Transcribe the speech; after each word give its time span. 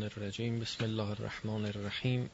الرجیم 0.00 0.60
بسم 0.60 0.84
الله 0.84 1.10
الرحمن 1.10 1.64
الرحیم 1.64 2.30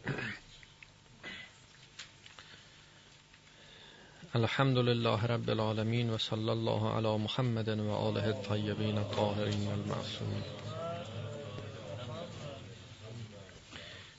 الحمد 4.34 4.79
لله 4.79 5.27
رب 5.27 5.50
العالمین 5.50 6.10
و 6.10 6.18
صلی 6.18 6.48
الله 6.48 6.96
علی 6.96 7.16
محمد 7.16 7.68
و 7.68 7.92
آله 7.92 8.22
الطیبین 8.22 8.98
الطاهرین 8.98 9.68
المعصومین. 9.68 10.42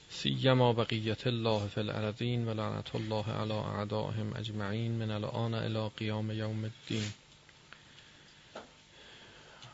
سیما 0.09 0.73
بقیت 0.73 1.27
الله 1.27 1.67
فی 1.67 1.79
الارضین 1.79 2.47
و 2.47 2.49
الله 2.93 3.31
علی 3.31 3.53
اعدائهم 3.53 4.33
اجمعین. 4.35 4.91
من 4.91 5.11
الان 5.11 5.53
الى 5.53 5.89
قیام 5.97 6.31
یوم 6.31 6.63
الدین. 6.63 7.09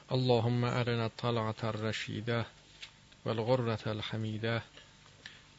اللهم 0.09 0.63
ارنا 0.63 1.03
الطلعة 1.03 1.71
الرشیده 3.25 3.43
والغرة 3.43 3.79
الحمیده 3.87 4.61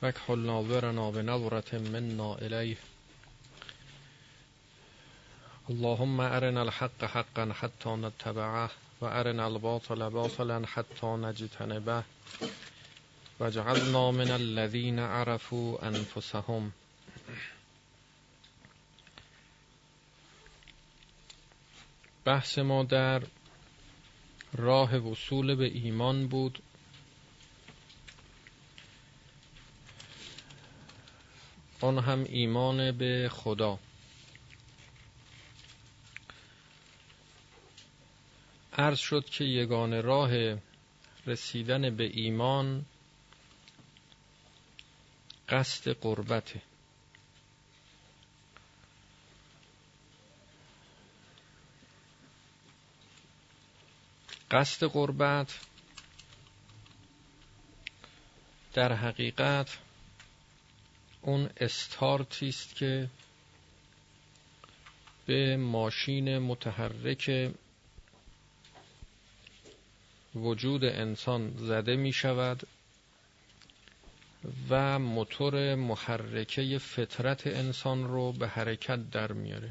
واکحل 0.02 0.38
ناظرنا 0.38 1.10
بنظرة 1.10 1.78
منا 1.78 2.34
الیه. 2.34 2.76
اللهم 5.70 6.20
ارنا 6.20 6.62
الحق 6.62 7.04
حقا 7.04 7.52
حتى 7.52 7.90
نتبعه 7.90 8.70
و 9.00 9.04
ارنا 9.04 9.46
الباطل 9.46 10.10
باطلا 10.10 10.66
حتى 10.66 11.06
نجتنبه 11.06 12.02
وجعلنا 13.40 14.10
من 14.10 14.30
الذين 14.30 14.98
عرفوا 14.98 15.78
انفسهم. 15.82 16.72
بحث 22.26 22.58
ما 22.58 22.82
در 22.82 23.22
راه 24.54 24.96
وصول 24.96 25.54
به 25.54 25.64
ایمان 25.64 26.28
بود 26.28 26.58
آن 31.80 31.98
هم 31.98 32.24
ایمان 32.28 32.92
به 32.92 33.28
خدا. 33.32 33.78
عرض 38.78 38.98
شد 38.98 39.24
که 39.24 39.44
یگان 39.44 40.02
راه 40.02 40.30
رسیدن 41.26 41.96
به 41.96 42.04
ایمان 42.04 42.84
قصد 45.48 45.90
قربته 45.90 46.62
قصد 54.50 54.86
قربت 54.86 55.60
در 58.74 58.92
حقیقت 58.92 59.78
اون 61.26 61.50
استارتی 61.56 62.48
است 62.48 62.74
که 62.76 63.08
به 65.26 65.56
ماشین 65.56 66.38
متحرک 66.38 67.50
وجود 70.34 70.84
انسان 70.84 71.52
زده 71.56 71.96
می 71.96 72.12
شود 72.12 72.66
و 74.70 74.98
موتور 74.98 75.74
محرکه 75.74 76.78
فطرت 76.78 77.46
انسان 77.46 78.04
رو 78.08 78.32
به 78.32 78.48
حرکت 78.48 79.10
در 79.10 79.32
میاره. 79.32 79.70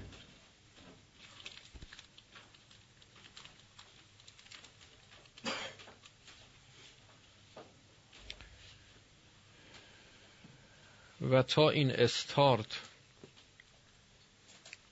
و 11.22 11.44
تا 11.44 11.70
این 11.70 11.92
استارت 11.92 12.82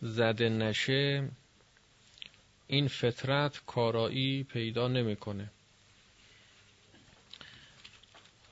زده 0.02 0.50
نشه 0.50 1.30
این 2.68 2.88
فطرت 2.88 3.62
کارایی 3.66 4.44
پیدا 4.44 4.88
نمی‌کنه. 4.88 5.50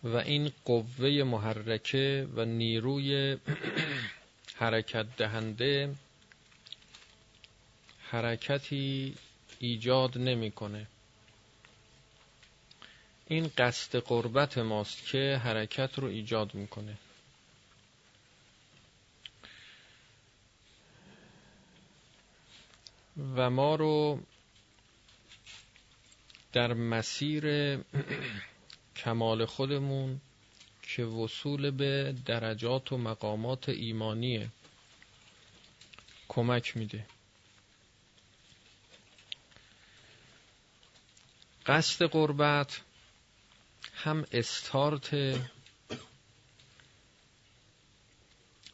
و 0.03 0.15
این 0.17 0.51
قوه 0.65 1.23
محرکه 1.23 2.27
و 2.35 2.45
نیروی 2.45 3.37
حرکت 4.61 5.05
دهنده 5.17 5.95
حرکتی 7.99 9.15
ایجاد 9.59 10.17
نمی‌کنه. 10.17 10.87
این 13.27 13.51
قصد 13.57 13.99
قربت 13.99 14.57
ماست 14.57 15.05
که 15.07 15.41
حرکت 15.43 15.99
رو 15.99 16.07
ایجاد 16.07 16.53
می‌کنه. 16.55 16.97
و 23.35 23.49
ما 23.49 23.75
رو 23.75 24.19
در 26.53 26.73
مسیر 26.73 27.77
کمال 28.95 29.45
خودمون 29.45 30.21
که 30.81 31.03
وصول 31.03 31.71
به 31.71 32.15
درجات 32.25 32.91
و 32.91 32.97
مقامات 32.97 33.69
ایمانیه 33.69 34.49
کمک 36.27 36.77
میده. 36.77 37.05
قصد 41.65 42.05
قربت 42.05 42.81
هم 43.93 44.25
استارت 44.31 45.13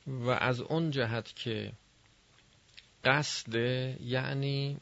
و 0.08 0.30
از 0.30 0.60
اون 0.62 0.92
جهت 0.92 1.36
که 1.36 1.72
قصد 3.06 3.56
یعنی 4.02 4.78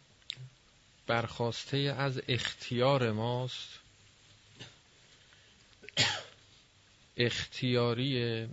برخواسته 1.07 1.77
از 1.77 2.21
اختیار 2.27 3.11
ماست. 3.11 3.79
اختیاری 7.17 8.47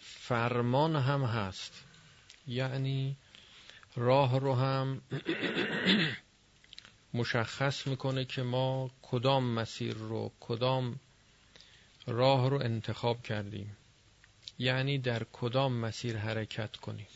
فرمان 0.00 0.96
هم 0.96 1.24
هست. 1.24 1.84
یعنی 2.46 3.16
راه 3.96 4.38
رو 4.38 4.54
هم 4.54 5.02
مشخص 7.14 7.86
می‌کنه 7.86 8.24
که 8.24 8.42
ما 8.42 8.90
کدام 9.02 9.44
مسیر 9.44 9.94
رو 9.94 10.32
کدام 10.40 11.00
راه 12.06 12.50
رو 12.50 12.62
انتخاب 12.62 13.22
کردیم. 13.22 13.76
یعنی 14.58 14.98
در 14.98 15.26
کدام 15.32 15.72
مسیر 15.72 16.16
حرکت 16.16 16.76
کنیم. 16.76 17.06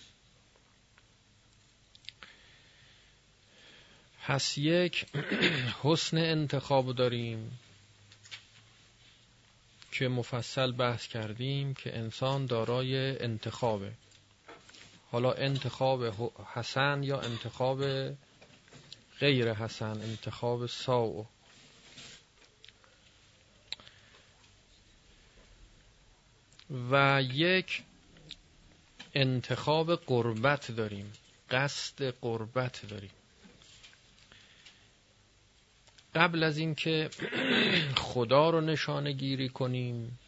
پس 4.26 4.58
یک 4.58 5.06
حسن 5.82 6.18
انتخاب 6.18 6.92
داریم 6.94 7.58
که 9.92 10.08
مفصل 10.08 10.72
بحث 10.72 11.06
کردیم 11.06 11.74
که 11.74 11.98
انسان 11.98 12.46
دارای 12.46 13.18
انتخابه. 13.22 13.92
حالا 15.10 15.32
انتخاب 15.32 16.04
حسن 16.54 17.02
یا 17.02 17.20
انتخاب 17.20 17.84
غیر 19.20 19.52
حسن 19.54 20.00
انتخاب 20.02 20.66
ساو. 20.66 21.26
و 26.90 27.22
یک 27.22 27.82
انتخاب 29.14 29.94
قربت 29.96 30.70
داریم 30.70 31.12
قصد 31.50 32.02
قربت 32.20 32.86
داریم. 32.88 33.10
قبل 36.14 36.42
از 36.42 36.58
اینکه 36.58 37.10
خدا 37.96 38.50
رو 38.50 38.60
نشانه 38.60 39.12
گیری 39.12 39.48
کنیم 39.48 40.18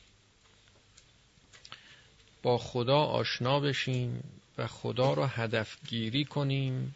با 2.42 2.58
خدا 2.58 2.98
آشنا 2.98 3.60
بشیم 3.60 4.24
و 4.58 4.66
خدا 4.66 5.12
رو 5.14 5.24
هدف 5.24 5.76
گیری 5.88 6.24
کنیم. 6.24 6.94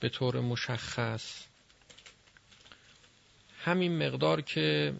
به 0.00 0.08
طور 0.08 0.40
مشخص 0.40 1.44
همین 3.58 4.06
مقدار 4.06 4.40
که 4.40 4.94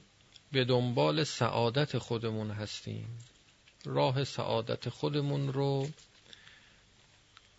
به 0.52 0.64
دنبال 0.64 1.24
سعادت 1.24 1.98
خودمون 1.98 2.50
هستیم. 2.50 3.18
راه 3.84 4.24
سعادت 4.24 4.88
خودمون 4.88 5.52
رو 5.52 5.88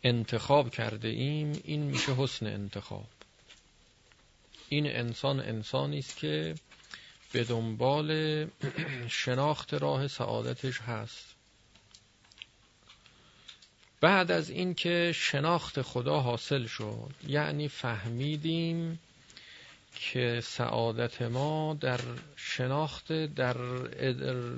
انتخاب 0.04 0.69
کرده 0.69 1.07
ایم. 1.07 1.62
این 1.63 1.81
میشه 1.83 2.13
حسن 2.13 2.45
انتخاب. 2.45 3.20
این 4.71 4.88
انسان 4.88 5.39
انسانی 5.39 6.00
است 6.00 6.18
که 6.18 6.56
به 7.31 7.44
دنبال 7.44 8.47
شناخت 9.07 9.73
راه 9.73 10.07
سعادتش 10.07 10.81
هست. 10.81 11.35
بعد 14.01 14.31
از 14.31 14.50
اینکه 14.50 15.12
شناخت 15.15 15.81
خدا 15.81 16.19
حاصل 16.19 16.65
شد 16.65 17.09
یعنی 17.27 17.68
فهمیدیم 17.68 19.00
که 19.95 20.41
سعادت 20.44 21.21
ما 21.21 21.77
در 21.81 22.00
شناخت 22.35 23.12
در 23.12 23.57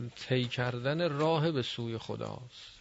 طی 0.09 0.45
کردن 0.45 1.09
راه 1.09 1.51
به 1.51 1.61
سوی 1.61 1.97
خداست. 1.97 2.73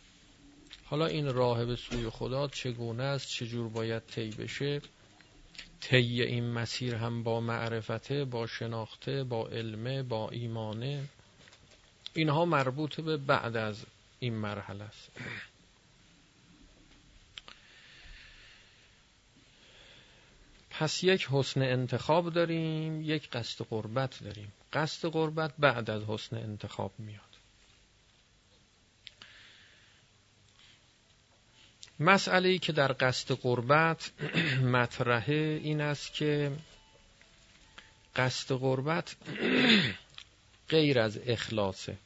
حالا 0.85 1.07
این 1.07 1.33
راه 1.33 1.65
به 1.65 1.77
سوی 1.77 2.11
خدا 2.11 2.49
چگونه 2.49 3.03
است؟ 3.03 3.29
چجور 3.29 3.69
باید 3.69 4.07
طی 4.07 4.31
بشه؟ 4.31 4.81
طی 5.83 6.23
این 6.23 6.51
مسیر 6.51 6.95
هم 6.95 7.23
با 7.23 7.41
معرفته 7.41 8.25
با 8.25 8.47
شناخته 8.47 9.25
با 9.25 9.49
علمه 9.49 10.03
با 10.03 10.31
ایمانه. 10.31 11.05
اینها 12.15 12.45
مربوط 12.45 13.01
به 13.01 13.17
بعد 13.17 13.57
از 13.57 13.85
این 14.19 14.35
مرحله 14.35 14.85
است. 14.85 15.11
پس 20.71 21.05
یک 21.05 21.29
حسن 21.31 21.63
انتخاب 21.63 22.33
داریم 22.33 23.03
یک 23.03 23.31
قصد 23.31 23.65
قربت 23.65 24.25
داریم. 24.25 24.53
قصد 24.73 25.09
قربت 25.09 25.55
بعد 25.59 25.91
از 25.91 26.03
حسن 26.03 26.37
انتخاب 26.37 26.93
میاد. 26.99 27.32
مسئله 32.01 32.49
ای 32.49 32.59
که 32.59 32.73
در 32.73 32.97
قصد 33.01 33.35
قربت 33.35 34.11
مطرحه 34.75 35.61
این 35.63 35.81
است 35.81 36.15
که 36.15 36.53
قصد 38.17 38.55
قربت 38.55 39.17
غیر 40.69 40.99
از 40.99 41.19
اخلاصه. 41.27 41.97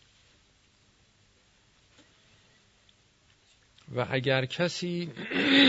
و 3.94 4.06
اگر 4.10 4.46
کسی 4.46 5.10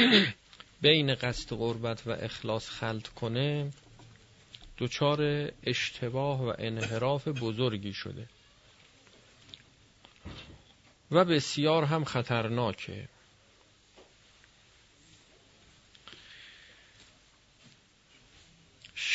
بین 0.82 1.16
قصد 1.16 1.50
قربت 1.50 2.08
و 2.08 2.12
اخلاص 2.12 2.70
خلط 2.70 3.08
کنه 3.08 3.72
دچار 4.78 5.52
اشتباه 5.64 6.44
و 6.44 6.54
انحراف 6.58 7.28
بزرگی 7.28 7.94
شده. 7.94 8.28
و 11.12 11.26
بسیار 11.26 11.84
هم 11.84 12.04
خطرناکه. 12.04 13.10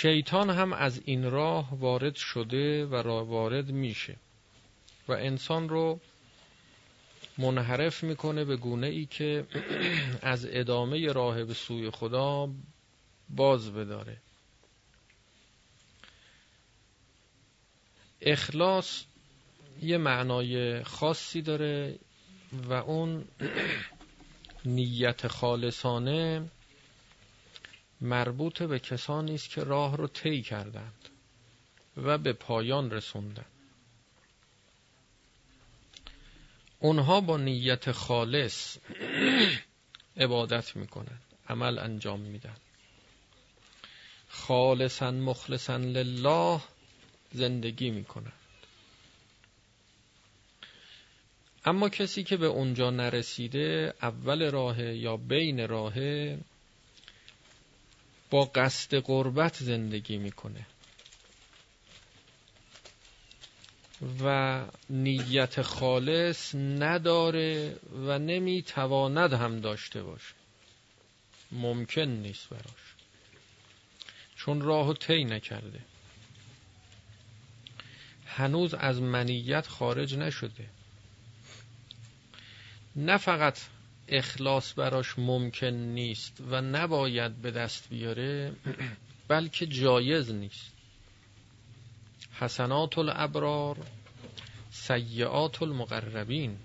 شیطان 0.03 0.51
هم 0.51 0.73
از 0.73 1.01
این 1.05 1.31
راه 1.31 1.79
وارد 1.79 2.15
شده 2.15 2.87
و 2.87 2.95
وارد 3.25 3.71
میشه 3.71 4.17
و 5.09 5.13
انسان 5.13 5.69
رو 5.69 6.01
منحرف 7.39 8.03
می‌کنه 8.03 8.45
به 8.45 8.57
گونه 8.57 8.87
ای 8.87 9.07
که 9.07 9.47
از 10.23 10.47
ادامه 10.51 11.13
راه 11.13 11.45
به 11.45 11.55
سوی 11.55 11.91
خدا 11.91 12.51
باز 13.31 13.73
بداره. 13.73 14.17
اخلاص 18.21 19.05
یه 19.83 19.99
معنای 19.99 20.83
خاصی 20.83 21.43
داره 21.43 21.99
و 22.69 22.73
اون 22.73 23.25
نیت 24.65 25.29
خالصانه 25.29 26.49
مربوط 28.03 28.63
به 28.63 28.79
کسانی 28.79 29.35
است 29.35 29.51
که 29.51 29.65
راه 29.65 29.97
رو 29.97 30.07
طی 30.07 30.43
کردند 30.43 31.09
و 31.97 32.19
به 32.19 32.33
پایان 32.33 32.91
رسوندند. 32.91 33.47
اونها 36.79 37.21
با 37.21 37.37
نیت 37.37 37.93
خالص 37.93 38.79
عبادت 40.17 40.77
می‌کنن 40.77 41.19
عمل 41.49 41.79
انجام 41.79 42.21
میدن 42.21 42.57
خالصا 44.29 45.11
مخلصا 45.11 45.77
لله 45.77 46.61
زندگی 47.33 47.91
می‌کنن 47.91 48.33
اما 51.65 51.89
کسی 51.89 52.25
که 52.25 52.37
به 52.37 52.47
اونجا 52.47 52.91
نرسیده 52.91 53.95
اول 54.03 54.51
راه 54.51 54.83
یا 54.83 55.17
بین 55.17 55.69
راه 55.69 55.95
با 58.33 58.45
قصد 58.45 58.95
قربت 58.95 59.57
زندگی 59.57 60.17
می‌کنه. 60.17 60.67
و 64.25 64.65
نیت 64.91 65.63
خالص 65.63 66.55
نداره 66.55 67.77
و 68.07 68.19
نمی‌تواند 68.19 69.33
هم 69.33 69.61
داشته 69.61 70.03
باشه. 70.03 70.35
ممکن 71.53 72.01
نیست 72.01 72.49
براش. 72.49 72.95
چون 74.37 74.61
راهو 74.61 74.95
طی 74.95 75.25
نکرده. 75.25 75.81
هنوز 78.27 78.75
از 78.75 79.01
منیت 79.01 79.67
خارج 79.67 80.15
نشده. 80.15 80.69
نه 82.97 83.17
فقط 83.17 83.59
اخلاص 84.09 84.75
براش 84.79 85.19
ممکن 85.19 85.67
نیست 85.67 86.43
و 86.51 86.61
نباید 86.61 87.37
به 87.43 87.51
دست 87.51 87.89
بیاره 87.89 88.53
بلکه 89.29 89.67
جایز 89.67 90.31
نیست. 90.31 90.73
حسنات 92.41 92.99
الابرار 92.99 93.77
سیعات 94.71 95.63
المقربین. 95.63 96.59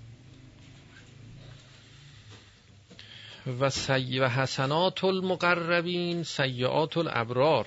و, 3.60 3.69
سی 3.69 4.19
و 4.19 4.28
حسنات 4.28 5.04
المقربین 5.04 6.24
سیعات 6.24 6.98
الابرار. 6.98 7.66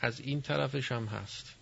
از 0.00 0.20
این 0.20 0.42
طرفش 0.42 0.92
هم 0.92 1.06
هست. 1.06 1.53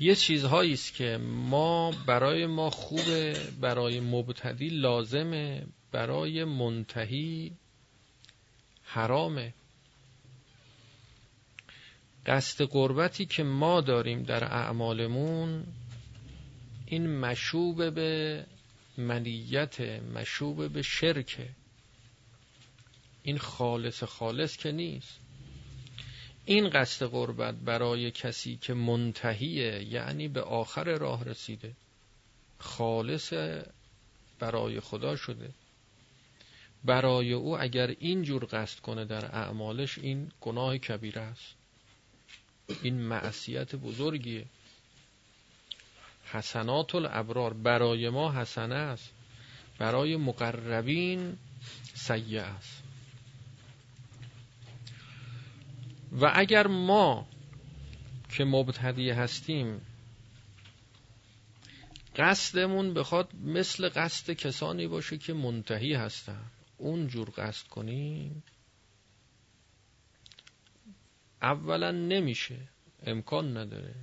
یه 0.00 0.14
چیزهایی 0.14 0.72
است 0.72 0.94
که 0.94 1.16
ما 1.22 1.90
برای 1.90 2.46
ما 2.46 2.70
خوبه 2.70 3.36
برای 3.60 4.00
مبتدی 4.00 4.68
لازمه 4.68 5.66
برای 5.92 6.44
منتهی 6.44 7.52
حرامه. 8.82 9.54
قصد 12.26 12.64
قربتی 12.64 13.26
که 13.26 13.42
ما 13.42 13.80
داریم 13.80 14.22
در 14.22 14.44
اعمالمون 14.44 15.66
این 16.86 17.18
مشوب 17.18 17.94
به 17.94 18.44
منیت 18.98 19.80
مشوب 20.14 20.72
به 20.72 20.82
شرک 20.82 21.48
این 23.22 23.38
خالص 23.38 24.02
خالص 24.02 24.56
که 24.56 24.72
نیست. 24.72 25.25
این 26.48 26.68
قصد 26.68 27.06
قربت 27.06 27.54
برای 27.54 28.10
کسی 28.10 28.56
که 28.56 28.74
منتهیه 28.74 29.82
یعنی 29.84 30.28
به 30.28 30.42
آخر 30.42 30.84
راه 30.84 31.24
رسیده. 31.24 31.72
خالص 32.58 33.32
برای 34.38 34.80
خدا 34.80 35.16
شده. 35.16 35.50
برای 36.84 37.32
او 37.32 37.60
اگر 37.60 37.94
اینجور 37.98 38.48
قصد 38.52 38.80
کنه 38.80 39.04
در 39.04 39.24
اعمالش 39.24 39.98
این 39.98 40.32
گناه 40.40 40.78
کبیره 40.78 41.20
است. 41.20 41.54
این 42.82 42.94
معصیت 43.00 43.74
بزرگیه. 43.74 44.44
حسنات 46.24 46.94
الابرار 46.94 47.52
برای 47.54 48.08
ما 48.08 48.32
حسنه 48.32 48.74
است. 48.74 49.10
برای 49.78 50.16
مقربین 50.16 51.38
سیعه 51.94 52.42
است. 52.42 52.85
و 56.20 56.32
اگر 56.34 56.66
ما 56.66 57.26
که 58.30 58.44
مبتدی 58.44 59.10
هستیم 59.10 59.80
قصدمون 62.16 62.94
بخواد 62.94 63.34
مثل 63.34 63.88
قصد 63.88 64.32
کسانی 64.32 64.86
باشه 64.86 65.18
که 65.18 65.32
منتهی 65.32 65.94
هستن 65.94 66.50
اونجور 66.78 67.32
قصد 67.36 67.68
کنیم 67.68 68.42
اولا 71.42 71.90
نمیشه 71.90 72.68
امکان 73.02 73.56
نداره. 73.56 73.94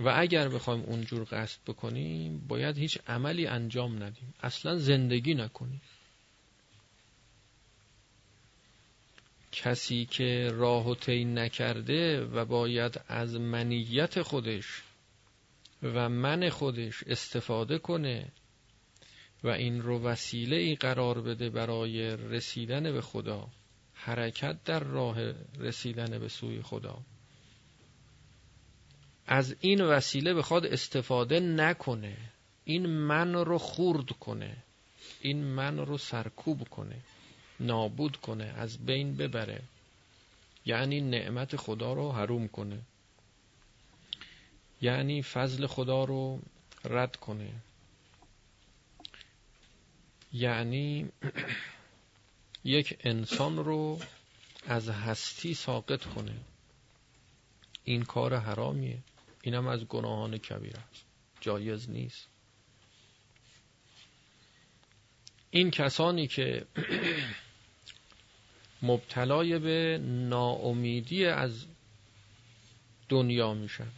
و 0.00 0.12
اگر 0.16 0.48
بخوایم 0.48 0.80
اونجور 0.80 1.26
قصد 1.30 1.60
بکنیم 1.66 2.46
باید 2.48 2.78
هیچ 2.78 2.98
عملی 3.06 3.46
انجام 3.46 4.02
ندیم. 4.02 4.34
اصلا 4.42 4.76
زندگی 4.76 5.34
نکنیم. 5.34 5.80
کسی 9.52 10.04
که 10.04 10.50
راه 10.52 10.88
و 10.88 10.94
طی 10.94 11.24
نکرده 11.24 12.20
و 12.20 12.44
باید 12.44 13.00
از 13.08 13.34
منیت 13.34 14.22
خودش 14.22 14.82
و 15.82 16.08
من 16.08 16.48
خودش 16.48 17.02
استفاده 17.06 17.78
کنه 17.78 18.28
و 19.44 19.48
این 19.48 19.82
رو 19.82 20.02
وسیله 20.02 20.56
ای 20.56 20.74
قرار 20.74 21.20
بده 21.20 21.50
برای 21.50 22.16
رسیدن 22.16 22.92
به 22.92 23.00
خدا 23.00 23.48
حرکت 23.94 24.64
در 24.64 24.80
راه 24.80 25.18
رسیدن 25.58 26.18
به 26.18 26.28
سوی 26.28 26.62
خدا. 26.62 26.98
از 29.26 29.56
این 29.60 29.80
وسیله 29.80 30.34
بخواد 30.34 30.66
استفاده 30.66 31.40
نکنه. 31.40 32.16
این 32.64 32.86
من 32.86 33.34
رو 33.34 33.58
خورد 33.58 34.10
کنه. 34.10 34.56
این 35.20 35.44
من 35.44 35.78
رو 35.78 35.98
سرکوب 35.98 36.68
کنه. 36.68 36.96
نابود 37.60 38.16
کنه 38.16 38.44
از 38.44 38.78
بین 38.86 39.16
ببره. 39.16 39.62
یعنی 40.66 41.00
نعمت 41.00 41.56
خدا 41.56 41.92
رو 41.92 42.12
حروم 42.12 42.48
کنه. 42.48 42.80
یعنی 44.82 45.22
فضل 45.22 45.66
خدا 45.66 46.04
رو 46.04 46.40
رد 46.84 47.16
کنه. 47.16 47.50
یعنی 50.32 51.08
یک 52.64 52.98
انسان 53.00 53.56
رو 53.56 54.00
از 54.66 54.88
هستی 54.88 55.54
ساقط 55.54 56.04
کنه. 56.04 56.36
این 57.84 58.02
کار 58.02 58.36
حرامیه. 58.36 58.98
اینم 59.42 59.66
از 59.66 59.84
گناهان 59.84 60.38
کبیر 60.38 60.76
است 60.76 61.04
جایز 61.40 61.90
نیست. 61.90 62.26
این 65.50 65.70
کسانی 65.70 66.26
که 66.26 66.66
مبتلای 68.82 69.58
به 69.58 70.00
ناامیدی 70.02 71.26
از 71.26 71.64
دنیا 73.08 73.54
میشن 73.54 73.90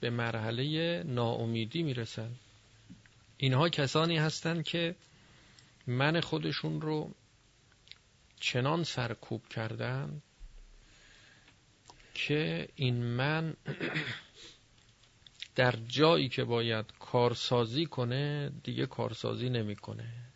به 0.00 0.10
مرحله 0.10 1.02
ناامیدی 1.02 1.82
می‌رسن 1.82 2.30
اینها 3.38 3.68
کسانی 3.68 4.16
هستند 4.16 4.64
که 4.64 4.94
من 5.86 6.20
خودشون 6.20 6.80
رو 6.80 7.10
چنان 8.40 8.84
سرکوب 8.84 9.48
کردن 9.48 10.22
که 12.14 12.68
این 12.76 12.96
من 13.04 13.54
در 15.56 15.74
جایی 15.88 16.28
که 16.28 16.44
باید 16.44 16.84
کارسازی 16.98 17.86
کنه 17.86 18.52
دیگه 18.64 18.86
کارسازی 18.86 19.50
نمی‌کنه. 19.50 20.29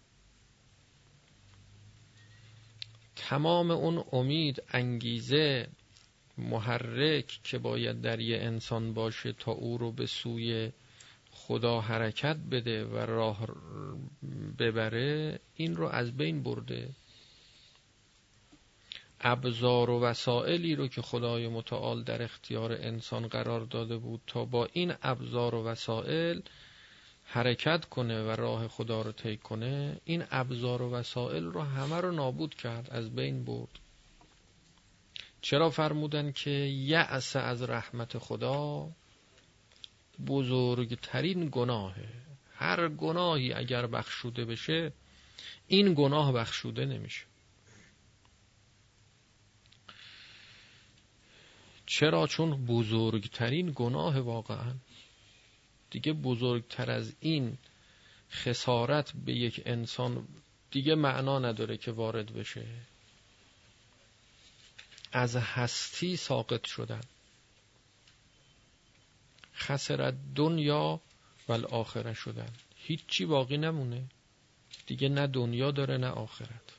تمام 3.17 3.71
اون 3.71 4.05
امید 4.13 4.63
انگیزه 4.69 5.69
محرک 6.39 7.41
که 7.45 7.59
باید 7.59 8.01
در 8.01 8.21
یه 8.21 8.39
انسان 8.39 8.95
باشه 8.95 9.33
تا 9.33 9.53
او 9.53 9.79
رو 9.79 9.93
به 9.93 10.07
سوی 10.07 10.73
خدا 11.31 11.81
حرکت 11.81 12.37
بده 12.51 12.85
و 12.85 12.97
راه 12.97 13.47
ببره 14.59 15.41
این 15.55 15.77
رو 15.77 15.87
از 15.89 16.17
بین 16.17 16.43
برده. 16.43 16.89
ابزار 19.21 19.91
و 19.91 20.01
وسائلی 20.01 20.75
رو 20.75 20.89
که 20.89 21.03
خدای 21.03 21.49
متعال 21.49 22.03
در 22.03 22.23
اختیار 22.23 22.73
انسان 22.73 23.29
قرار 23.29 23.61
داده 23.61 23.97
بود 23.97 24.21
تا 24.27 24.45
با 24.45 24.69
این 24.73 24.95
ابزار 25.03 25.55
و 25.55 25.65
وسائل 25.65 26.41
حرکت 27.35 27.85
کنه 27.85 28.23
و 28.23 28.31
راه 28.31 28.69
خدا 28.69 29.03
رو 29.03 29.13
طی 29.13 29.37
کنه 29.37 30.01
این 30.05 30.25
ابزار 30.31 30.83
و 30.83 30.91
وسائل 30.91 31.45
رو 31.45 31.63
همه 31.63 32.01
رو 32.01 32.13
نابود 32.13 32.55
کرد 32.55 32.91
از 32.91 33.15
بین 33.15 33.45
برد. 33.45 33.79
چرا 35.41 35.71
فرمودن 35.71 36.33
که 36.33 36.51
یأس 36.51 37.37
از 37.37 37.63
رحمت 37.63 38.19
خدا 38.19 38.89
بزرگترین 40.27 41.49
گناهه؟ 41.53 42.09
هر 42.55 42.89
گناهی 42.89 43.53
اگر 43.53 43.87
بخشوده 43.87 44.45
بشه 44.45 44.93
این 45.67 45.95
گناه 45.95 46.33
بخشوده 46.33 46.85
نمیشه. 46.85 47.25
چرا؟ 51.87 52.27
چون 52.27 52.67
بزرگترین 52.67 53.73
گناه 53.75 54.21
واقعا 54.21 54.75
دیگه 55.95 56.13
بزرگتر 56.13 56.91
از 56.91 57.13
این 57.21 57.59
خسارت 58.31 59.13
به 59.13 59.33
یک 59.33 59.63
انسان 59.67 60.29
دیگه 60.71 60.95
معنا 60.95 61.39
نداره 61.39 61.77
که 61.77 61.93
وارد 61.93 62.35
بشه. 62.35 62.67
از 65.13 65.37
هستی 65.37 66.17
ساقط 66.17 66.67
شدن. 66.67 67.01
خسرت 69.57 70.15
دنیا 70.35 71.01
و 71.49 71.53
آخره 71.53 72.15
شدن. 72.15 72.51
هیچی 72.77 73.27
باقی 73.27 73.57
نمونه. 73.57 74.05
دیگه 74.87 75.09
نه 75.09 75.27
دنیا 75.27 75.71
داره 75.71 75.97
نه 75.97 76.09
آخرت. 76.09 76.73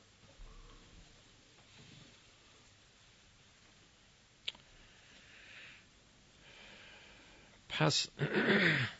پس 7.68 8.06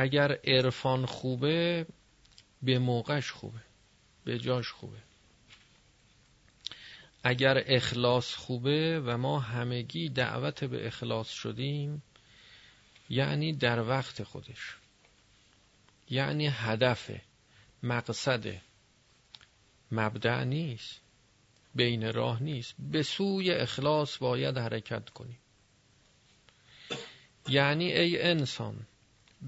اگر 0.00 0.38
عرفان 0.44 1.06
خوبه 1.06 1.86
به 2.62 2.78
موقعش 2.78 3.30
خوبه 3.30 3.60
به 4.24 4.38
جاش 4.38 4.68
خوبه. 4.68 4.98
اگر 7.22 7.62
اخلاص 7.66 8.34
خوبه 8.34 9.00
و 9.00 9.16
ما 9.18 9.40
همگی 9.40 10.08
دعوت 10.08 10.64
به 10.64 10.86
اخلاص 10.86 11.28
شدیم 11.28 12.02
یعنی 13.08 13.52
در 13.52 13.88
وقت 13.88 14.22
خودش 14.22 14.76
یعنی 16.10 16.46
هدف 16.46 17.10
مقصد 17.82 18.60
مبدع 19.92 20.44
نیست 20.44 21.00
بین 21.74 22.12
راه 22.12 22.42
نیست 22.42 22.74
به 22.78 23.02
سوی 23.02 23.50
اخلاص 23.50 24.18
باید 24.18 24.58
حرکت 24.58 25.10
کنیم. 25.10 25.38
یعنی 27.48 27.92
ای 27.92 28.22
انسان 28.22 28.86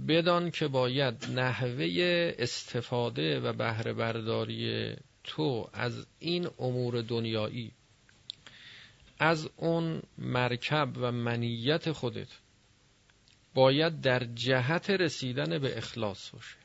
بدان 0.08 0.50
که 0.50 0.68
باید 0.68 1.24
نحوه 1.24 1.86
استفاده 2.38 3.40
و 3.40 3.52
بهره 3.52 3.92
برداری 3.92 4.96
تو 5.24 5.70
از 5.72 6.06
این 6.18 6.48
امور 6.58 7.02
دنیایی 7.02 7.72
از 9.18 9.50
اون 9.56 10.02
مرکب 10.18 10.88
و 10.96 11.12
منیت 11.12 11.92
خودت 11.92 12.28
باید 13.54 14.00
در 14.00 14.24
جهت 14.24 14.90
رسیدن 14.90 15.58
به 15.58 15.78
اخلاص 15.78 16.30
باشه. 16.30 16.56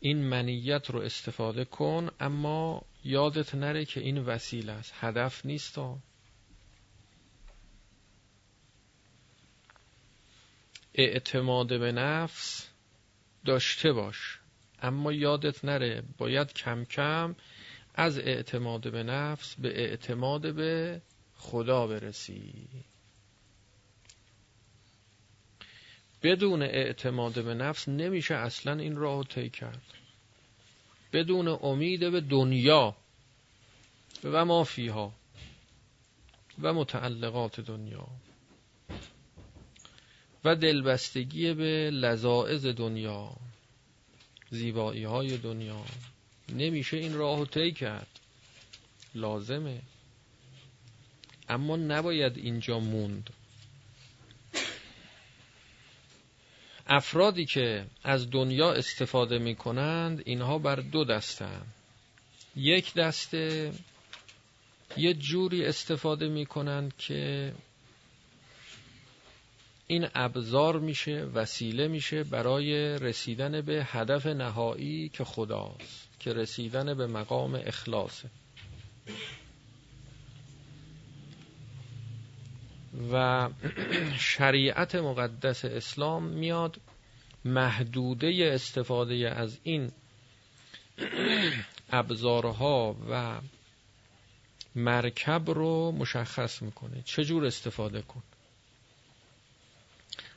این 0.00 0.24
منیت 0.24 0.90
رو 0.90 1.00
استفاده 1.00 1.64
کن 1.64 2.10
اما 2.20 2.82
یادت 3.04 3.54
نره 3.54 3.84
که 3.84 4.00
این 4.00 4.18
وسیله 4.18 4.72
است. 4.72 4.94
هدف 4.96 5.46
نیست 5.46 5.78
اعتماد 10.94 11.80
به 11.80 11.92
نفس 11.92 12.68
داشته 13.44 13.92
باش. 13.92 14.38
اما 14.82 15.12
یادت 15.12 15.64
نره 15.64 16.02
باید 16.18 16.52
کم 16.52 16.84
کم 16.84 17.34
از 17.94 18.18
اعتماد 18.18 18.92
به 18.92 19.02
نفس 19.02 19.54
به 19.58 19.80
اعتماد 19.80 20.54
به 20.54 21.00
خدا 21.36 21.86
برسی. 21.86 22.68
بدون 26.22 26.62
اعتماد 26.62 27.44
به 27.44 27.54
نفس 27.54 27.88
نمیشه 27.88 28.34
اصلا 28.34 28.78
این 28.78 28.96
راه 28.96 29.24
طی 29.24 29.50
کرد. 29.50 29.82
بدون 31.12 31.48
امید 31.48 32.00
به 32.00 32.20
دنیا 32.20 32.96
و 34.24 34.44
ما 34.44 34.64
فیها 34.64 35.12
و 36.62 36.72
متعلقات 36.72 37.60
دنیا. 37.60 38.08
و 40.44 40.54
دلبستگی 40.56 41.54
به 41.54 41.90
لذاعز 41.90 42.66
دنیا 42.66 43.36
زیبایی 44.50 45.04
های 45.04 45.36
دنیا. 45.38 45.84
نمیشه 46.48 46.96
این 46.96 47.14
راه 47.14 47.46
طی 47.46 47.72
کرد. 47.72 48.20
لازمه. 49.14 49.82
اما 51.48 51.76
نباید 51.76 52.38
اینجا 52.38 52.78
موند. 52.78 53.30
افرادی 56.86 57.44
که 57.44 57.86
از 58.02 58.30
دنیا 58.30 58.72
استفاده 58.72 59.38
می 59.38 59.54
کنند 59.54 60.22
اینها 60.24 60.58
بر 60.58 60.76
دو 60.76 61.04
دستن. 61.04 61.62
یک 62.56 62.94
دسته 62.94 63.72
یه 64.96 65.14
جوری 65.14 65.64
استفاده 65.64 66.28
می 66.28 66.46
کنند 66.46 66.96
که 66.96 67.52
این 69.86 70.08
ابزار 70.14 70.78
میشه 70.78 71.24
وسیله 71.34 71.88
میشه 71.88 72.24
برای 72.24 72.98
رسیدن 72.98 73.60
به 73.60 73.86
هدف 73.90 74.26
نهایی 74.26 75.08
که 75.08 75.24
خداست 75.24 76.08
که 76.18 76.32
رسیدن 76.32 76.94
به 76.94 77.06
مقام 77.06 77.54
اخلاصه. 77.54 78.30
و 83.12 83.48
شریعت 84.18 84.94
مقدس 84.94 85.64
اسلام 85.64 86.22
میاد 86.22 86.80
محدوده 87.44 88.50
استفاده 88.54 89.14
از 89.36 89.58
این 89.62 89.92
ابزارها 91.90 92.96
و 93.10 93.40
مرکب 94.74 95.50
رو 95.50 95.92
مشخص 95.92 96.62
می‌کنه. 96.62 97.02
چجور 97.04 97.46
استفاده 97.46 98.02
کن؟ 98.02 98.22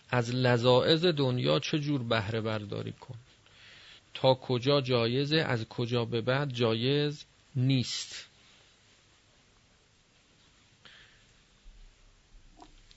از 0.09 0.35
لذاعز 0.35 1.05
دنیا 1.05 1.59
چجور 1.59 2.03
بهره 2.03 2.41
برداری 2.41 2.91
کن؟ 2.91 3.15
تا 4.13 4.33
کجا 4.33 4.81
جایزه 4.81 5.37
از 5.37 5.65
کجا 5.65 6.05
به 6.05 6.21
بعد 6.21 6.53
جایز 6.53 7.25
نیست. 7.55 8.25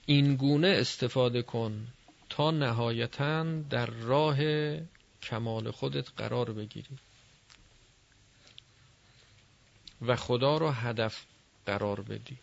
این 0.06 0.36
گونه 0.36 0.68
استفاده 0.68 1.42
کن 1.42 1.86
تا 2.28 2.50
نهایتا 2.50 3.44
در 3.44 3.86
راه 3.86 4.36
کمال 5.22 5.70
خودت 5.70 6.08
قرار 6.16 6.52
بگیری. 6.52 6.98
و 10.02 10.16
خدا 10.16 10.58
را 10.58 10.72
هدف 10.72 11.24
قرار 11.66 12.00
بدی. 12.00 12.38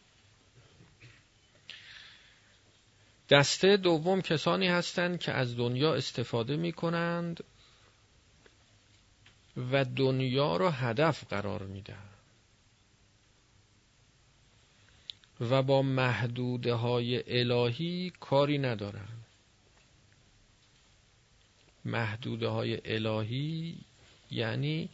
دسته 3.29 3.77
دوم 3.77 4.21
کسانی 4.21 4.67
هستند 4.67 5.19
که 5.19 5.31
از 5.31 5.57
دنیا 5.57 5.95
استفاده 5.95 6.57
می 6.57 6.71
کنند 6.71 7.43
و 9.71 9.85
دنیا 9.85 10.57
رو 10.57 10.69
هدف 10.69 11.23
قرار 11.23 11.63
میدن 11.63 12.09
و 15.39 15.63
با 15.63 15.81
محدوده 15.81 16.73
های 16.73 17.39
الهی 17.39 18.13
کاری 18.19 18.57
ندارن 18.57 19.07
محدوده 21.85 22.47
های 22.47 22.81
الهی 22.85 23.77
یعنی 24.31 24.89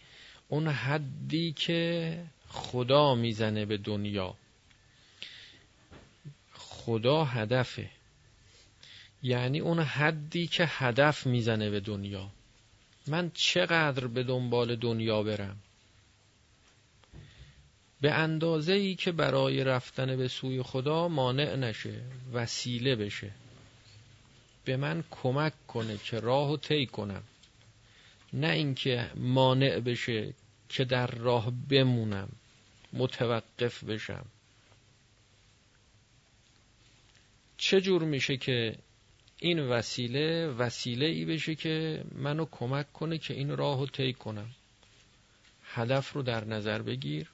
اون 0.48 0.68
حدی 0.68 1.52
که 1.52 2.20
خدا 2.48 3.16
می‌زنه 3.16 3.66
به 3.66 3.78
دنیا. 3.78 4.36
خدا 6.54 7.24
هدفه. 7.26 7.90
یعنی 9.24 9.60
اون 9.60 9.80
حدی 9.80 10.48
که 10.48 10.66
هدف 10.68 11.26
می‌زنه 11.26 11.70
به 11.70 11.80
دنیا. 11.80 12.30
من 13.08 13.32
چقدر 13.34 14.08
به 14.08 14.24
دنبال 14.24 14.76
دنیا 14.76 15.24
برم؟ 15.24 15.58
به 18.02 18.12
اندازه 18.12 18.74
ای 18.74 18.96
که 18.96 19.12
برای 19.12 19.64
رفتن 19.64 20.18
به 20.18 20.28
سوی 20.28 20.62
خدا 20.62 21.08
مانع 21.08 21.56
نشه 21.56 22.02
وسیله 22.34 22.96
بشه. 22.96 23.32
به 24.66 24.78
من 24.78 25.04
کمک 25.12 25.54
کنه 25.68 25.98
که 25.98 26.20
راهو 26.20 26.58
طی 26.58 26.86
کنم. 26.86 27.24
نه 28.34 28.50
اینکه 28.50 29.12
مانع 29.16 29.80
بشه 29.80 30.34
که 30.70 30.86
در 30.86 31.08
راه 31.08 31.52
بمونم 31.70 32.30
متوقف 32.94 33.84
بشم. 33.84 34.26
چه 37.58 37.82
جور 37.82 38.04
میشه 38.04 38.38
که 38.38 38.76
این 39.44 39.60
وسیله 39.60 40.48
وسیله 40.48 41.06
ای 41.06 41.26
بشه 41.26 41.56
که 41.56 42.04
منو 42.16 42.46
کمک 42.52 42.94
کنه 42.94 43.18
که 43.18 43.34
این 43.34 43.58
راهو 43.58 43.86
طی 43.86 44.14
کنم. 44.14 44.50
هدف 45.64 46.14
رو 46.14 46.22
در 46.22 46.46
نظر 46.46 46.82
بگیر. 46.82 47.30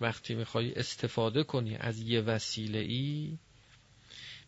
وقتی 0.00 0.34
می‌خوای 0.34 0.74
استفاده 0.74 1.42
کنی 1.42 1.76
از 1.76 2.00
یه 2.00 2.20
وسیله 2.20 2.78
ای 2.78 3.38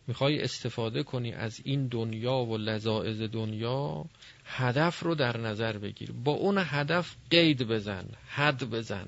می‌خوای 0.07 0.41
استفاده 0.41 1.03
کنی 1.03 1.33
از 1.33 1.61
این 1.63 1.87
دنیا 1.87 2.37
و 2.37 2.57
لذاعز 2.57 3.21
دنیا 3.21 4.05
هدف 4.45 4.99
رو 4.99 5.15
در 5.15 5.37
نظر 5.37 5.77
بگیر. 5.77 6.11
با 6.11 6.31
اون 6.31 6.57
هدف 6.57 7.15
قید 7.29 7.63
بزن 7.63 8.05
حد 8.27 8.69
بزن 8.69 9.07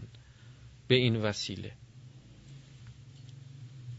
به 0.88 0.96
این 0.96 1.16
وسیله. 1.16 1.72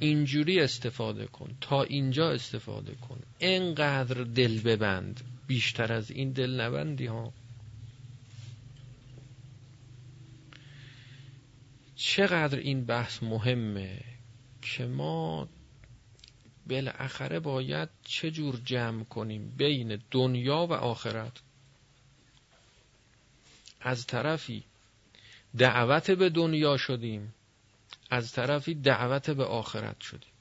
اینجوری 0.00 0.61
استفاده 0.61 1.26
کن 1.26 1.57
تا 1.61 1.83
اینجا 1.83 2.30
استفاده 2.30 2.95
کن. 2.95 3.21
انقدر 3.40 4.25
دل 4.25 4.61
ببند 4.61 5.21
بیشتر 5.47 5.92
از 5.92 6.11
این 6.11 6.33
دل 6.33 6.61
نبندی 6.61 7.07
ها. 7.07 7.33
چقدر 11.97 12.59
این 12.59 12.85
بحث 12.85 13.23
مهمه 13.23 14.00
که 14.62 14.87
ما 14.87 15.49
بالاخره 16.66 17.40
باید 17.40 17.88
چه 18.04 18.30
جور 18.30 18.61
جمع 18.64 19.04
کنیم 19.04 19.54
بین 19.57 19.99
دنیا 20.11 20.66
و 20.66 20.72
آخرت؟ 20.72 21.33
از 23.81 24.07
طرفی 24.07 24.64
دعوت 25.59 26.11
به 26.11 26.31
دنیا 26.31 26.77
شدیم. 26.77 27.35
از 28.11 28.33
طرفی 28.33 28.75
دعوت 28.75 29.31
به 29.31 29.44
آخرت 29.44 30.01
شدیم. 30.01 30.33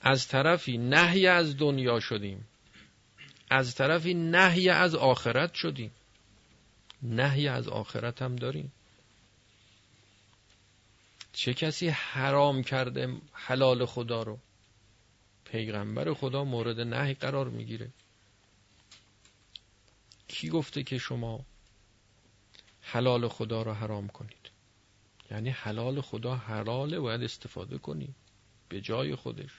از 0.00 0.28
طرفی 0.28 0.78
نهی 0.78 1.26
از 1.26 1.56
دنیا 1.56 2.00
شدیم. 2.00 2.48
از 3.50 3.74
طرفی 3.74 4.14
نهی 4.14 4.68
از 4.68 4.94
آخرت 4.94 5.54
شدیم. 5.54 5.90
نهی 7.02 7.48
از 7.48 7.68
آخرت 7.68 8.22
هم 8.22 8.36
داریم. 8.36 8.72
چه 11.32 11.54
کسی 11.54 11.88
حرام 11.88 12.62
کرده 12.62 13.16
حلال 13.32 13.86
خدا 13.86 14.22
رو؟ 14.22 14.38
پیغمبر 15.44 16.14
خدا 16.14 16.44
مورد 16.44 16.80
نهی 16.80 17.14
قرار 17.14 17.48
می‌گیره. 17.48 17.90
کی 20.28 20.48
گفته 20.48 20.82
که 20.82 20.98
شما 20.98 21.44
حلال 22.82 23.28
خدا 23.28 23.62
رو 23.62 23.72
حرام 23.72 24.08
کنید؟ 24.08 24.39
یعنی 25.30 25.50
حلال 25.50 26.00
خدا 26.00 26.34
حلاله 26.34 27.00
باید 27.00 27.22
استفاده 27.22 27.78
کنی. 27.78 28.14
به 28.68 28.80
جای 28.80 29.14
خودش. 29.14 29.50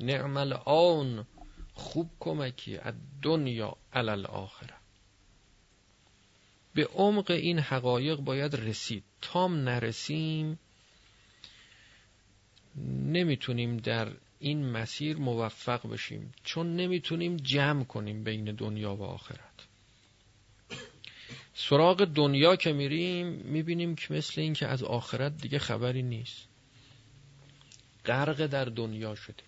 نعمل 0.00 0.52
آن 0.64 1.26
خوب 1.74 2.10
کمکی. 2.20 2.76
از 2.76 2.94
دنیا 3.22 3.76
علل 3.92 4.26
آخره 4.26 4.74
به 6.74 6.86
عمق 6.86 7.30
این 7.30 7.58
حقایق 7.58 8.18
باید 8.18 8.54
رسید. 8.54 9.04
تام 9.20 9.54
نرسیم 9.54 10.58
نمی‌تونیم 13.06 13.76
در 13.76 14.12
این 14.38 14.70
مسیر 14.70 15.16
موفق 15.16 15.90
بشیم. 15.90 16.32
چون 16.44 16.76
نمی‌تونیم 16.76 17.36
جمع 17.36 17.84
کنیم 17.84 18.24
بین 18.24 18.44
دنیا 18.44 18.94
و 18.94 19.02
آخرت. 19.02 19.51
سراغ 21.54 22.04
دنیا 22.04 22.56
که 22.56 22.72
میریم 22.72 23.26
می‌بینیم 23.26 23.94
که 23.94 24.14
مثل 24.14 24.40
این 24.40 24.52
که 24.52 24.66
از 24.66 24.82
آخرت 24.82 25.36
دیگه 25.36 25.58
خبری 25.58 26.02
نیست. 26.02 26.48
غرق 28.06 28.46
در 28.46 28.64
دنیا 28.64 29.14
شده 29.14 29.42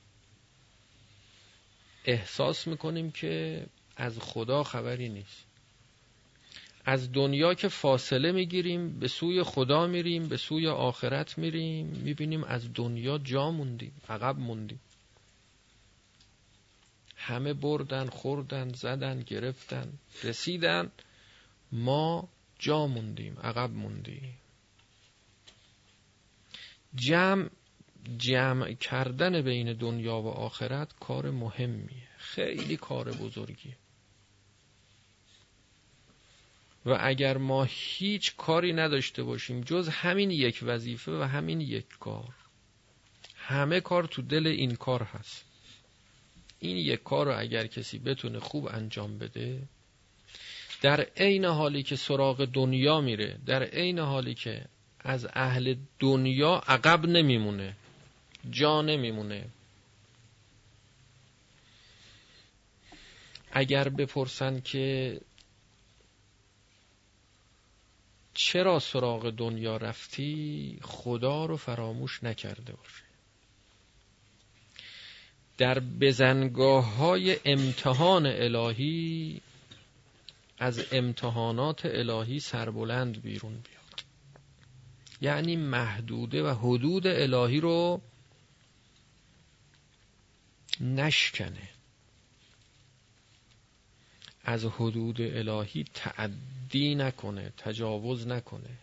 احساس 2.04 2.66
می‌کنیم 2.66 3.10
که 3.10 3.66
از 3.96 4.18
خدا 4.18 4.62
خبری 4.62 5.08
نیست. 5.08 5.44
از 6.84 7.12
دنیا 7.12 7.54
که 7.54 7.68
فاصله 7.68 8.32
می‌گیریم 8.32 8.98
به 8.98 9.08
سوی 9.08 9.42
خدا 9.42 9.86
میریم 9.86 10.28
به 10.28 10.36
سوی 10.36 10.68
آخرت 10.68 11.38
میریم 11.38 11.86
می‌بینیم 11.86 12.44
از 12.44 12.72
دنیا 12.74 13.18
جا 13.18 13.50
موندیم 13.50 13.92
عقب 14.08 14.38
موندیم. 14.38 14.80
همه 17.16 17.52
بردن 17.52 18.06
خوردن 18.06 18.72
زدن 18.72 19.20
گرفتن 19.20 19.92
رسیدن. 20.22 20.90
ما 21.72 22.28
جا 22.58 22.86
موندیم 22.86 23.38
عقب 23.42 23.70
موندیم. 23.70 24.38
جمع 26.94 27.48
جمع 28.18 28.72
کردن 28.72 29.42
بین 29.42 29.72
دنیا 29.72 30.20
و 30.20 30.28
آخرت 30.28 30.92
کار 31.00 31.30
مهمیه 31.30 32.08
خیلی 32.16 32.76
کار 32.76 33.12
بزرگیه. 33.12 33.76
و 36.86 36.98
اگر 37.00 37.38
ما 37.38 37.66
هیچ 37.68 38.36
کاری 38.36 38.72
نداشته 38.72 39.22
باشیم 39.22 39.60
جز 39.60 39.88
همین 39.88 40.30
یک 40.30 40.60
وظیفه 40.62 41.12
و 41.12 41.22
همین 41.22 41.60
یک 41.60 41.88
کار 41.88 42.34
همه 43.36 43.80
کار 43.80 44.04
تو 44.04 44.22
دل 44.22 44.46
این 44.46 44.74
کار 44.74 45.02
هست. 45.02 45.44
این 46.58 46.76
یک 46.76 47.02
کار 47.02 47.26
رو 47.26 47.38
اگر 47.38 47.66
کسی 47.66 47.98
بتونه 47.98 48.40
خوب 48.40 48.66
انجام 48.66 49.18
بده 49.18 49.62
در 50.84 51.00
عین 51.16 51.44
حالی 51.44 51.82
که 51.82 51.96
سراغ 51.96 52.44
دنیا 52.44 53.00
میره 53.00 53.38
در 53.46 53.62
عین 53.62 53.98
حالی 53.98 54.34
که 54.34 54.64
از 55.00 55.26
اهل 55.32 55.74
دنیا 55.98 56.62
عقب 56.66 57.06
نمیمونه 57.06 57.76
جا 58.50 58.82
نمیمونه. 58.82 59.44
اگر 63.52 63.88
بپرسن 63.88 64.60
که 64.60 65.20
چرا 68.34 68.78
سراغ 68.78 69.30
دنیا 69.30 69.76
رفتی 69.76 70.78
خدا 70.82 71.46
رو 71.46 71.56
فراموش 71.56 72.24
نکرده 72.24 72.72
باشه 72.72 73.04
در 75.58 75.80
بزنگاه 75.80 76.96
های 76.96 77.36
امتحان 77.44 78.26
الهی 78.26 79.40
از 80.64 80.84
امتحانات 80.92 81.86
الهی 81.86 82.40
سربلند 82.40 83.22
بیرون 83.22 83.52
بیاد. 83.52 84.04
یعنی 85.20 85.56
محدوده 85.56 86.42
و 86.42 86.54
حدود 86.54 87.06
الهی 87.06 87.60
رو 87.60 88.00
نشکنه. 90.80 91.68
از 94.44 94.64
حدود 94.64 95.20
الهی 95.20 95.84
تعدی 95.94 96.94
نکنه 96.94 97.52
تجاوز 97.56 98.26
نکنه. 98.26 98.78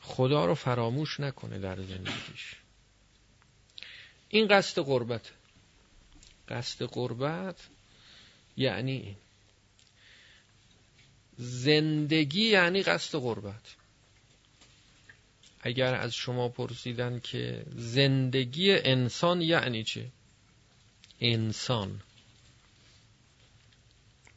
خدا 0.00 0.44
رو 0.44 0.54
فراموش 0.54 1.20
نکنه 1.20 1.58
در 1.58 1.82
زندگیش. 1.82 2.56
این 4.28 4.48
قصد 4.48 4.82
قربت. 4.82 5.32
قصد 6.48 6.84
قربت 6.84 7.68
یعنی 8.56 9.16
زندگی 11.38 12.42
یعنی 12.42 12.82
قصد 12.82 13.18
قربت 13.18 13.76
اگر 15.60 15.94
از 15.94 16.14
شما 16.14 16.48
پرسیدن 16.48 17.20
که 17.20 17.66
زندگی 17.76 18.72
انسان 18.72 19.40
یعنی 19.40 19.84
چه؟ 19.84 20.06
انسان. 21.20 22.00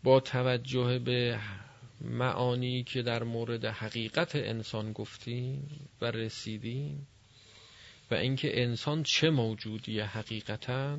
با 0.04 0.20
توجه 0.20 1.00
به 1.00 1.40
معانی 2.02 2.84
که 2.84 3.02
در 3.02 3.24
مورد 3.24 3.66
حقیقت 3.66 4.36
انسان 4.36 4.94
گفتیم 4.94 5.90
و 6.02 6.06
رسیدیم 6.12 7.08
و 8.12 8.16
اینکه 8.16 8.62
انسان 8.62 9.04
چه 9.04 9.30
موجودی 9.30 10.00
حقیقتا 10.00 10.98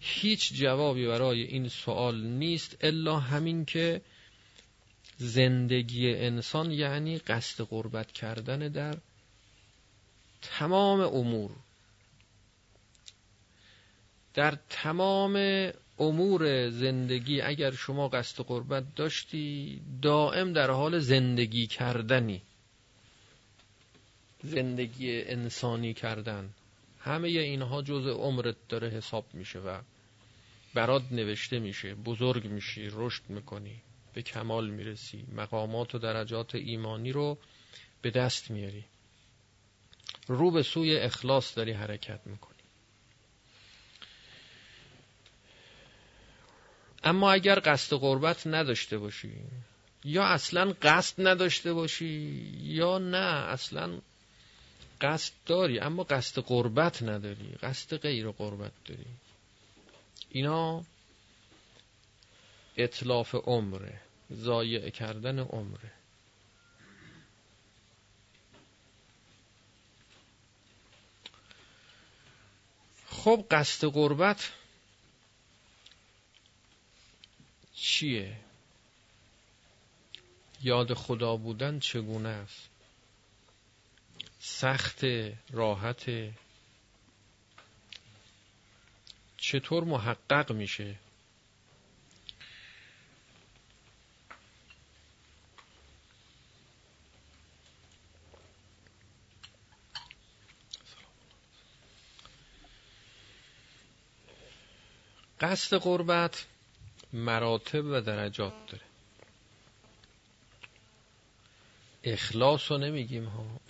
هیچ 0.00 0.52
جوابی 0.54 1.06
برای 1.06 1.42
این 1.42 1.68
سوال 1.68 2.20
نیست 2.20 2.76
الا 2.80 3.18
همین 3.18 3.64
که 3.64 4.00
زندگی 5.16 6.14
انسان 6.14 6.70
یعنی 6.70 7.18
قصد 7.18 7.64
قربت 7.64 8.12
کردن 8.12 8.58
در 8.58 8.98
تمام 10.42 11.00
امور. 11.00 11.50
در 14.34 14.58
تمام 14.68 15.36
امور 15.98 16.70
زندگی 16.70 17.40
اگر 17.40 17.70
شما 17.70 18.08
قصد 18.08 18.44
قربت 18.44 18.94
داشتی 18.96 19.80
دائم 20.02 20.52
در 20.52 20.70
حال 20.70 20.98
زندگی 20.98 21.66
کردنی. 21.66 22.42
زندگی 24.42 25.22
انسانی 25.22 25.94
کردن. 25.94 26.50
همه 27.00 27.28
اینها 27.28 27.82
جز 27.82 28.06
عمرت 28.06 28.56
داره 28.68 28.88
حساب 28.88 29.34
میشه 29.34 29.58
و 29.58 29.80
برات 30.74 31.02
نوشته 31.10 31.58
میشه. 31.58 31.94
بزرگ 31.94 32.46
میشی 32.46 32.88
رشد 32.92 33.22
می‌کنی 33.28 33.82
به 34.14 34.22
کمال 34.22 34.70
می‌رسی. 34.70 35.24
مقامات 35.32 35.94
و 35.94 35.98
درجات 35.98 36.54
ایمانی 36.54 37.12
رو 37.12 37.38
به 38.02 38.10
دست 38.10 38.50
میاری. 38.50 38.84
رو 40.26 40.50
به 40.50 40.62
سوی 40.62 40.96
اخلاص 40.96 41.56
داری 41.56 41.72
حرکت 41.72 42.20
می‌کنی. 42.26 42.50
اما 47.04 47.32
اگر 47.32 47.60
قصد 47.64 47.96
قربت 47.96 48.46
نداشته 48.46 48.98
باشی 48.98 49.32
یا 50.04 50.24
اصلا 50.24 50.74
قصد 50.82 51.26
نداشته 51.26 51.72
باشی 51.72 52.06
یا 52.62 52.98
نه 52.98 53.48
اصلا 53.48 54.00
قصد 55.00 55.32
داری 55.46 55.80
اما 55.80 56.02
قصد 56.02 56.42
قربت 56.42 57.02
نداری 57.02 57.54
قصد 57.62 57.96
غیر 57.96 58.30
قربت 58.30 58.72
داری. 58.84 59.06
اینا 60.30 60.84
اطلاف 62.76 63.34
عمره 63.34 64.00
ضایع 64.32 64.90
کردن 64.90 65.38
عمره. 65.38 65.92
خب 73.06 73.46
قصد 73.50 73.88
قربت 73.88 74.52
چیه؟ 77.74 78.36
یاد 80.62 80.94
خدا 80.94 81.36
بودن 81.36 81.78
چگونه 81.78 82.28
است؟ 82.28 82.69
سخت 84.42 85.04
راحت. 85.50 86.10
چطور 89.36 89.84
محقق 89.84 90.52
میشه؟ 90.52 90.96
قصد 105.40 105.76
قربت 105.76 106.46
مراتب 107.12 107.84
و 107.84 108.00
درجات 108.00 108.52
داره. 108.66 108.84
اخلاص 112.04 112.70
رو 112.70 112.78
نمیگیم 112.78 113.24
ها. 113.24 113.60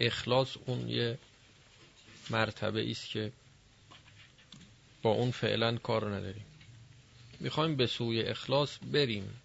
اخلاص 0.00 0.56
اون 0.66 0.88
یه 0.88 1.18
مرتبه 2.30 2.90
است 2.90 3.08
که 3.08 3.32
با 5.02 5.10
اون 5.10 5.30
فعلا 5.30 5.76
کار 5.76 6.16
نداریم. 6.16 6.46
می‌خوایم 7.40 7.76
به 7.76 7.86
سوی 7.86 8.22
اخلاص 8.22 8.78
بریم 8.92 9.40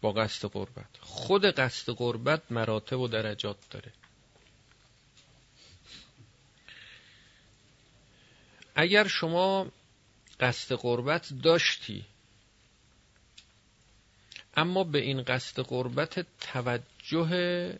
با 0.00 0.12
قصد 0.12 0.48
قربت. 0.48 0.88
خود 1.00 1.44
قصد 1.44 1.92
قربت 1.92 2.52
مراتب 2.52 2.98
و 2.98 3.08
درجات 3.08 3.56
داره. 3.70 3.92
اگر 8.74 9.08
شما 9.08 9.72
قصد 10.40 10.74
قربت 10.74 11.32
داشتی 11.42 12.04
اما 14.56 14.84
به 14.84 14.98
این 14.98 15.22
قصد 15.22 15.62
قربت 15.62 16.26
توجه 16.40 17.78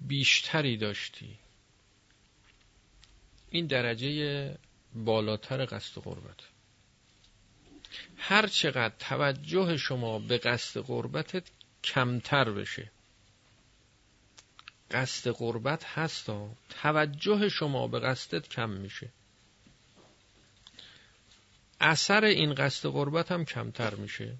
بیشتری 0.00 0.76
داشتی. 0.76 1.38
این 3.50 3.66
درجه 3.66 4.54
بالاتر 4.94 5.64
قصد 5.64 6.02
قربت 6.02 6.40
هر 8.16 8.46
چقدر 8.46 8.94
توجه 8.98 9.76
شما 9.76 10.18
به 10.18 10.38
قصد 10.38 10.80
قربتت 10.80 11.44
کمتر 11.84 12.50
بشه. 12.50 12.90
قصد 14.90 15.30
قربت 15.30 15.84
هستا 15.84 16.50
توجه 16.82 17.48
شما 17.48 17.88
به 17.88 18.00
قصدت 18.00 18.48
کم 18.48 18.70
میشه. 18.70 19.08
اثر 21.80 22.24
این 22.24 22.54
قصد 22.54 22.88
قربت 22.88 23.32
هم 23.32 23.44
کمتر 23.44 23.94
میشه. 23.94 24.36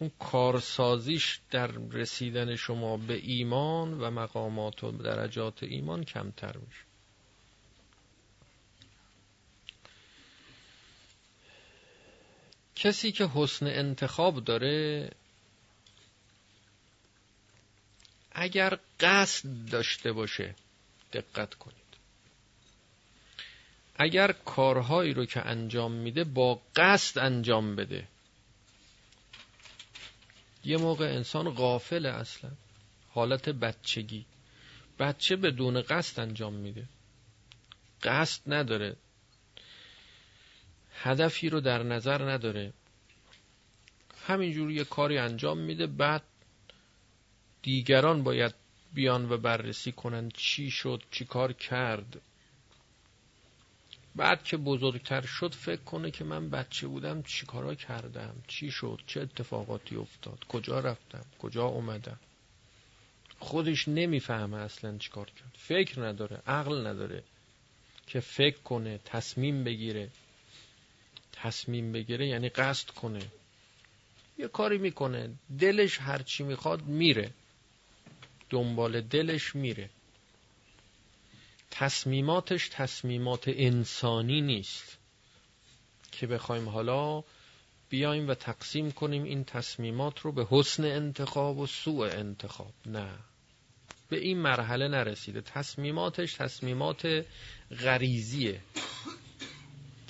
اون 0.00 0.10
کارسازیش 0.18 1.40
در 1.50 1.66
رسیدن 1.66 2.56
شما 2.56 2.96
به 2.96 3.14
ایمان 3.14 4.00
و 4.00 4.10
مقامات 4.10 4.84
و 4.84 4.90
درجات 4.90 5.62
ایمان 5.62 6.04
کمتر 6.04 6.56
میشه. 6.56 6.84
کسی 12.74 13.12
که 13.12 13.26
حسن 13.34 13.66
انتخاب 13.66 14.44
داره 14.44 15.10
اگر 18.32 18.78
قصد 19.00 19.48
داشته 19.70 20.12
باشه 20.12 20.54
دقت 21.12 21.54
کنید. 21.54 21.76
اگر 23.96 24.32
کارهایی 24.32 25.14
رو 25.14 25.24
که 25.24 25.46
انجام 25.46 25.92
میده 25.92 26.24
با 26.24 26.60
قصد 26.76 27.18
انجام 27.18 27.76
بده. 27.76 28.08
یه 30.64 30.76
موقع 30.76 31.04
انسان 31.04 31.50
غافل 31.50 32.06
اصلا. 32.06 32.50
حالت 33.08 33.48
بچگی. 33.48 34.26
بچه 34.98 35.36
بدون 35.36 35.82
قصد 35.82 36.20
انجام 36.20 36.54
میده. 36.54 36.88
قصد 38.02 38.42
نداره. 38.46 38.96
هدفی 40.94 41.48
رو 41.50 41.60
در 41.60 41.82
نظر 41.82 42.30
نداره. 42.30 42.72
همینجور 44.26 44.70
یه 44.70 44.84
کاری 44.84 45.18
انجام 45.18 45.58
میده 45.58 45.86
بعد 45.86 46.22
دیگران 47.62 48.22
باید 48.22 48.54
بیان 48.94 49.32
و 49.32 49.38
بررسی 49.38 49.92
کنن 49.92 50.28
چی 50.28 50.70
شد 50.70 51.02
چی 51.10 51.24
کار 51.24 51.52
کرد. 51.52 52.20
بعد 54.16 54.44
که 54.44 54.56
بزرگتر 54.56 55.26
شد 55.26 55.54
فکر 55.54 55.80
کنه 55.80 56.10
که 56.10 56.24
من 56.24 56.50
بچه 56.50 56.86
بودم 56.86 57.22
چی 57.22 57.46
کارا 57.46 57.74
کردم 57.74 58.42
چی 58.46 58.70
شد 58.70 59.00
چه 59.06 59.20
اتفاقاتی 59.20 59.96
افتاد 59.96 60.44
کجا 60.48 60.80
رفتم 60.80 61.24
کجا 61.38 61.64
اومدم. 61.64 62.18
خودش 63.38 63.88
نمی‌فهمه 63.88 64.56
اصلا 64.56 64.98
چی 64.98 65.10
کار 65.10 65.26
کرد. 65.26 65.54
فکر 65.58 66.02
نداره 66.02 66.42
عقل 66.46 66.86
نداره 66.86 67.22
که 68.06 68.20
فکر 68.20 68.58
کنه 68.58 69.00
تصمیم 69.04 69.64
بگیره. 69.64 70.08
تصمیم 71.32 71.92
بگیره 71.92 72.26
یعنی 72.26 72.48
قصد 72.48 72.90
کنه. 72.90 73.22
یه 74.38 74.48
کاری 74.48 74.78
می‌کنه 74.78 75.30
دلش 75.58 75.98
هرچی 75.98 76.44
می‌خواد 76.44 76.82
میره. 76.82 77.30
دنبال 78.50 79.00
دلش 79.00 79.54
میره. 79.56 79.90
تصمیماتش 81.70 82.68
تصمیمات 82.72 83.44
انسانی 83.46 84.40
نیست 84.40 84.98
که 86.12 86.26
بخوایم 86.26 86.68
حالا 86.68 87.24
بیایم 87.88 88.28
و 88.28 88.34
تقسیم 88.34 88.92
کنیم 88.92 89.24
این 89.24 89.44
تصمیمات 89.44 90.20
رو 90.20 90.32
به 90.32 90.46
حسن 90.50 90.84
انتخاب 90.84 91.58
و 91.58 91.66
سوء 91.66 92.08
انتخاب. 92.08 92.72
نه. 92.86 93.08
به 94.08 94.18
این 94.18 94.38
مرحله 94.38 94.88
نرسیده. 94.88 95.40
تصمیماتش 95.40 96.34
تصمیمات 96.34 97.24
غریزیه. 97.80 98.60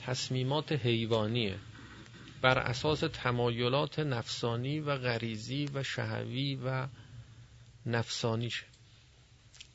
تصمیمات 0.07 0.73
حیوانیه. 0.73 1.59
بر 2.43 2.59
اساس 2.59 3.01
تمایلات 3.01 3.99
نفسانی 3.99 4.81
و 4.81 4.97
غریزی 4.97 5.69
و 5.75 5.83
شهوی 5.83 6.55
و 6.65 6.89
نفسانیشه. 7.87 8.67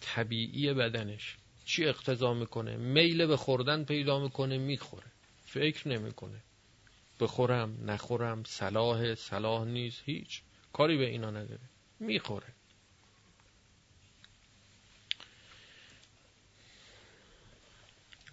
طبیعی 0.02 0.74
بدنش. 0.74 1.38
چی 1.66 1.86
اقتضا 1.86 2.34
می‌کنه؟ 2.34 2.78
میل 2.78 3.26
به 3.26 3.38
خوردن 3.38 3.84
پیدا 3.84 4.20
می‌کنه 4.20 4.58
می‌خوره. 4.58 5.08
فکر 5.46 5.88
نمی‌کنه. 5.88 6.42
بخورم 7.20 7.90
نخورم 7.92 8.44
صلاح 8.44 9.16
صلاح 9.16 9.66
نیست 9.66 10.02
هیچ. 10.06 10.42
کاری 10.74 10.98
به 10.98 11.06
اینا 11.06 11.32
نداره. 11.32 11.60
می‌خوره. 12.00 12.48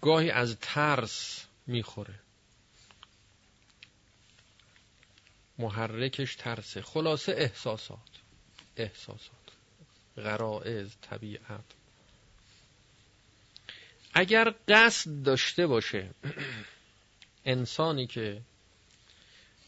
گاهی 0.01 0.31
از 0.31 0.57
ترس 0.61 1.45
می‌خوره. 1.67 2.19
محرکش 5.57 6.35
ترسه. 6.35 6.81
خلاصه 6.81 7.31
احساسات. 7.31 7.99
احساسات. 8.77 9.33
غرائز 10.17 10.95
طبیعت. 11.01 11.63
اگر 14.13 14.53
قصد 14.67 15.23
داشته 15.23 15.67
باشه 15.67 16.09
انسانی 17.45 18.07
که 18.07 18.41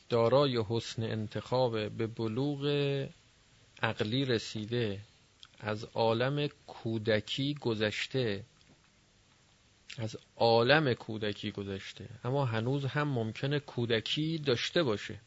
دارای 0.10 0.64
حسن 0.70 1.04
انتخاب 1.04 1.90
به 1.90 2.08
بلوغ 2.08 2.66
عقلی 3.82 4.26
رسیده 4.26 5.00
از 5.60 5.84
عالم 5.84 6.48
کودکی 6.68 7.54
گذشته 7.54 8.44
از 9.98 10.18
عالم 10.36 10.94
کودکی 10.94 11.52
گذشته 11.52 12.10
اما 12.24 12.46
هنوز 12.46 12.86
هم 12.86 13.08
ممکنه 13.08 13.60
کودکی 13.60 14.38
داشته 14.38 14.84
باشه. 14.84 15.20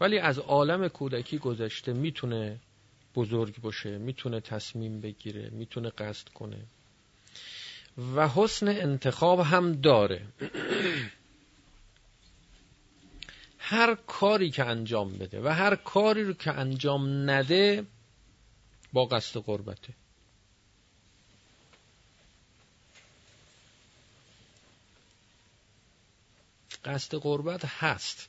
ولی 0.00 0.18
از 0.18 0.38
عالم 0.38 0.88
کودکی 0.88 1.38
گذشته 1.38 1.92
می‌تونه 1.92 2.60
بزرگ 3.14 3.60
باشه 3.60 3.98
می‌تونه 3.98 4.40
تصمیم 4.40 5.00
بگیره 5.00 5.50
می‌تونه 5.50 5.90
قصد 5.90 6.28
کنه. 6.28 6.58
و 7.98 8.28
حسن 8.28 8.68
انتخاب 8.68 9.40
هم 9.40 9.72
داره. 9.72 10.26
هر 13.58 13.94
کاری 13.94 14.50
که 14.50 14.64
انجام 14.64 15.12
بده 15.18 15.40
و 15.42 15.48
هر 15.48 15.76
کاری 15.76 16.24
رو 16.24 16.32
که 16.32 16.52
انجام 16.52 17.30
نده 17.30 17.84
با 18.92 19.04
قصد 19.06 19.40
قربته. 19.40 19.94
قصد 26.84 27.14
قربت 27.14 27.64
هست. 27.64 28.28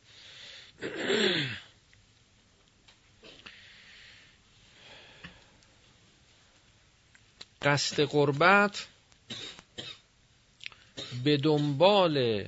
قصد 7.62 8.02
قربت 8.02 8.88
به 11.24 11.38
دنبال 11.38 12.46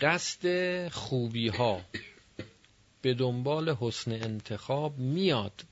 قصد 0.00 0.88
خوبی 0.88 1.48
ها 1.48 1.80
به 3.02 3.14
دنبال 3.14 3.76
حسن 3.80 4.12
انتخاب 4.12 4.98
میاد 4.98 5.64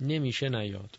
نمیشه 0.00 0.48
نیاد. 0.48 0.98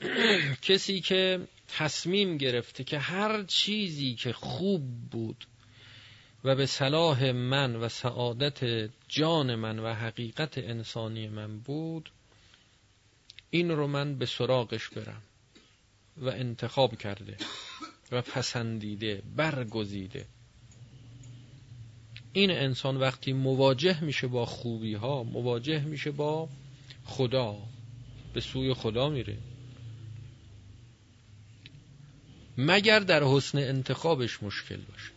کسی 0.62 1.00
که 1.00 1.40
تصمیم 1.68 2.36
گرفته 2.36 2.84
که 2.84 2.98
هر 2.98 3.42
چیزی 3.42 4.14
که 4.14 4.32
خوب 4.32 4.82
بود 5.10 5.46
و 6.44 6.54
به 6.54 6.66
صلاح 6.66 7.30
من 7.30 7.76
و 7.76 7.88
سعادت 7.88 8.90
جان 9.08 9.54
من 9.54 9.78
و 9.78 9.94
حقیقت 9.94 10.58
انسانی 10.58 11.28
من 11.28 11.58
بود 11.58 12.10
این 13.50 13.70
رو 13.70 13.86
من 13.86 14.18
به 14.18 14.26
سراغش 14.26 14.88
برم. 14.88 15.22
و 16.16 16.28
انتخاب 16.28 16.96
کرده 16.96 17.36
و 18.12 18.22
پسندیده 18.22 19.22
برگزیده. 19.36 20.26
این 22.32 22.50
انسان 22.50 22.96
وقتی 22.96 23.32
مواجه 23.32 24.04
میشه 24.04 24.26
با 24.26 24.46
خوبی 24.46 24.94
ها 24.94 25.22
مواجه 25.22 25.84
میشه 25.84 26.10
با 26.10 26.48
خدا 27.04 27.58
به 28.34 28.40
سوی 28.40 28.74
خدا 28.74 29.08
میره. 29.08 29.38
مگر 32.58 32.98
در 32.98 33.24
حسن 33.24 33.58
انتخابش 33.58 34.42
مشکل 34.42 34.80
باشه؟ 34.80 35.12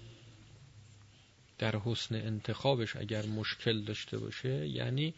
در 1.57 1.79
حسن 1.79 2.15
انتخابش 2.15 2.95
اگر 2.95 3.25
مشکل 3.25 3.81
داشته 3.81 4.17
باشه 4.17 4.67
یعنی 4.67 5.13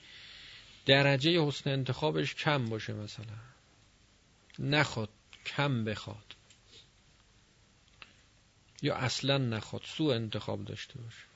درجه 0.85 1.41
حسن 1.41 1.69
انتخابش 1.69 2.35
کم 2.35 2.65
باشه 2.65 2.93
مثلا. 2.93 3.37
نخواد 4.59 5.09
کم 5.47 5.83
بخواد. 5.83 6.35
یا 8.81 8.95
اصلا 8.95 9.37
نخواد 9.37 9.81
سو 9.85 10.03
انتخاب 10.03 10.65
داشته 10.65 10.99
باشه. 10.99 11.27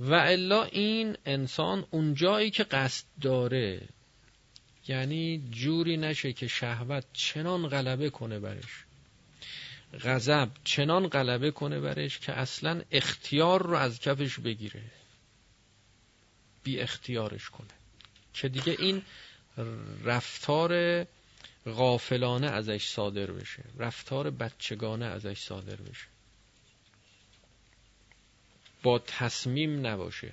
و 0.00 0.14
الا 0.14 0.64
این 0.64 1.16
انسان 1.26 1.86
اونجایی 1.90 2.50
که 2.50 2.64
قصد 2.64 3.04
داره 3.20 3.88
یعنی 4.88 5.48
جوری 5.50 5.96
نشه 5.96 6.32
که 6.32 6.46
شهوت 6.48 7.04
چنان 7.12 7.68
غلبه 7.68 8.10
کنه 8.10 8.40
برش 8.40 8.84
غضب 10.00 10.48
چنان 10.64 11.08
غلبه 11.08 11.50
کنه 11.50 11.80
برش 11.80 12.18
که 12.18 12.32
اصلا 12.32 12.82
اختیار 12.90 13.62
رو 13.62 13.76
از 13.76 14.00
کفش 14.00 14.40
بگیره 14.40 14.82
بی 16.62 16.80
اختیارش 16.80 17.50
کنه. 17.50 17.68
که 18.34 18.48
دیگه 18.48 18.76
این 18.78 19.02
رفتار 20.04 21.04
غافلانه 21.66 22.46
ازش 22.46 22.86
صادر 22.86 23.30
بشه. 23.30 23.64
رفتار 23.78 24.30
بچگانه 24.30 25.06
ازش 25.06 25.38
صادر 25.38 25.76
بشه. 25.76 26.06
با 28.82 28.98
تصمیم 28.98 29.86
نباشه 29.86 30.32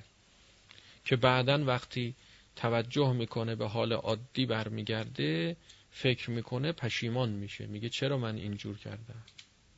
که 1.05 1.15
بعدا 1.15 1.65
وقتی 1.65 2.15
توجه 2.55 3.13
می‌کنه 3.13 3.55
به 3.55 3.67
حال 3.67 3.93
عادی 3.93 4.45
برمیگرده 4.45 5.57
فکر 5.91 6.29
می‌کنه 6.29 6.71
پشیمان 6.71 7.29
میشه. 7.29 7.65
میگه 7.65 7.89
چرا 7.89 8.17
من 8.17 8.35
اینجور 8.35 8.77
کردم؟ 8.77 9.23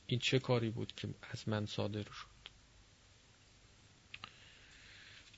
این 0.07 0.19
چه 0.19 0.39
کاری 0.39 0.69
بود 0.69 0.93
که 0.95 1.07
از 1.31 1.49
من 1.49 1.65
صادر 1.65 2.03
شد؟ 2.03 2.39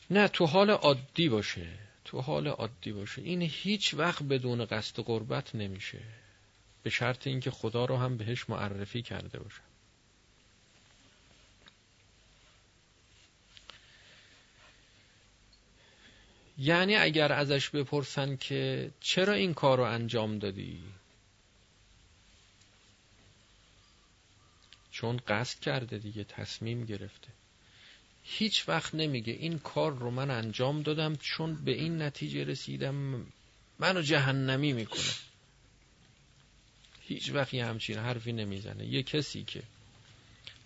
نه 0.10 0.28
تو 0.28 0.46
حال 0.46 0.70
عادی 0.70 1.30
باشه. 1.30 1.91
تو 2.12 2.22
حال 2.22 2.48
عادی 2.48 2.92
باشه. 2.92 3.22
این 3.22 3.42
هیچ 3.42 3.94
وقت 3.94 4.24
بدون 4.24 4.66
قصد 4.66 5.00
قربت 5.00 5.56
نمیشه. 5.56 6.00
به 6.84 6.90
شرط 6.90 7.28
اینکه 7.28 7.52
خدا 7.52 7.86
رو 7.86 7.98
هم 7.98 8.18
بهش 8.18 8.50
معرفی 8.50 9.02
کرده 9.02 9.40
باشه. 9.40 9.62
یعنی 16.58 16.96
اگر 16.96 17.32
ازش 17.32 17.70
بپرسن 17.70 18.36
که 18.36 18.92
چرا 19.00 19.34
این 19.34 19.54
کار 19.54 19.78
رو 19.78 19.84
انجام 19.84 20.40
دادی؟ 20.40 20.84
چون 24.92 25.18
قصد 25.28 25.60
کرده 25.60 25.98
دیگه 25.98 26.24
تصمیم 26.24 26.86
گرفته. 26.86 27.28
هیچ 28.24 28.70
وقت 28.70 28.96
نمیگه 28.96 29.34
این 29.34 29.60
کار 29.60 29.92
رو 29.92 30.12
من 30.12 30.32
انجام 30.32 30.82
دادم 30.82 31.16
چون 31.16 31.56
به 31.56 31.72
این 31.72 32.02
نتیجه 32.02 32.44
رسیدم 32.44 33.26
منو 33.80 34.02
جهنمی 34.02 34.74
می‌کنه. 34.74 35.14
هیچ 37.02 37.32
وقت 37.32 37.54
یه 37.54 37.66
همچین 37.66 37.98
حرفی 37.98 38.32
نمی‌زنه. 38.32 38.86
یه 38.86 39.04
کسی 39.04 39.44
که 39.44 39.64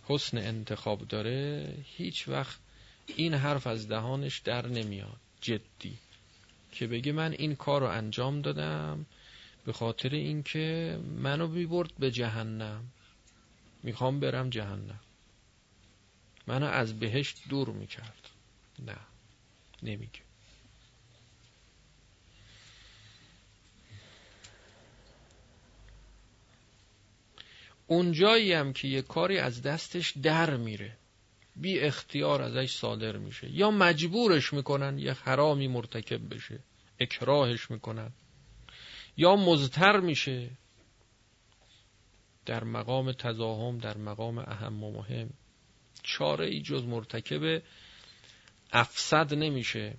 حسن 0.04 0.38
انتخاب 0.38 1.08
داره 1.08 1.70
هیچ 1.98 2.28
وقت 2.28 2.60
این 3.08 3.34
حرف 3.34 3.68
از 3.68 3.88
دهانش 3.88 4.40
در 4.40 4.68
نمیاد 4.68 5.20
جدی. 5.42 5.98
که 6.72 6.88
بگه 6.88 7.12
من 7.12 7.32
این 7.32 7.56
کار 7.56 7.82
رو 7.82 7.88
انجام 7.88 8.42
دادم 8.42 9.06
به 9.66 9.74
خاطر 9.74 10.10
اینکه 10.10 11.00
منو 11.18 11.48
بیبرد 11.48 11.92
به 12.00 12.12
جهنم. 12.12 12.84
می‌خوام 13.84 14.20
برم 14.20 14.50
جهنم. 14.50 15.00
منو 16.48 16.66
از 16.66 17.00
بهشت 17.00 17.42
دور 17.50 17.70
می‌کرد. 17.70 18.30
نه 18.80 18.98
نمیگه. 19.84 20.20
اونجایی 27.88 28.54
هم 28.54 28.74
که 28.74 28.88
یه 28.88 29.02
کاری 29.02 29.38
از 29.38 29.62
دستش 29.62 30.12
در 30.12 30.58
میره 30.58 30.98
بی 31.56 31.80
اختیار 31.80 32.42
ازش 32.42 32.72
صادر 32.72 33.18
میشه. 33.18 33.50
یا 33.50 33.72
مجبورش 33.72 34.54
می‌کنن 34.54 34.98
یه 35.00 35.14
حرامی 35.14 35.68
مرتکب 35.68 36.36
بشه 36.36 36.60
اکراهش 37.00 37.72
می‌کنن. 37.72 38.12
یا 39.18 39.36
مزتر 39.36 40.00
میشه. 40.00 40.50
در 42.46 42.64
مقام 42.64 43.12
تزاهم 43.12 43.78
در 43.78 43.98
مقام 43.98 44.38
اهم 44.38 44.84
و 44.84 44.92
مهم. 44.92 45.30
چاره 46.06 46.46
ای 46.46 46.62
جز 46.62 46.84
مرتکب 46.84 47.62
افسد 48.72 49.34
نمیشه. 49.34 49.94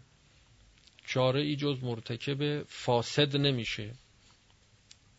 چاره 1.07 1.41
ای 1.41 1.57
جز 1.57 1.83
مرتکب 1.83 2.63
فاسد 2.63 3.37
نمیشه. 3.37 3.95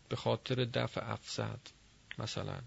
به 0.09 0.15
خاطر 0.15 0.55
دفع 0.55 1.11
افسد 1.11 1.59
مثلا. 2.19 2.59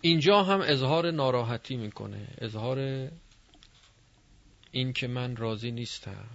اینجا 0.00 0.42
هم 0.42 0.60
اظهار 0.60 1.10
ناراحتی 1.10 1.76
می‌کنه. 1.76 2.28
اظهار 2.38 3.10
این 4.72 4.92
که 4.92 5.06
من 5.06 5.36
راضی 5.36 5.70
نیستم. 5.70 6.28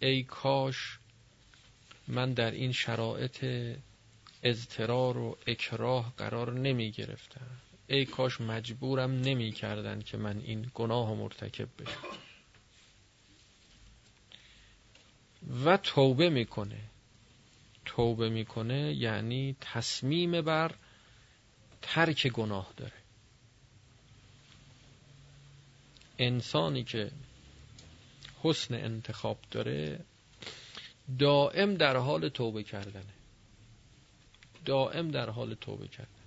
ای 0.00 0.22
کاش 0.22 0.98
من 2.08 2.32
در 2.32 2.50
این 2.50 2.72
شرایط 2.72 3.44
اضطرار 4.42 5.18
و 5.18 5.38
اکراه 5.46 6.12
قرار 6.16 6.52
نمی 6.52 6.90
گرفتم 6.90 7.60
ای 7.90 8.04
کاش 8.04 8.40
مجبورم 8.40 9.10
نمی 9.20 9.52
کردن 9.52 10.00
که 10.00 10.16
من 10.16 10.38
این 10.38 10.70
گناه 10.74 11.14
مرتکب 11.14 11.68
بشم. 11.78 11.98
و 15.64 15.76
توبه 15.76 16.30
می‌کنه. 16.30 16.80
توبه 17.84 18.28
می‌کنه 18.28 18.94
یعنی 18.94 19.56
تصمیم 19.60 20.40
بر 20.40 20.74
ترک 21.82 22.26
گناه 22.26 22.72
داره. 22.76 22.92
انسانی 26.18 26.84
که 26.84 27.10
حسن 28.42 28.74
انتخاب 28.74 29.38
داره 29.50 30.04
دائم 31.18 31.74
در 31.74 31.96
حال 31.96 32.28
توبه 32.28 32.62
کردنه. 32.62 33.14
دائم 34.64 35.10
در 35.10 35.30
حال 35.30 35.54
توبه 35.54 35.88
کردن 35.88 36.19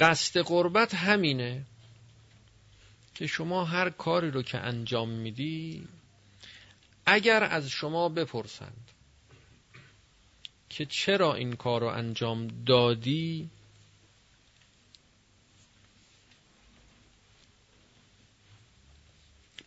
قصد 0.00 0.40
قربت 0.40 0.94
همینه 0.94 1.64
که 3.14 3.26
شما 3.26 3.64
هر 3.64 3.90
کاری 3.90 4.30
رو 4.30 4.42
که 4.42 4.58
انجام 4.58 5.08
میدی 5.08 5.88
اگر 7.06 7.44
از 7.44 7.68
شما 7.68 8.08
بپرسند 8.08 8.90
که 10.68 10.86
چرا 10.86 11.34
این 11.34 11.56
کار 11.56 11.80
رو 11.80 11.86
انجام 11.86 12.48
دادی 12.66 13.50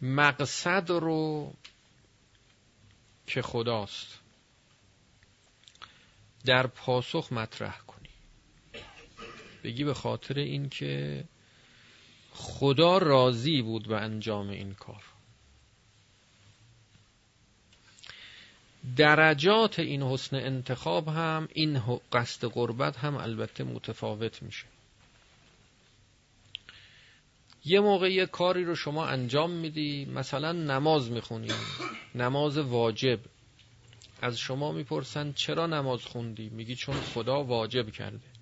مقصد 0.02 0.90
رو 0.90 1.54
که 3.28 3.42
خداست 3.42 4.20
در 6.46 6.68
پاسخ 6.68 7.34
مطرح 7.34 7.78
کنی 7.78 7.93
بگی 9.64 9.84
به 9.84 9.94
خاطر 9.94 10.40
اینکه 10.40 11.24
خدا 12.32 12.98
راضی 12.98 13.62
بود 13.62 13.88
به 13.88 13.98
انجام 13.98 14.50
این 14.50 14.74
کار. 14.74 15.04
درجات 18.98 19.80
این 19.80 20.04
حسن 20.04 20.36
انتخاب 20.36 21.08
هم 21.08 21.48
این 21.54 21.82
قصد 22.12 22.48
قربت 22.48 22.98
هم 22.98 23.18
البته 23.18 23.64
متفاوت 23.64 24.44
میشه. 24.44 24.66
یه 27.66 27.80
موقع 27.80 28.12
یه 28.12 28.26
کاری 28.26 28.66
رو 28.66 28.76
شما 28.76 29.06
انجام 29.06 29.52
میدی 29.52 30.06
مثلا 30.06 30.52
نماز 30.52 31.12
می‌خونی 31.12 31.52
نماز 32.16 32.58
واجب. 32.58 33.20
از 34.22 34.38
شما 34.38 34.72
می‌پرسن 34.72 35.34
چرا 35.34 35.68
نماز 35.68 36.06
خوندی؟ 36.06 36.50
میگی 36.50 36.76
چون 36.76 36.96
خدا 36.96 37.44
واجب 37.44 37.92
کرده. 37.92 38.33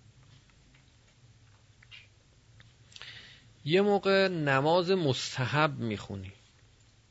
یه 3.65 3.81
موقع 3.81 4.27
نماز 4.27 4.91
مستحب 4.91 5.79
می‌خونی. 5.79 6.31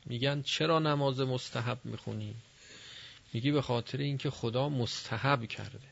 میگن 0.05 0.41
چرا 0.41 0.79
نماز 0.79 1.19
مستحب 1.19 1.79
می‌خونی؟ 1.83 2.35
میگی 3.33 3.51
به 3.51 3.61
خاطر 3.61 3.97
اینکه 3.97 4.29
خدا 4.29 4.69
مستحب 4.69 5.45
کرده. 5.45 5.91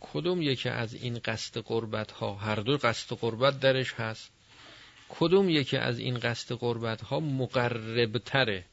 کدوم 0.00 0.42
یکی 0.42 0.68
از 0.68 0.94
این 0.94 1.18
قصد 1.24 1.58
قربت 1.58 2.12
ها 2.12 2.34
هر 2.34 2.56
دو 2.56 2.76
قصد 2.76 3.16
قربت 3.16 3.60
درش 3.60 3.94
هست 3.94 4.30
کدوم 5.08 5.48
یکی 5.48 5.76
از 5.76 5.98
این 5.98 6.18
قصد 6.18 6.54
قربت 6.54 7.02
ها 7.02 7.20
مقرب 7.20 8.18
تره 8.18 8.64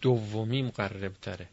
دومی 0.00 0.62
مقرب 0.62 1.12
تره 1.12 1.48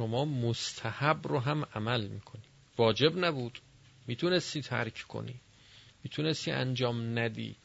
شما 0.00 0.24
مستحب 0.24 1.28
رو 1.28 1.38
هم 1.40 1.64
عمل 1.74 2.06
می‌کنی. 2.06 2.42
واجب 2.78 3.24
نبود. 3.24 3.58
می‌تونستی 4.06 4.62
ترک 4.62 5.04
کنی. 5.08 5.34
می‌تونستی 6.04 6.50
انجام 6.50 7.18
ندی. 7.18 7.56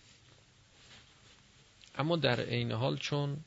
اما 1.97 2.15
در 2.15 2.39
عین 2.39 2.71
حال 2.71 2.97
چون 2.97 3.37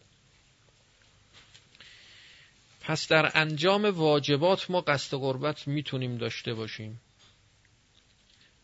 پس 2.81 3.09
در 3.09 3.31
انجام 3.35 3.85
واجبات 3.85 4.71
ما 4.71 4.81
قصد 4.81 5.17
قربت 5.17 5.69
می‌تونیم 5.69 6.19
داشته 6.19 6.55
باشیم. 6.55 7.01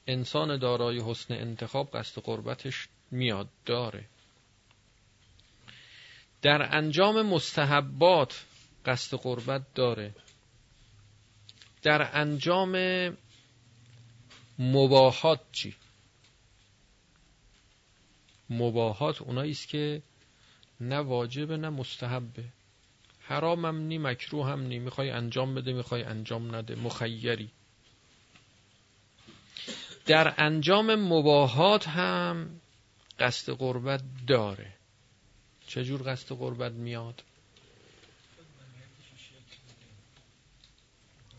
انسان 0.07 0.59
دارای 0.59 1.01
حسن 1.01 1.35
انتخاب 1.35 1.97
قصد 1.97 2.23
قربتش 2.23 2.89
میاد 3.11 3.49
داره. 3.67 4.05
در 6.43 6.77
انجام 6.77 7.23
مستحبات 7.23 8.45
قصد 8.87 9.17
قربت 9.17 9.75
داره. 9.75 10.15
در 11.83 12.11
انجام 12.21 12.77
مباهات 14.59 15.41
چی؟ 15.53 15.75
مباهات 18.51 19.23
اونایی 19.23 19.51
است 19.51 19.69
که 19.69 20.03
نه 20.81 20.97
واجبه 20.97 21.57
نه 21.57 21.71
مستحبه. 21.71 22.45
حرامم 23.21 23.77
نی 23.87 23.99
مکروه 23.99 24.47
هم 24.47 24.61
نی. 24.61 24.79
می‌خوای 24.79 25.11
انجام 25.11 25.55
بده 25.55 25.73
می‌خوای 25.73 26.03
انجام 26.03 26.55
نده. 26.55 26.75
مخیری. 26.75 27.51
در 30.07 30.35
انجام 30.39 30.95
مباهات 30.95 31.89
هم 31.89 32.61
قصد 33.19 33.53
قربت 33.53 34.03
داره. 34.27 34.73
چجور 35.67 36.13
قصد 36.13 36.37
قربت 36.37 36.73
میاد؟ 36.73 37.23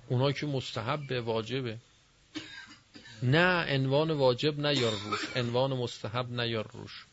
اونا 0.09 0.31
که 0.31 0.45
مستحب 0.45 1.07
به 1.07 1.21
واجبه. 1.21 1.77
نه 3.23 3.65
عنوان 3.73 4.11
واجب 4.11 4.59
نیار 4.59 4.91
روش. 4.91 5.37
عنوان 5.37 5.73
مستحب 5.73 6.31
نیار 6.31 6.71
روش. 6.73 7.05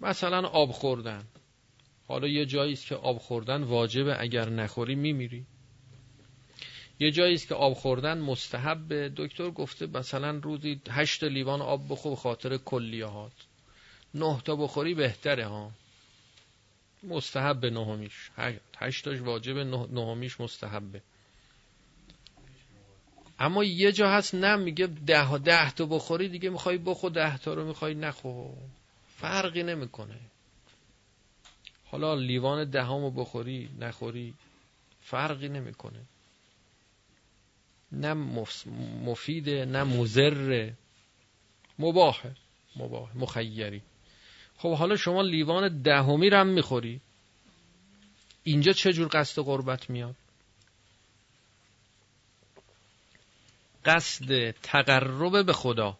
مثلا 0.00 0.48
آب 0.48 0.72
خوردن. 0.72 1.24
حالا 2.08 2.28
یه 2.28 2.46
جایی 2.46 2.72
است 2.72 2.86
که 2.86 2.94
آب 2.94 3.18
خوردن 3.18 3.62
واجبه 3.62 4.20
اگر 4.20 4.48
نخوری 4.48 4.94
میمیری. 4.94 5.46
یه 6.98 7.10
جایی 7.10 7.34
است 7.34 7.48
که 7.48 7.54
آب 7.54 7.74
خوردن 7.74 8.18
مستحب 8.18 8.92
دکتر 9.16 9.50
گفته 9.50 9.86
مثلا 9.86 10.30
روزی 10.30 10.80
هشت 10.90 11.24
لیوان 11.24 11.62
آب 11.62 11.88
بخور 11.88 12.16
خاطر 12.16 12.56
کلیهات. 12.56 13.32
نه 14.14 14.40
تا 14.44 14.56
بخوری 14.56 14.94
بهتره 14.94 15.46
ها. 15.46 15.70
مستحب 17.02 17.66
نهمیش. 17.66 18.30
هشتاش 18.78 19.20
واجب 19.20 19.58
نهمیش 19.92 20.40
مستحبه. 20.40 21.02
اما 23.38 23.64
یه 23.64 23.92
جا 23.92 24.10
هست 24.10 24.34
نه 24.34 24.56
میگه 24.56 24.86
ده, 24.86 25.38
ده 25.38 25.70
تا 25.70 25.86
بخوری 25.86 26.28
دیگه 26.28 26.50
می‌خوای 26.50 26.78
بخور 26.78 27.10
ده 27.10 27.38
تا 27.38 27.54
رو 27.54 27.64
می‌خوای 27.66 27.94
نخو 27.94 28.48
فرقی 29.18 29.62
نمی‌کنه. 29.62 30.20
حالا 31.84 32.14
لیوان 32.14 32.70
دهمو 32.70 33.10
بخوری 33.10 33.68
نخوری 33.78 34.34
فرقی 35.00 35.48
نمی‌کنه. 35.48 36.02
نه 37.92 38.14
مفیده 39.04 39.64
نه 39.64 39.84
مزره 39.84 40.74
مباهه 41.78 42.34
مباه 42.76 43.16
مخیری. 43.16 43.82
خب 44.62 44.74
حالا 44.74 44.96
شما 44.96 45.22
لیوان 45.22 45.82
دهمی 45.82 46.30
رو 46.30 46.38
هم 46.38 46.46
می‌خوری. 46.46 47.00
اینجا 48.42 48.72
چه 48.72 48.92
جور 48.92 49.08
قصد 49.12 49.42
قربت 49.42 49.90
میاد؟ 49.90 50.16
قصد 53.84 54.50
تقرب 54.50 55.46
به 55.46 55.52
خدا. 55.52 55.98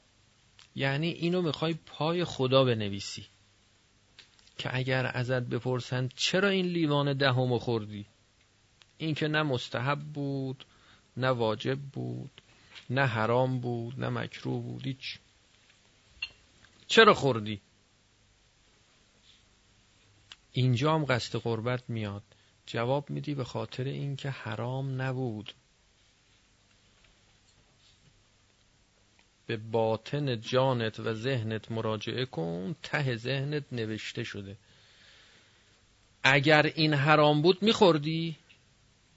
یعنی 0.77 1.09
اینو 1.09 1.43
می‌خوای 1.43 1.75
پای 1.87 2.25
خدا 2.25 2.65
بنویسی. 2.65 3.27
که 4.59 4.77
اگر 4.77 5.07
ازت 5.07 5.43
بپرسند 5.43 6.13
چرا 6.17 6.49
این 6.49 6.67
لیوان 6.67 7.13
دهم 7.13 7.59
خوردی؟ 7.59 8.07
این 8.99 9.15
که 9.15 9.29
نه 9.29 9.43
مستحب 9.43 9.99
بود 9.99 10.65
نه 11.17 11.29
واجب 11.29 11.79
بود 11.79 12.31
نه 12.91 13.07
حرام 13.07 13.61
بود 13.61 14.01
نه 14.01 14.09
مکروه 14.09 14.63
بود 14.63 14.87
هیچ. 14.87 15.19
چرا 16.87 17.15
خوردی؟ 17.15 17.61
اینجا 20.53 20.95
هم 20.95 21.05
قصد 21.05 21.39
قربت 21.39 21.91
میاد. 21.91 22.23
جواب 22.67 23.11
میدی 23.11 23.35
به 23.35 23.45
خاطر 23.45 23.85
اینکه 23.85 24.31
حرام 24.31 25.03
نبود. 25.03 25.55
به 29.47 29.57
باطن 29.57 30.41
جانت 30.41 31.01
و 31.01 31.15
ذهنت 31.15 31.73
مراجعه 31.73 32.25
کن 32.25 32.75
ته 32.83 33.17
ذهنت 33.17 33.65
نوشته 33.73 34.25
شده. 34.25 34.57
اگر 36.23 36.73
این 36.75 36.95
حرام 36.95 37.43
بود 37.43 37.63
میخوردی؟ 37.63 38.37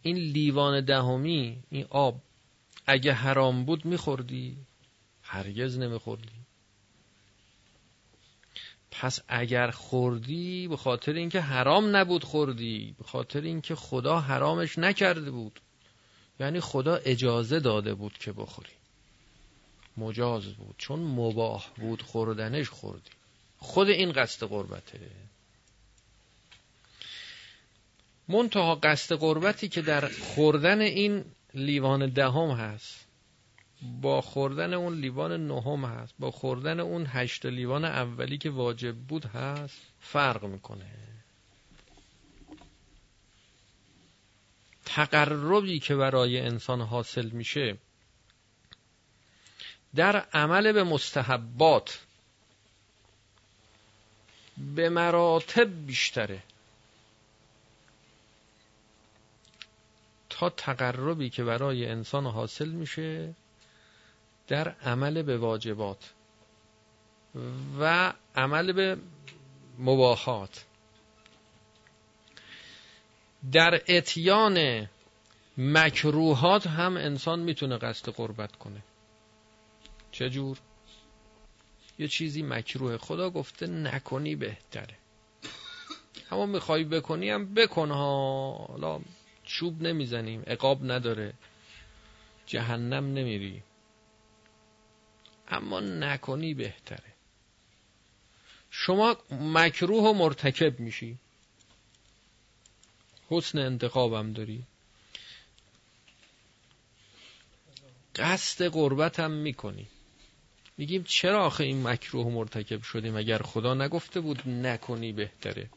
این 0.01 0.17
لیوان 0.17 0.85
دهمی 0.85 1.63
این 1.69 1.85
آب 1.89 2.21
اگه 2.87 3.13
حرام 3.13 3.65
بود 3.65 3.85
میخوردی؟ 3.85 4.57
هرگز 5.21 5.79
نمیخوردی. 5.79 6.44
پس 9.01 9.19
اگر 9.27 9.71
خوردی 9.71 10.67
به 10.67 10.77
خاطر 10.77 11.13
اینکه 11.13 11.41
حرام 11.41 11.95
نبود 11.95 12.23
خوردی 12.23 12.95
به 12.97 13.03
خاطر 13.03 13.41
اینکه 13.41 13.75
خدا 13.75 14.19
حرامش 14.19 14.77
نکرده 14.77 15.31
بود. 15.31 15.59
یعنی 16.39 16.59
خدا 16.59 16.95
اجازه 16.95 17.59
داده 17.59 17.93
بود 17.93 18.17
که 18.17 18.31
بخوری. 18.31 18.69
مجاز 19.97 20.45
بود. 20.45 20.75
چون 20.77 20.99
مباح 20.99 21.65
بود 21.77 22.01
خوردنش 22.01 22.69
خوردی. 22.69 23.11
خود 23.57 23.89
این 23.89 24.11
قصد 24.11 24.47
قربته. 24.47 24.99
منتها 28.27 28.75
قصد 28.75 29.15
قربتی 29.15 29.67
که 29.67 29.81
در 29.81 30.07
خوردن 30.07 30.81
این 30.81 31.25
لیوان 31.53 32.09
دهم 32.09 32.49
هست. 32.51 33.04
با 33.81 34.21
خوردن 34.21 34.73
اون 34.73 34.93
لیوان 34.99 35.47
نهم 35.47 35.85
هست 35.85 36.13
با 36.19 36.31
خوردن 36.31 36.79
اون 36.79 37.05
هشت 37.09 37.45
لیوان 37.45 37.85
اولی 37.85 38.37
که 38.37 38.49
واجب 38.49 38.95
بود 38.95 39.25
هست 39.25 39.81
فرق 39.99 40.43
می‌کنه. 40.43 40.85
تقربی 44.85 45.79
که 45.79 45.95
برای 45.95 46.39
انسان 46.39 46.81
حاصل 46.81 47.29
میشه 47.29 47.77
در 49.95 50.15
عمل 50.33 50.71
به 50.71 50.83
مستحبات 50.83 51.99
به 54.75 54.89
مراتب 54.89 55.85
بیشتره. 55.85 56.43
تا 60.29 60.49
تقربی 60.49 61.29
که 61.29 61.43
برای 61.43 61.85
انسان 61.85 62.25
حاصل 62.25 62.69
میشه 62.69 63.33
در 64.47 64.69
عمل 64.69 65.21
به 65.21 65.37
واجبات 65.37 66.13
و 67.79 68.13
عمل 68.35 68.71
به 68.71 68.97
مباحات 69.79 70.65
در 73.51 73.81
اتیان 73.87 74.87
مکروهات 75.57 76.67
هم 76.67 76.97
انسان 76.97 77.39
می‌تونه 77.39 77.77
قصد 77.77 78.09
قربت 78.09 78.55
کنه. 78.55 78.81
چجور؟ 80.11 80.57
یه 81.99 82.07
چیزی 82.07 82.43
مکروه. 82.43 82.97
خدا 82.97 83.29
گفته 83.29 83.67
نکنی 83.67 84.35
بهتره. 84.35 84.95
اما 86.31 86.45
می‌خوای 86.45 86.83
بکنی 86.83 87.29
هم 87.29 87.53
بکن 87.53 87.91
ها. 87.91 89.01
چوب 89.43 89.81
نمی‌زنیم. 89.81 90.43
عقاب 90.47 90.91
نداره. 90.91 91.33
جهنم 92.45 93.13
نمیری. 93.13 93.63
اما 95.47 95.79
نکنی 95.79 96.53
بهتره. 96.53 97.13
شما 98.71 99.17
مکروه 99.31 100.03
و 100.03 100.13
مرتکب 100.13 100.79
میشی. 100.79 101.17
حسن 103.29 103.59
انتخابم 103.59 104.33
داری. 104.33 104.63
قصد 108.15 108.67
قربتم 108.67 109.31
می‌کنی. 109.31 109.87
میگیم 110.77 111.03
چرا 111.03 111.45
آخه 111.45 111.63
این 111.63 111.87
مکروه 111.87 112.33
مرتکب 112.33 112.81
شدیم؟ 112.81 113.15
اگر 113.15 113.41
خدا 113.41 113.73
نگفته 113.73 114.19
بود 114.19 114.49
نکنی 114.49 115.11
بهتره. 115.11 115.69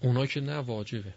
اونا 0.00 0.26
که 0.26 0.40
نه 0.40 0.56
واجبه. 0.56 1.14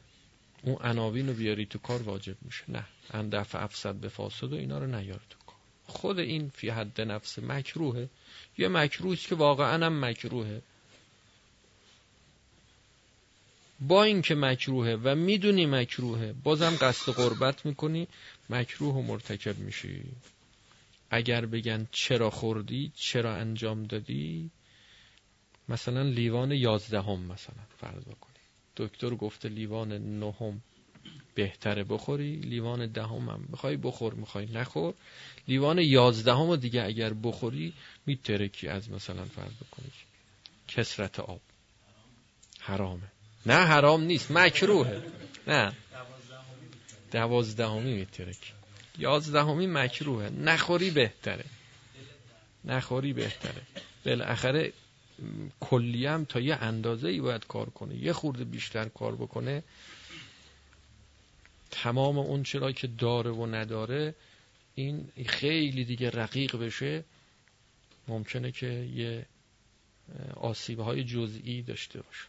اون 0.61 0.75
عناوین 0.75 1.27
رو 1.27 1.33
بیاری 1.33 1.65
تو 1.65 1.79
کار 1.79 2.01
واجب 2.01 2.35
میشه. 2.41 2.63
نه. 2.67 2.85
اندف 3.11 3.55
افسد 3.55 3.95
به 3.95 4.09
فاسد 4.09 4.53
و 4.53 4.55
اینا 4.55 4.79
رو 4.79 4.87
نیار 4.87 5.21
تو 5.29 5.37
کار. 5.45 5.55
خود 5.85 6.19
این 6.19 6.49
فی 6.49 6.69
حد 6.69 7.01
نفس 7.01 7.39
مکروهه. 7.39 8.09
یه 8.57 8.67
مکروه 8.67 9.15
که 9.15 9.35
واقعا 9.35 9.85
هم 9.85 10.05
مکروهه. 10.05 10.61
با 13.79 14.03
اینکه 14.03 14.35
مکروهه 14.35 14.99
و 15.03 15.15
می‌دونی 15.15 15.65
مکروهه 15.65 16.33
بازم 16.33 16.77
قصد 16.81 17.11
قربت 17.11 17.65
می‌کنی 17.65 18.07
مکروه 18.49 18.95
و 18.95 19.01
مرتکب 19.01 19.57
میشی. 19.57 20.03
اگر 21.09 21.45
بگن 21.45 21.87
چرا 21.91 22.29
خوردی 22.29 22.91
چرا 22.95 23.35
انجام 23.35 23.83
دادی 23.83 24.49
مثلا 25.69 26.01
لیوان 26.01 26.51
یازدهم 26.51 27.19
مثلا 27.19 27.63
فرض 27.77 28.03
بکن. 28.03 28.30
دکتر 28.77 29.09
گفته 29.09 29.49
لیوان 29.49 30.19
نهم 30.19 30.61
بهتره 31.35 31.83
بخوری 31.83 32.35
لیوان 32.35 32.87
دهم 32.87 33.29
هم 33.29 33.45
می‌خوای 33.49 33.77
بخور 33.77 34.13
می‌خوای 34.13 34.45
نخور. 34.45 34.93
لیوان 35.47 35.79
یازدهم 35.79 36.49
و 36.49 36.55
دیگه 36.55 36.83
اگر 36.83 37.13
بخوری 37.13 37.73
میترکی 38.05 38.67
از 38.67 38.89
مثلا 38.89 39.25
فرض 39.25 39.53
بکنی 39.53 39.91
کسرت 40.67 41.19
آب. 41.19 41.41
حرامه. 42.59 43.07
نه 43.45 43.53
حرام 43.53 44.03
نیست. 44.03 44.31
مکروهه. 44.31 45.01
نه. 45.47 45.73
دوازدهمی 47.11 47.93
میترکی. 47.93 48.53
یازدهمی 48.97 49.67
مکروهه. 49.67 50.29
نخوری 50.29 50.91
بهتره. 50.91 51.45
نخوری 52.65 53.13
بهتره. 53.13 53.61
بالاخره 54.05 54.73
کلی 55.59 56.05
هم 56.05 56.25
تا 56.25 56.39
یه 56.39 56.55
اندازه 56.55 57.07
ای 57.07 57.19
باید 57.21 57.47
کار 57.47 57.69
کنه. 57.69 57.95
یه 57.95 58.13
خورده 58.13 58.43
بیشتر 58.43 58.85
کار 58.85 59.15
بکنه 59.15 59.63
تمام 61.71 62.17
اون 62.17 62.43
چرا 62.43 62.71
که 62.71 62.87
داره 62.87 63.31
و 63.31 63.45
نداره 63.45 64.15
این 64.75 65.11
خیلی 65.27 65.85
دیگه 65.85 66.09
رقیق 66.09 66.55
بشه 66.55 67.03
ممکنه 68.07 68.51
که 68.51 68.67
یه 68.67 69.25
آسیب 70.35 70.79
های 70.79 71.03
جزئی 71.03 71.61
داشته 71.61 72.01
باشه. 72.01 72.25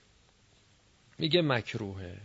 میگه 1.19 1.43
مکروهه. 1.43 2.21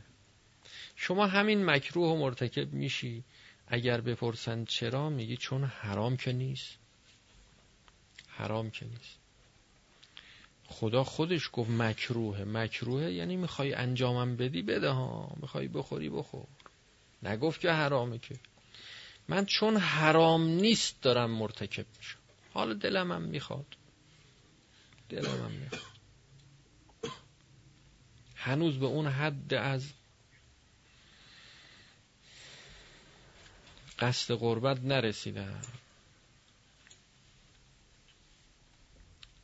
شما 0.95 1.28
همین 1.28 1.65
مکروه 1.65 2.07
و 2.07 2.15
مرتکب 2.15 2.74
میشی. 2.74 3.24
اگر 3.68 4.01
بپرسن 4.01 4.65
چرا 4.65 5.09
میگی 5.09 5.38
چون 5.38 5.63
حرام 5.63 6.18
که 6.18 6.32
نیست. 6.32 6.78
حرام 8.28 8.72
که 8.72 8.86
نیست. 8.86 9.18
خدا 10.68 11.03
خودش 11.03 11.49
گفت 11.53 11.70
مکروه. 11.70 12.43
مکروه 12.43 13.11
یعنی 13.11 13.36
می‌خوای 13.36 13.74
انجامم 13.74 14.36
بدی 14.36 14.61
بده 14.61 14.89
ها. 14.89 15.32
می‌خوای 15.41 15.68
بخوری 15.68 16.09
بخور. 16.09 16.47
نگفت 17.24 17.61
که 17.61 17.72
حرامه 17.72 18.20
که. 18.20 18.36
من 19.28 19.45
چون 19.45 19.78
حرام 19.78 20.47
نیست 20.47 21.01
دارم 21.01 21.32
مرتکب 21.32 21.86
میشم. 21.97 22.20
حالا 22.53 22.74
دلم 22.74 23.11
هم 23.11 23.22
می‌خواد. 23.22 23.65
دلم 25.09 25.43
هم 25.45 25.51
می‌خواد. 25.51 25.82
هنوز 28.36 28.80
به 28.80 28.86
اون 28.86 29.07
حد 29.07 29.53
از 29.53 29.93
قصد 33.99 34.34
قربت 34.34 34.80
نرسیدم. 34.84 35.61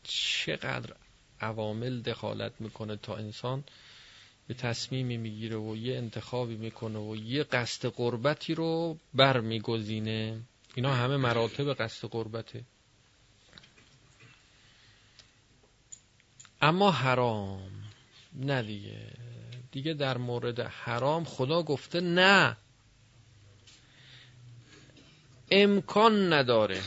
چقدر 0.03 0.93
عوامل 1.43 2.01
دخالت 2.01 2.51
می‌کنه 2.59 2.95
تا 2.95 3.15
انسان 3.15 3.63
به 4.47 4.53
تصمیمی 4.53 5.17
می‌گیره 5.17 5.57
و 5.57 5.75
یه 5.75 5.97
انتخابی 5.97 6.55
می‌کنه 6.55 6.99
و 6.99 7.15
یه 7.15 7.43
قصد 7.43 7.89
قربتی 7.89 8.55
رو 8.55 8.97
بر 9.13 9.39
میگزینه 9.39 10.41
اینا 10.75 10.93
همه 10.93 11.17
مراتب 11.17 11.73
قصد 11.73 12.07
قربته. 12.07 12.63
اما 16.61 16.91
حرام. 16.91 17.71
نه 18.33 18.61
دیگه. 18.61 19.07
دیگه 19.71 19.93
در 19.93 20.17
مورد 20.17 20.59
حرام 20.59 21.23
خدا 21.23 21.63
گفته 21.63 22.01
نه. 22.01 22.57
امکان 25.51 26.33
نداره. 26.33 26.81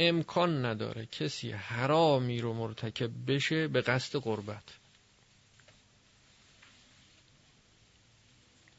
امکان 0.00 0.64
نداره 0.64 1.06
کسی 1.06 1.50
حرامی 1.50 2.40
رو 2.40 2.54
مرتکب 2.54 3.10
بشه 3.26 3.68
به 3.68 3.80
قصد 3.80 4.18
قربت. 4.18 4.62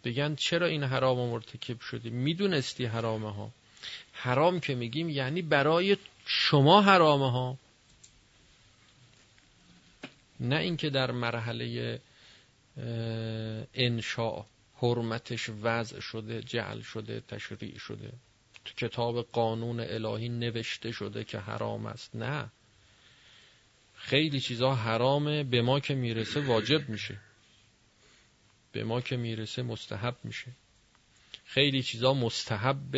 بگن 0.04 0.36
چرا 0.36 0.68
این 0.68 0.84
حرام 0.84 1.30
مرتکب 1.30 1.80
شدی 1.80 2.10
می‌دونستی 2.10 2.86
حرامه 2.86 3.34
ها 3.34 3.52
حرام 4.14 4.60
که 4.60 4.76
میگیم 4.76 5.10
یعنی 5.10 5.42
برای 5.42 5.98
شما 6.26 6.82
حرامه 6.82 7.32
ها 7.32 7.58
نه 10.40 10.56
اینکه 10.56 10.90
در 10.90 11.12
مرحله 11.12 12.00
انشاء 13.74 14.46
حرمتش 14.76 15.50
وضع 15.62 16.00
شده 16.00 16.42
جعل 16.42 16.82
شده 16.82 17.22
تشریع 17.28 17.78
شده. 17.78 18.12
تو 18.66 18.88
کتاب 18.88 19.22
قانون 19.32 19.80
الهی 19.80 20.30
نوشته 20.30 20.92
شده 20.92 21.24
که 21.24 21.40
حرام 21.40 21.86
است. 21.86 22.16
نه. 22.16 22.52
خیلی 23.94 24.40
چیزا 24.40 24.76
حرامه 24.76 25.44
به 25.44 25.62
ما 25.62 25.80
که 25.80 25.96
می‌رسه 25.96 26.42
واجب 26.42 26.90
میشه. 26.90 27.18
به 28.72 28.84
ما 28.84 29.02
که 29.02 29.18
می‌رسه 29.18 29.64
مستحب 29.64 30.18
میشه. 30.24 30.52
خیلی 31.46 31.84
چیزا 31.84 32.14
مستحب 32.14 32.92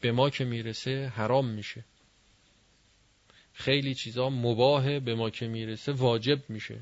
به 0.00 0.12
ما 0.12 0.30
که 0.30 0.44
می‌رسه 0.44 1.12
حرام 1.16 1.46
میشه. 1.46 1.84
خیلی 3.52 3.94
چیزا 3.94 4.30
مباه 4.30 5.00
به 5.00 5.14
ما 5.14 5.30
که 5.30 5.48
می‌رسه 5.48 5.92
واجب 5.92 6.50
میشه. 6.50 6.80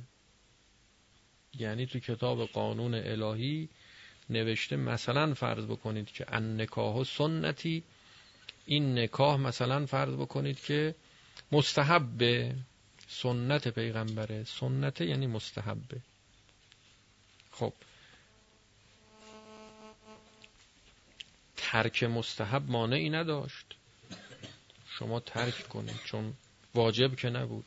یعنی 1.58 1.86
تو 1.86 1.98
کتاب 1.98 2.44
قانون 2.46 2.94
الهی 2.94 3.68
نوشته 4.30 4.76
مثلا 4.76 5.34
فرض 5.34 5.64
بکنید 5.64 6.12
که 6.12 6.26
ان 6.34 6.60
نکاح 6.60 6.96
و 6.96 7.04
سنتی 7.04 7.82
این 8.66 8.98
نکاح 8.98 9.40
مثلا 9.40 9.86
فرض 9.86 10.14
بکنید 10.14 10.60
که 10.60 10.94
مستحب 11.52 12.22
سنت 13.08 13.68
پیغمبره. 13.68 14.44
سنت 14.44 15.00
یعنی 15.00 15.26
مستحبه 15.26 16.00
خب. 17.52 17.72
ترک 21.56 22.04
مستحب 22.04 22.70
مانعی 22.70 23.10
نداشت. 23.10 23.66
شما 24.98 25.20
ترک 25.20 25.68
کنید 25.68 26.00
چون 26.04 26.32
واجب 26.74 27.16
که 27.16 27.30
نبود. 27.30 27.64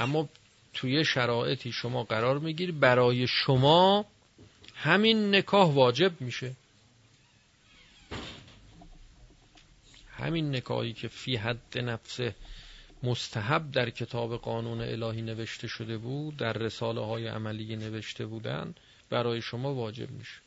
اما 0.00 0.28
توی 0.74 1.04
شرایطی 1.04 1.72
شما 1.72 2.04
قرار 2.04 2.38
می‌گیری 2.38 2.72
برای 2.72 3.26
شما 3.26 4.06
همین 4.74 5.34
نکاح 5.34 5.70
واجب 5.70 6.20
میشه. 6.20 6.56
همین 10.08 10.56
نکاحی 10.56 10.92
که 10.92 11.08
فی 11.08 11.36
حد 11.36 11.78
نفسه 11.78 12.34
مستحب 13.02 13.70
در 13.70 13.90
کتاب 13.90 14.36
قانون 14.36 14.80
الهی 14.80 15.22
نوشته 15.22 15.68
شده 15.68 15.98
بود 15.98 16.36
در 16.36 16.52
رساله 16.52 17.00
های 17.00 17.26
عملی 17.26 17.76
نوشته 17.76 18.26
بودن 18.26 18.74
برای 19.10 19.42
شما 19.42 19.74
واجب 19.74 20.10
میشه. 20.10 20.40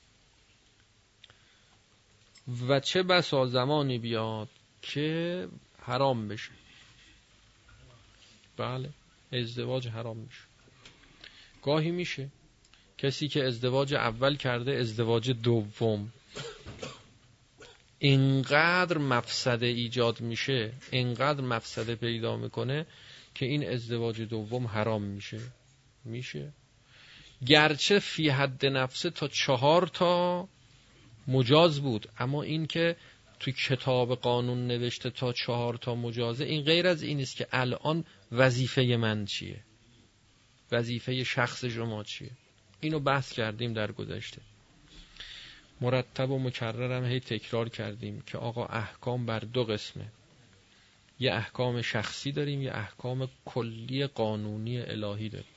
و 2.67 2.79
چه 2.79 3.03
بسا 3.03 3.45
زمانی 3.45 3.99
بیاد 3.99 4.49
که 4.81 5.47
حرام 5.81 6.27
بشه. 6.27 6.51
بله 8.57 8.89
ازدواج 9.33 9.87
حرام 9.87 10.17
میشه. 10.17 10.41
گاهی 11.63 11.91
میشه. 11.91 12.29
کسی 12.97 13.27
که 13.27 13.43
ازدواج 13.43 13.93
اول 13.93 14.35
کرده 14.35 14.71
ازدواج 14.71 15.31
دوم. 15.31 16.13
اینقدر 17.99 18.97
مفسده 18.97 19.65
ایجاد 19.65 20.21
میشه 20.21 20.73
اینقدر 20.91 21.41
مفسده 21.41 21.95
پیدا 21.95 22.37
می‌کنه 22.37 22.85
که 23.35 23.45
این 23.45 23.69
ازدواج 23.69 24.21
دوم 24.21 24.67
حرام 24.67 25.03
میشه. 25.03 25.39
میشه. 26.05 26.53
گرچه 27.45 27.99
فی 27.99 28.29
حد 28.29 28.65
نفسه 28.65 29.09
تا 29.09 29.27
چهار 29.27 29.87
تا 29.87 30.47
مجاز 31.27 31.81
بود 31.81 32.09
اما 32.19 32.43
این 32.43 32.65
که 32.65 32.95
تو 33.39 33.51
کتاب 33.51 34.15
قانون 34.15 34.67
نوشته 34.67 35.09
تا 35.09 35.33
چهار 35.33 35.77
تا 35.77 35.95
مجازه 35.95 36.45
این 36.45 36.63
غیر 36.63 36.87
از 36.87 37.03
این 37.03 37.21
است 37.21 37.35
که 37.35 37.47
الان 37.51 38.05
وظیفه 38.31 38.81
من 38.99 39.25
چیه؟ 39.25 39.63
وظیفه 40.71 41.23
شخص 41.23 41.65
شما 41.65 42.03
چیه؟ 42.03 42.31
اینو 42.81 42.99
بحث 42.99 43.33
کردیم 43.33 43.73
در 43.73 43.91
گذشته. 43.91 44.41
مرتب 45.81 46.31
و 46.31 46.39
مکررم 46.39 47.05
هی 47.05 47.19
تکرار 47.19 47.69
کردیم 47.69 48.21
که 48.21 48.37
آقا 48.37 48.65
احکام 48.65 49.25
بر 49.25 49.39
دو 49.39 49.63
قسمه. 49.63 50.05
یه 51.19 51.33
احکام 51.33 51.81
شخصی 51.81 52.31
داریم 52.31 52.61
یه 52.61 52.71
احکام 52.73 53.29
کلی 53.45 54.07
قانونی 54.07 54.81
الهی 54.81 55.29
داریم. 55.29 55.47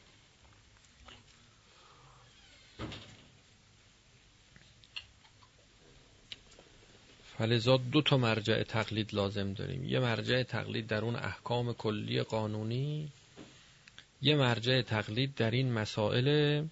فلذا 7.38 7.76
دو 7.76 8.02
تا 8.02 8.16
مرجع 8.16 8.62
تقلید 8.62 9.14
لازم 9.14 9.52
داریم. 9.52 9.84
یه 9.84 10.00
مرجع 10.00 10.42
تقلید 10.42 10.86
در 10.86 11.04
اون 11.04 11.16
احکام 11.16 11.72
کلی 11.72 12.22
قانونی 12.22 13.12
یه 14.22 14.36
مرجع 14.36 14.82
تقلید 14.82 15.34
در 15.34 15.50
این 15.50 15.72
مسائل 15.72 16.62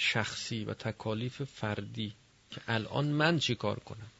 شخصی 0.00 0.64
و 0.64 0.74
تکالیف 0.74 1.42
فردی 1.42 2.12
که 2.50 2.60
الان 2.68 3.06
من 3.06 3.38
چی 3.38 3.54
کار 3.54 3.78
کنم؟ 3.78 4.10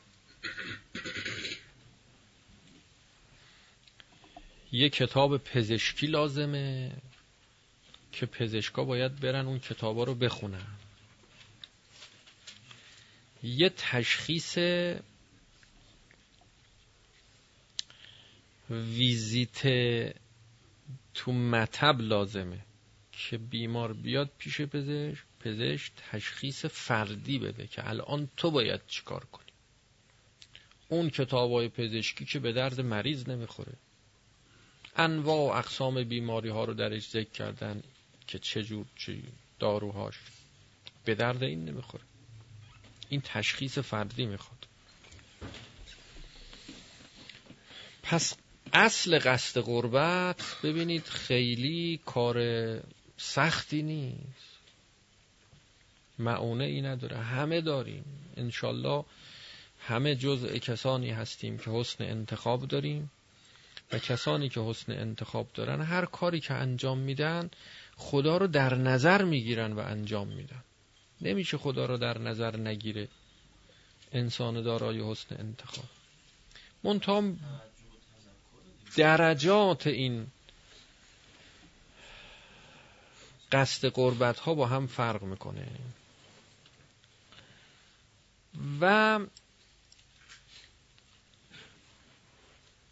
یه 4.72 4.88
کتاب 4.88 5.36
پزشکی 5.36 6.06
لازمه 6.06 6.92
که 8.12 8.26
پزشکا 8.26 8.84
باید 8.84 9.20
برن 9.20 9.46
اون 9.46 9.58
کتابا 9.58 10.04
رو 10.04 10.14
بخونن. 10.14 10.66
یه 13.42 13.68
تشخیص 13.76 14.58
ویزیت 18.70 19.62
تو 21.14 21.32
مطب 21.32 22.00
لازمه 22.00 22.64
که 23.12 23.38
بیمار 23.38 23.92
بیاد 23.92 24.30
پیش 24.38 24.60
پزشک 24.60 25.27
پزشک 25.40 25.92
تشخیص 26.10 26.64
فردی 26.64 27.38
بده 27.38 27.66
که 27.66 27.88
الان 27.88 28.28
تو 28.36 28.50
باید 28.50 28.80
چیکار 28.86 29.24
کنی. 29.24 29.44
اون 30.88 31.10
کتابای 31.10 31.68
پزشکی 31.68 32.24
که 32.24 32.38
به 32.38 32.52
درد 32.52 32.80
مریض 32.80 33.28
نمی‌خوره. 33.28 33.72
انواع 34.96 35.54
و 35.54 35.58
اقسام 35.58 36.04
بیماری 36.04 36.48
ها 36.48 36.64
رو 36.64 36.74
درش 36.74 37.08
ذکر 37.08 37.30
کردن 37.30 37.82
که 38.26 38.38
چجور 38.38 38.86
چی 38.96 39.22
داروهاش 39.58 40.14
به 41.04 41.14
درد 41.14 41.42
این 41.42 41.64
نمی‌خوره. 41.64 42.04
این 43.08 43.20
تشخیص 43.24 43.78
فردی 43.78 44.26
می‌خواد. 44.26 44.66
پس 48.02 48.34
اصل 48.72 49.18
قصد 49.18 49.60
قربت 49.60 50.56
ببینید 50.62 51.04
خیلی 51.04 52.00
کار 52.06 52.38
سختی 53.16 53.82
نیست. 53.82 54.47
معونه 56.18 56.64
ای 56.64 56.82
نداره. 56.82 57.16
همه 57.16 57.60
داریم. 57.60 58.04
انشالله 58.36 59.04
همه 59.80 60.14
جزء 60.14 60.58
کسانی 60.58 61.10
هستیم 61.10 61.58
که 61.58 61.70
حسن 61.70 62.04
انتخاب 62.04 62.68
داریم 62.68 63.10
و 63.92 63.98
کسانی 63.98 64.48
که 64.48 64.60
حسن 64.60 64.92
انتخاب 64.92 65.48
دارن 65.54 65.80
هر 65.80 66.04
کاری 66.04 66.40
که 66.40 66.54
انجام 66.54 66.98
میدن 66.98 67.50
خدا 67.96 68.36
رو 68.36 68.46
در 68.46 68.74
نظر 68.74 69.24
می‌گیرن 69.24 69.72
و 69.72 69.78
انجام 69.78 70.28
میدن. 70.28 70.62
نمیشه 71.20 71.58
خدا 71.58 71.86
رو 71.86 71.96
در 71.96 72.18
نظر 72.18 72.56
نگیره 72.56 73.08
انسان 74.12 74.62
دارای 74.62 75.10
حسن 75.10 75.36
انتخاب. 75.38 75.84
منتها 76.84 77.22
درجات 78.96 79.86
این 79.86 80.26
قصد 83.52 83.88
قربت 83.88 84.38
ها 84.38 84.54
با 84.54 84.66
هم 84.66 84.86
فرق 84.86 85.22
می‌کنه. 85.22 85.66
و 88.80 89.20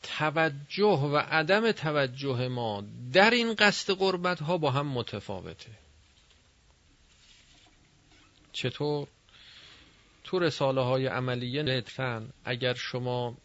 توجه 0.03 0.85
و 0.85 1.17
عدم 1.17 1.73
توجه 1.73 2.49
ما 2.49 2.85
در 3.13 3.31
این 3.31 3.55
قصد 3.55 3.93
قربت 3.93 4.43
ها 4.43 4.59
با 4.59 4.71
هم 4.71 4.87
متفاوته. 4.87 5.73
چطور؟ 8.53 9.09
تو 10.25 10.39
رساله 10.39 10.81
های 10.81 11.07
عملیه 11.07 11.63
لطفا 11.63 12.29
اگر 12.45 12.75
شما 12.75 13.37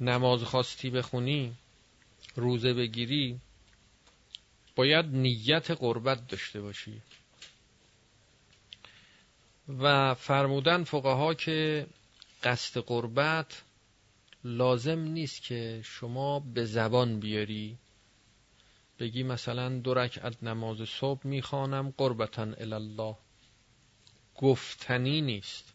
نماز 0.00 0.42
خواستی 0.42 0.90
بخونی 0.90 1.54
روزه 2.36 2.72
بگیری 2.74 3.40
باید 4.76 5.06
نیت 5.06 5.70
قربت 5.70 6.26
داشته 6.28 6.60
باشی. 6.60 7.02
و 9.80 10.14
فرمودن 10.14 10.84
فقها 10.84 11.34
که 11.34 11.86
قصد 12.42 12.80
قربت 12.80 13.62
لازم 14.44 14.98
نیست 14.98 15.42
که 15.42 15.80
شما 15.84 16.40
به 16.40 16.64
زبان 16.64 17.20
بیاری. 17.20 17.78
بگی 18.98 19.22
مثلا 19.22 19.68
دو 19.68 19.94
رکعت 19.94 20.42
نماز 20.42 20.88
صبح 20.88 21.26
می‌خوانم 21.26 21.94
قربتا 21.96 22.42
الله 22.42 23.16
گفتنی 24.36 25.20
نیست. 25.20 25.72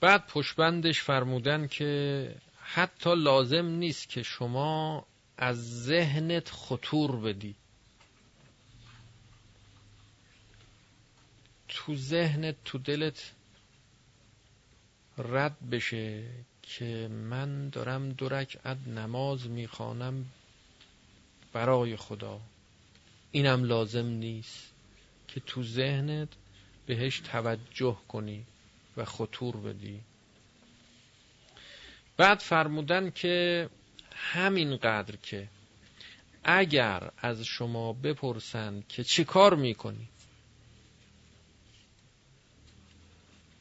بعد 0.00 0.26
پشبندش 0.26 1.00
فرمودن 1.00 1.66
که 1.66 2.34
حتی 2.62 3.14
لازم 3.14 3.66
نیست 3.66 4.08
که 4.08 4.22
شما 4.22 5.06
از 5.36 5.84
ذهنت 5.84 6.50
خطور 6.50 7.16
بدی. 7.20 7.54
تو 11.74 11.96
ذهنت 11.96 12.56
تو 12.64 12.78
دلت 12.78 13.32
رد 15.18 15.70
بشه 15.70 16.24
که 16.62 17.08
من 17.08 17.68
دارم 17.68 18.12
دو 18.12 18.28
رکعت 18.28 18.78
نماز 18.86 19.46
می‌خوانم 19.46 20.24
برای 21.52 21.96
خدا. 21.96 22.40
اینم 23.30 23.64
لازم 23.64 24.06
نیست 24.06 24.72
که 25.28 25.40
تو 25.40 25.62
ذهنت 25.62 26.28
بهش 26.86 27.20
توجه 27.20 27.98
کنی 28.08 28.44
و 28.96 29.04
خطور 29.04 29.56
بدی. 29.56 30.00
بعد 32.16 32.38
فرمودن 32.38 33.10
که 33.10 33.68
همین 34.14 34.76
قدر 34.76 35.16
که 35.16 35.48
اگر 36.44 37.10
از 37.18 37.42
شما 37.42 37.92
بپرسند 37.92 38.88
که 38.88 39.04
چی 39.04 39.24
کار 39.24 39.54
می‌کنی؟ 39.54 40.08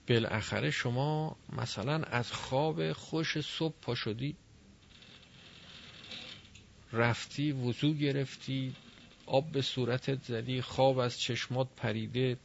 بالاخره 0.07 0.71
شما 0.71 1.37
مثلا 1.49 2.03
از 2.03 2.31
خواب 2.31 2.93
خوش 2.93 3.41
صبح 3.41 3.75
پا 3.81 3.95
شدی 3.95 4.35
رفتی 6.93 7.51
وضو 7.51 7.93
گرفتی 7.93 8.75
آب 9.25 9.51
به 9.51 9.61
صورتت 9.61 10.23
زدی 10.23 10.61
خواب 10.61 10.97
از 10.97 11.19
چشمات 11.19 11.67
پریده 11.75 12.37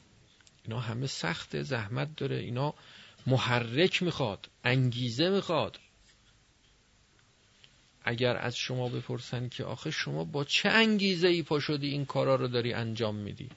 اینا 0.64 0.80
همه 0.80 1.06
سخت 1.06 1.62
زحمت 1.62 2.16
داره 2.16 2.36
اینا 2.36 2.74
محرک 3.26 4.02
می‌خواد 4.02 4.48
انگیزه 4.64 5.28
می‌خواد. 5.28 5.78
اگر 8.04 8.36
از 8.36 8.56
شما 8.56 8.88
بپرسن 8.88 9.48
که 9.48 9.64
آخه 9.64 9.90
شما 9.90 10.24
با 10.24 10.44
چه 10.44 10.68
انگیزه 10.68 11.28
ای 11.28 11.42
پا 11.42 11.60
شدی 11.60 11.88
این 11.88 12.04
کارا 12.04 12.34
رو 12.34 12.48
داری 12.48 12.72
انجام 12.72 13.14
میدی؟ 13.14 13.48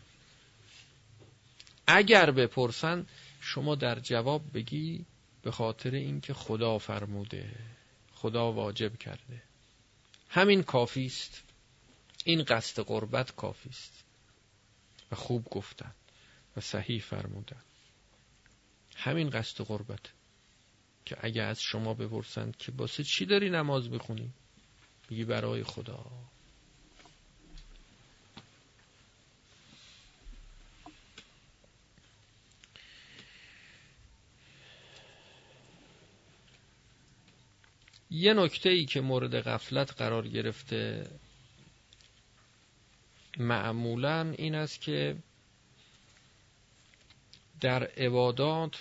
اگر 1.88 2.32
بپرسن 2.32 3.06
شما 3.40 3.76
در 3.76 4.00
جواب 4.00 4.54
بگی 4.54 5.06
به 5.42 5.52
خاطر 5.52 5.92
اینکه 5.92 6.34
خدا 6.34 6.78
فرموده 6.78 7.56
خدا 8.14 8.52
واجب 8.52 8.98
کرده. 8.98 9.42
همین 10.30 10.64
کافی 10.64 11.06
است. 11.06 11.44
این 12.26 12.44
قصد 12.44 12.84
قربت 12.84 13.36
کافی 13.36 13.70
است. 13.70 14.04
و 15.12 15.16
خوب 15.16 15.48
گفتن 15.52 15.92
و 16.58 16.62
صحیح 16.62 17.02
فرمودن. 17.02 17.62
همین 18.96 19.30
قصد 19.30 19.64
قربت 19.64 20.12
که 21.06 21.18
اگه 21.22 21.42
از 21.42 21.62
شما 21.62 21.94
بپرسند 21.94 22.58
که 22.58 22.72
باسه 22.72 23.04
چی 23.04 23.26
داری 23.26 23.50
نماز 23.50 23.90
بخونی 23.90 24.34
بگی 25.10 25.26
برای 25.26 25.64
خدا. 25.64 26.06
یه 38.10 38.34
نکته 38.34 38.70
ای 38.70 38.86
که 38.86 39.02
مورد 39.02 39.42
غفلت 39.42 39.94
قرار 39.94 40.28
گرفته 40.28 41.08
معمولا 43.38 44.34
این 44.38 44.56
است 44.56 44.82
که 44.82 45.18
در 47.62 47.84
عبادات 47.84 48.76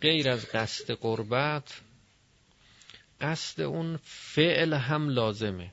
غیر 0.00 0.28
از 0.28 0.46
قصد 0.46 0.90
قربت 0.90 1.80
قصد 3.20 3.60
اون 3.60 3.96
فعل 4.04 4.72
هم 4.74 5.08
لازمه. 5.08 5.72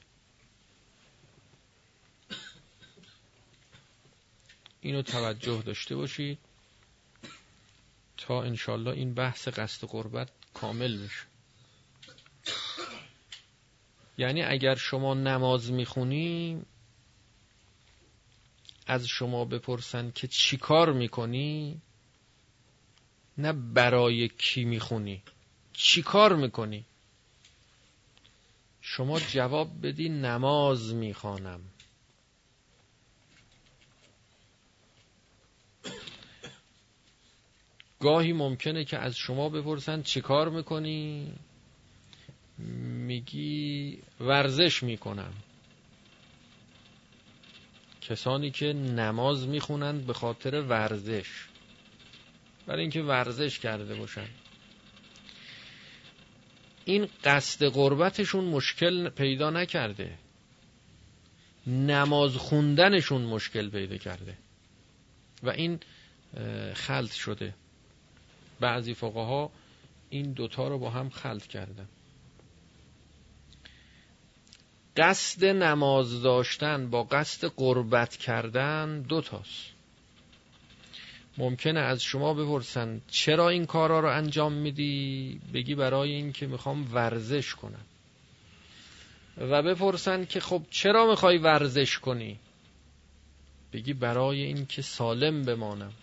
اینو 4.82 5.01
توجه 5.01 5.62
داشته 5.62 5.95
باشید 5.95 6.38
تا 8.18 8.43
انشالله 8.43 8.91
این 8.91 9.14
بحث 9.14 9.47
قصد 9.47 9.88
قربت 9.88 10.30
کامل 10.54 10.97
بشه 10.97 11.26
یعنی 14.18 14.43
اگر 14.43 14.76
شما 14.76 15.14
نماز 15.14 15.72
می‌خونی 15.72 16.62
از 18.88 19.08
شما 19.08 19.45
بپرسن 19.45 20.12
که 20.12 20.28
چی 20.28 20.58
کار 20.58 20.93
می‌کنی 20.93 21.82
نه 23.38 23.54
برای 23.54 24.28
کی 24.28 24.66
می‌خونی 24.66 25.24
چی 25.74 26.01
کار 26.01 26.36
می‌کنی؟ 26.36 26.86
شما 28.82 29.20
جواب 29.20 29.88
بدی 29.88 30.10
نماز 30.10 30.93
می‌خوانم. 30.93 31.62
گاهی 38.04 38.34
ممکنه 38.34 38.86
که 38.86 38.97
از 38.97 39.16
شما 39.16 39.49
بپرسن 39.49 40.01
چی 40.01 40.22
کار 40.22 40.49
می‌کنی؟ 40.49 41.34
میگی 43.08 43.97
ورزش 44.20 44.84
می‌کنم. 44.84 45.34
کسانی 48.01 48.51
که 48.51 48.66
نماز 48.74 49.47
می‌خونند 49.47 50.06
به 50.06 50.14
خاطر 50.14 50.62
ورزش. 50.62 51.47
برای 52.68 52.82
اینکه 52.82 53.01
ورزش 53.01 53.60
کرده 53.60 53.95
باشن. 53.95 54.28
این 56.86 57.08
قصد 57.24 57.66
قربتشون 57.66 58.43
مشکل 58.43 59.10
پیدا 59.10 59.49
نکرده. 59.49 60.18
نماز 61.68 62.36
خوندنشون 62.36 63.22
مشکل 63.22 63.70
پیدا 63.70 63.97
کرده. 63.97 64.38
و 65.43 65.49
این 65.49 65.80
خلط 66.74 67.12
شده. 67.12 67.54
بعضی 68.64 68.93
فقها 68.93 69.51
این 70.09 70.32
دوتا 70.34 70.68
رو 70.68 70.80
با 70.80 70.89
هم 70.89 71.09
خلط 71.09 71.47
کردن. 71.47 71.88
قصد 74.97 75.45
نماز 75.45 76.22
داشتن 76.22 76.89
با 76.89 77.03
قصد 77.03 77.47
قربت 77.47 78.16
کردن 78.16 79.01
دوتاست 79.01 79.74
ممکنه 81.38 81.80
از 81.80 82.03
شما 82.03 82.34
بپرسن 82.34 83.01
چرا 83.07 83.49
این 83.49 83.66
کارا 83.66 83.99
رو 83.99 84.09
انجام 84.18 84.53
میدی؟ 84.53 85.41
بگی 85.53 85.76
برای 85.76 86.11
این 86.11 86.32
که 86.32 86.47
می‌خوام 86.47 86.93
ورزش 86.93 87.55
کنم. 87.55 87.86
و 89.38 89.64
بپرسن 89.64 90.26
که 90.26 90.39
خب 90.39 90.61
چرا 90.70 91.09
می‌خوای 91.09 91.38
ورزش 91.38 91.99
کنی؟ 91.99 92.39
بگی 93.74 93.93
برای 93.93 94.43
این 94.43 94.66
که 94.66 94.82
سالم 94.82 95.41
بمانم. 95.41 95.93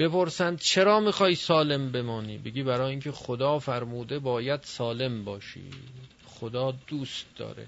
بپرسند 0.00 0.58
چرا 0.58 1.00
می‌خوای 1.00 1.34
سالم 1.34 1.92
بمانی؟ 1.92 2.38
بگی 2.38 2.62
برای 2.62 2.90
اینکه 2.90 3.12
خدا 3.12 3.58
فرموده 3.58 4.18
باید 4.18 4.62
سالم 4.62 5.24
باشی. 5.24 5.70
خدا 6.26 6.70
دوست 6.86 7.26
داره 7.36 7.66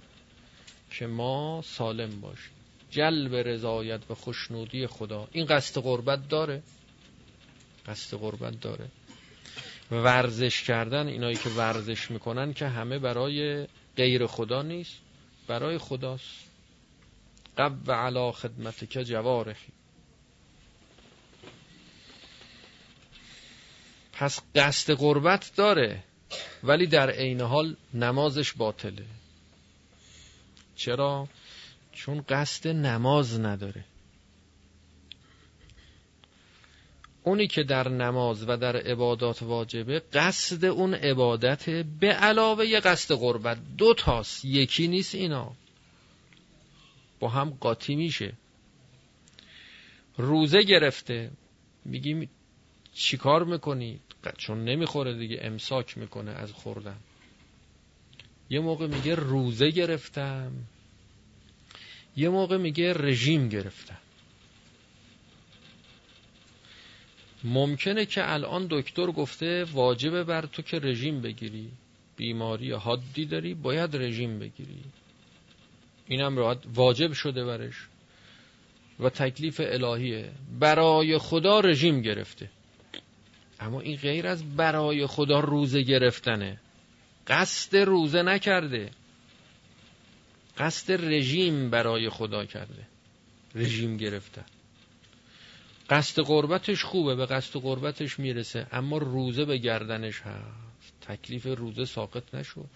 که 0.91 1.07
ما 1.07 1.63
سالم 1.65 2.21
باشیم. 2.21 2.53
جلب 2.91 3.35
رضایت 3.35 4.01
و 4.11 4.15
خوشنودی 4.15 4.87
خدا. 4.87 5.29
این 5.33 5.47
قصد 5.47 5.81
قربت 5.81 6.29
داره. 6.29 6.63
قصد 7.87 8.17
قربت 8.17 8.61
داره. 8.61 8.89
ورزش 9.91 10.63
کردن 10.63 11.07
اینایی 11.07 11.37
که 11.37 11.49
ورزش 11.49 12.11
می‌کنن 12.11 12.53
که 12.53 12.67
همه 12.67 12.99
برای 12.99 13.67
غیر 13.97 14.27
خدا 14.27 14.63
نیست 14.63 14.99
برای 15.49 15.79
خداست. 15.79 16.51
قب 17.59 17.91
علا 17.91 18.33
خدمت 18.33 18.91
که 18.91 19.05
جوارخی 19.05 19.73
پس 24.13 24.41
قصد 24.55 24.95
قربت 24.95 25.53
داره 25.57 26.05
ولی 26.63 26.87
در 26.87 27.11
عین 27.11 27.41
حال 27.41 27.77
نمازش 27.95 28.53
باطله. 28.53 29.05
چرا؟ 30.77 31.29
چون 31.93 32.25
قصد 32.29 32.69
نماز 32.69 33.41
نداره. 33.41 33.85
اونی 37.25 37.47
که 37.47 37.63
در 37.63 37.89
نماز 37.89 38.49
و 38.49 38.57
در 38.57 38.77
عبادات 38.77 39.43
واجبه 39.43 40.03
قصد 40.13 40.65
اون 40.65 40.95
عبادت 40.95 41.69
به 42.01 42.09
علاوه 42.13 42.67
یه 42.67 42.81
قصد 42.81 43.15
قربت. 43.15 43.59
دو 43.79 43.95
تاست 43.95 44.45
یکی 44.45 44.89
نیست 44.89 45.15
اینا. 45.15 45.53
با 47.21 47.29
هم 47.29 47.51
قاطی 47.51 47.95
میشه. 47.95 48.33
روزه 50.17 50.63
گرفته 50.63 51.31
میگیم 51.85 52.31
چیکار 52.95 53.45
می‌کنید 53.45 54.01
چون 54.39 54.65
نمی‌خوره 54.65 55.15
دیگه 55.15 55.39
امساک 55.43 55.99
می‌کنه 55.99 56.31
از 56.31 56.53
خوردن. 56.53 56.99
یه 58.51 58.61
موقع 58.61 58.87
میگه 58.87 59.15
روزه 59.15 59.71
گرفتم. 59.71 60.53
یه 62.17 62.29
موقع 62.29 62.57
میگه 62.57 62.93
رژیم 62.93 63.49
گرفتم. 63.49 63.99
ممکنه 67.45 68.07
که 68.07 68.33
الان 68.33 68.67
دکتر 68.71 69.07
گفته 69.07 69.65
واجبه 69.65 70.25
بر 70.25 70.47
تو 70.47 70.63
که 70.63 70.79
رژیم 70.79 71.21
بگیری. 71.21 71.71
بیماری 72.17 72.73
حادی 72.73 73.27
داری 73.27 73.55
باید 73.55 73.97
رژیم 73.97 74.39
بگیری. 74.39 74.85
اینم 76.07 76.57
واجب 76.75 77.13
شده 77.13 77.45
برش. 77.45 77.75
و 79.01 79.11
تکلیف 79.11 79.61
الهیه. 79.65 80.33
برای 80.61 81.19
خدا 81.19 81.61
رژیم 81.61 82.01
گرفته. 82.03 82.51
اما 83.63 83.81
این 83.81 83.97
غیر 83.97 84.27
از 84.27 84.57
برای 84.57 85.07
خدا 85.07 85.41
روزه 85.41 85.83
گرفتنه. 85.83 86.61
قصد 87.27 87.77
روزه 87.77 88.23
نکرده. 88.23 88.91
قصد 90.59 90.93
رژیم 90.93 91.71
برای 91.71 92.09
خدا 92.09 92.45
کرده. 92.45 92.87
رژیم 93.55 93.97
گرفتن. 93.97 94.45
قصد 95.91 96.23
قربتش 96.23 96.85
خوبه 96.85 97.15
به 97.15 97.27
قصد 97.27 97.61
قربتش 97.61 98.19
می‌رسه 98.19 98.67
اما 98.73 98.99
روزه 98.99 99.45
به 99.45 99.59
گردنش 99.59 100.21
هست. 100.21 100.93
تکلیف 101.01 101.47
روزه 101.47 101.85
ساقط 101.85 102.35
نشد. 102.35 102.69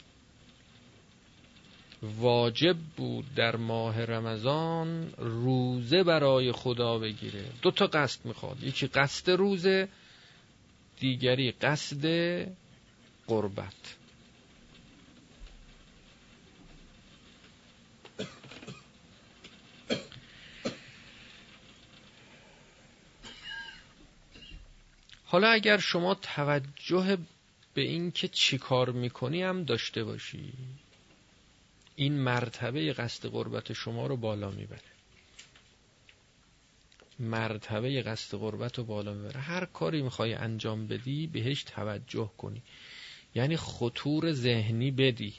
واجب 2.02 2.76
بود 2.96 3.34
در 3.34 3.56
ماه 3.56 4.04
رمضان 4.04 5.12
روزه 5.18 6.02
برای 6.02 6.52
خدا 6.52 6.98
بگیره. 6.98 7.44
دو 7.62 7.70
تا 7.70 7.86
قصد 7.86 8.26
می‌خواد. 8.26 8.62
یکی 8.62 8.86
قصد 8.86 9.30
روزه 9.30 9.88
دیگری 10.96 11.52
قصد 11.52 12.06
قربت. 13.26 13.98
حالا 25.24 25.48
اگر 25.48 25.78
شما 25.78 26.14
توجه 26.14 27.18
به 27.74 27.82
این 27.82 28.10
که 28.10 28.28
چی 28.28 28.58
کار 28.58 28.90
می‌کنی 28.90 29.42
هم 29.42 29.64
داشته 29.64 30.04
باشی 30.04 30.52
این 31.94 32.18
مرتبه 32.18 32.92
قصد 32.92 33.28
قربت 33.28 33.72
شما 33.72 34.06
رو 34.06 34.16
بالا 34.16 34.50
می‌بره. 34.50 34.95
مرتبه 37.18 38.02
قصد 38.02 38.38
قربت 38.38 38.78
رو 38.78 38.84
بالا 38.84 39.14
می‌بره. 39.14 39.40
هر 39.40 39.64
کاری 39.64 40.02
می‌خوای 40.02 40.34
انجام 40.34 40.86
بدی 40.86 41.26
بهش 41.26 41.62
توجه 41.62 42.30
کنی. 42.38 42.62
یعنی 43.34 43.56
خطور 43.56 44.32
ذهنی 44.32 44.90
بدی. 44.90 45.34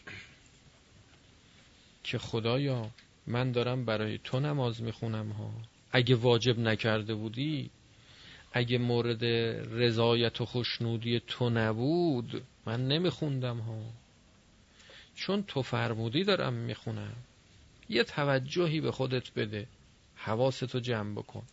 که 2.03 2.17
خدایا 2.17 2.89
من 3.27 3.51
دارم 3.51 3.85
برای 3.85 4.19
تو 4.23 4.39
نماز 4.39 4.81
می‌خونم 4.81 5.29
ها. 5.29 5.51
اگه 5.91 6.15
واجب 6.15 6.59
نکرده 6.59 7.15
بودی 7.15 7.69
اگه 8.53 8.77
مورد 8.77 9.25
رضایت 9.73 10.41
و 10.41 10.45
خوشنودی 10.45 11.21
تو 11.27 11.49
نبود 11.49 12.43
من 12.65 12.87
نمیخوندم 12.87 13.57
ها. 13.57 13.79
چون 15.15 15.43
تو 15.43 15.61
فرمودی 15.61 16.23
دارم 16.23 16.53
می‌خونم. 16.53 17.15
یه 17.89 18.03
توجهی 18.03 18.81
به 18.81 18.91
خودت 18.91 19.33
بده. 19.33 19.67
حواستو 20.15 20.79
جمع 20.79 21.13
بکن. 21.13 21.43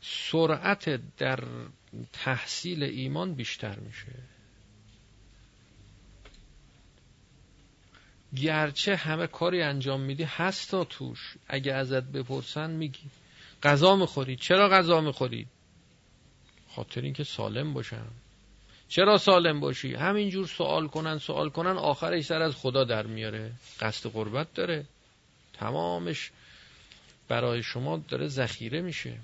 سرعت 0.00 1.00
در 1.18 1.44
تحصیل 2.12 2.82
ایمان 2.82 3.34
بیشتر 3.34 3.78
میشه. 3.78 4.12
گرچه 8.36 8.96
همه 8.96 9.26
کاری 9.26 9.62
انجام 9.62 10.00
میدی 10.00 10.24
هستا 10.24 10.84
توش. 10.84 11.36
اگه 11.48 11.72
ازت 11.72 12.02
بپرسن 12.02 12.70
میگی. 12.70 13.10
غذا 13.62 13.96
می‌خوری. 13.96 14.36
چرا 14.36 14.68
غذا 14.68 15.00
می‌خوری؟ 15.00 15.46
خاطر 16.68 17.00
اینکه 17.00 17.24
سالم 17.24 17.72
باشم. 17.74 18.10
چرا 18.88 19.18
سالم 19.18 19.60
باشی؟ 19.60 19.94
همینجور 19.94 20.46
سوال 20.46 20.88
کنن 20.88 21.18
سوال 21.18 21.50
کنن 21.50 21.76
آخرش 21.76 22.24
سر 22.24 22.42
از 22.42 22.56
خدا 22.56 22.84
در 22.84 23.06
میاره. 23.06 23.52
قصد 23.80 24.10
قربت 24.10 24.54
داره. 24.54 24.84
تمامش 25.52 26.30
برای 27.28 27.62
شما 27.62 27.96
داره 27.96 28.26
ذخیره 28.26 28.80
میشه. 28.80 29.18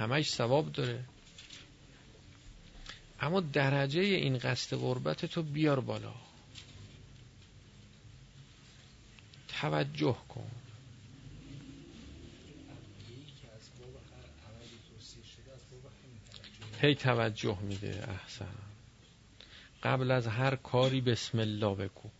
همش 0.00 0.30
ثواب 0.30 0.72
داره. 0.72 1.04
اما 3.20 3.40
درجه 3.40 4.00
این 4.00 4.38
قصد 4.38 4.76
قربت 4.76 5.26
تو 5.26 5.42
بیار 5.42 5.80
بالا. 5.80 6.14
توجه 9.48 10.16
کن. 10.28 10.50
هی 16.82 16.94
توجه 16.94 17.58
میده 17.60 18.08
احسن. 18.08 18.54
قبل 19.82 20.10
از 20.10 20.26
هر 20.26 20.56
کاری 20.56 21.00
بسم 21.00 21.38
الله 21.38 21.74
بگو 21.74 22.10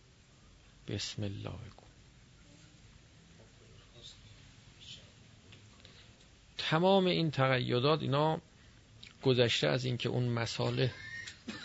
بسم 0.87 1.23
الله 1.23 1.49
بگو 1.49 1.80
تمام 6.71 7.05
این 7.05 7.31
تقیدات 7.31 8.01
اینا 8.01 8.41
گذشته 9.23 9.67
از 9.67 9.85
اینکه 9.85 10.09
اون 10.09 10.23
مساله 10.23 10.91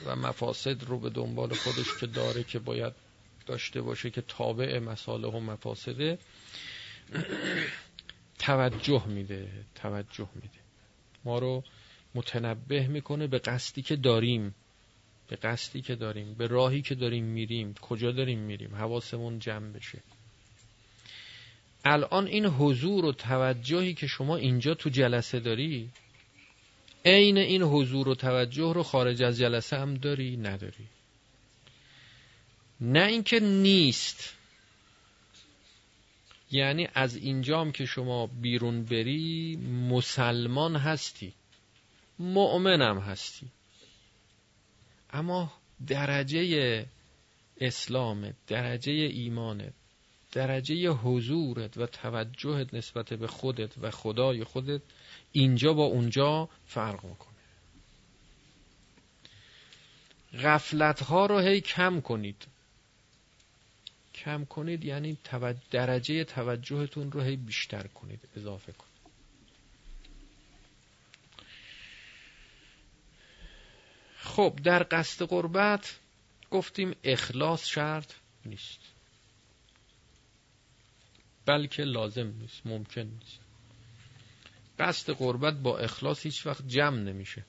و 0.07 0.17
مفاسد 0.17 0.85
رو 0.85 0.99
به 0.99 1.11
دنبال 1.11 1.55
خودش 1.55 1.97
که 2.01 2.07
داره 2.07 2.45
که 2.45 2.59
باید 2.59 2.93
داشته 3.47 3.83
باشه 3.83 4.11
که 4.11 4.23
تابع 4.29 4.79
مساله 4.79 5.29
و 5.29 5.41
مفاسده 5.41 6.19
توجه 8.39 9.07
میده 9.07 9.49
توجه 9.75 10.29
میده. 10.35 10.59
ما 11.25 11.39
رو 11.39 11.65
متنبه 12.15 12.87
می‌کنه 12.87 13.27
به 13.27 13.39
قصدی 13.39 13.83
که 13.83 13.97
داریم 13.97 14.55
به 15.29 15.37
قصدی 15.37 15.83
که 15.83 15.95
داریم 15.95 16.35
به 16.35 16.47
راهی 16.47 16.83
که 16.83 16.95
داریم 16.95 17.25
میریم 17.25 17.75
کجا 17.75 18.13
داریم 18.13 18.39
میریم 18.39 18.75
حواسمون 18.75 19.39
جمع 19.39 19.73
بشه. 19.73 20.03
الان 21.89 22.27
این 22.27 22.47
حضور 22.47 23.05
و 23.05 23.13
توجهی 23.13 23.95
که 23.95 24.07
شما 24.07 24.37
اینجا 24.37 24.75
تو 24.75 24.91
جلسه 24.91 25.41
داری 25.41 25.91
عین 27.05 27.39
این 27.39 27.63
حضور 27.63 28.09
و 28.09 28.15
توجه 28.15 28.73
رو 28.75 28.83
خارج 28.83 29.23
از 29.23 29.39
جلسه 29.39 29.79
هم 29.79 29.95
داری 29.95 30.37
نداری. 30.37 30.89
نه 32.81 33.07
اینکه 33.07 33.41
نیست. 33.41 34.35
یعنی 36.51 36.89
از 36.95 37.17
اینجام 37.17 37.73
که 37.73 37.87
شما 37.87 38.27
بیرون 38.27 38.85
بری 38.85 39.57
مسلمان 39.91 40.77
هستی. 40.77 41.33
مؤمنم 42.19 42.99
هستی. 42.99 43.47
اما 45.11 45.53
درجه 45.87 46.87
اسلام 47.61 48.35
درجه 48.47 48.93
ایمانت 48.93 49.73
درجه 50.37 50.91
حضورت 50.91 51.77
و 51.77 51.87
توجهت 51.87 52.75
نسبت 52.75 53.13
به 53.13 53.27
خودت 53.27 53.79
و 53.79 53.91
خدای 53.91 54.45
خودت 54.45 54.83
اینجا 55.33 55.73
با 55.73 55.85
اونجا 55.85 56.49
فرق 56.67 57.05
می‌کنه. 57.05 57.37
غفلت 60.43 61.03
ها 61.03 61.27
رو 61.27 61.39
هی 61.39 61.61
کم 61.61 62.01
کنید. 62.01 62.47
کم 64.15 64.45
کنید 64.45 64.85
یعنی 64.85 65.19
درجه 65.71 66.25
توجهتون 66.25 67.13
رو 67.13 67.21
هی 67.21 67.37
بیشتر 67.37 67.87
کنید 67.87 68.29
اضافه 68.37 68.73
کنید. 68.73 68.97
خب 74.17 74.59
در 74.65 74.87
قصد 74.91 75.27
قربت 75.27 75.99
گفتیم 76.51 76.97
اخلاص 77.05 77.67
شرط 77.67 78.13
نیست. 78.47 78.86
بلکه 81.47 81.83
لازم 81.83 82.27
نیست 82.27 82.67
ممکن 82.67 83.01
نیست. 83.03 83.41
قصد 84.79 85.13
قربت 85.13 85.55
با 85.55 85.79
اخلاص 85.79 86.23
هیچ 86.23 86.47
وقت 86.47 86.69
جمع 86.69 86.99
نمیشه. 86.99 87.45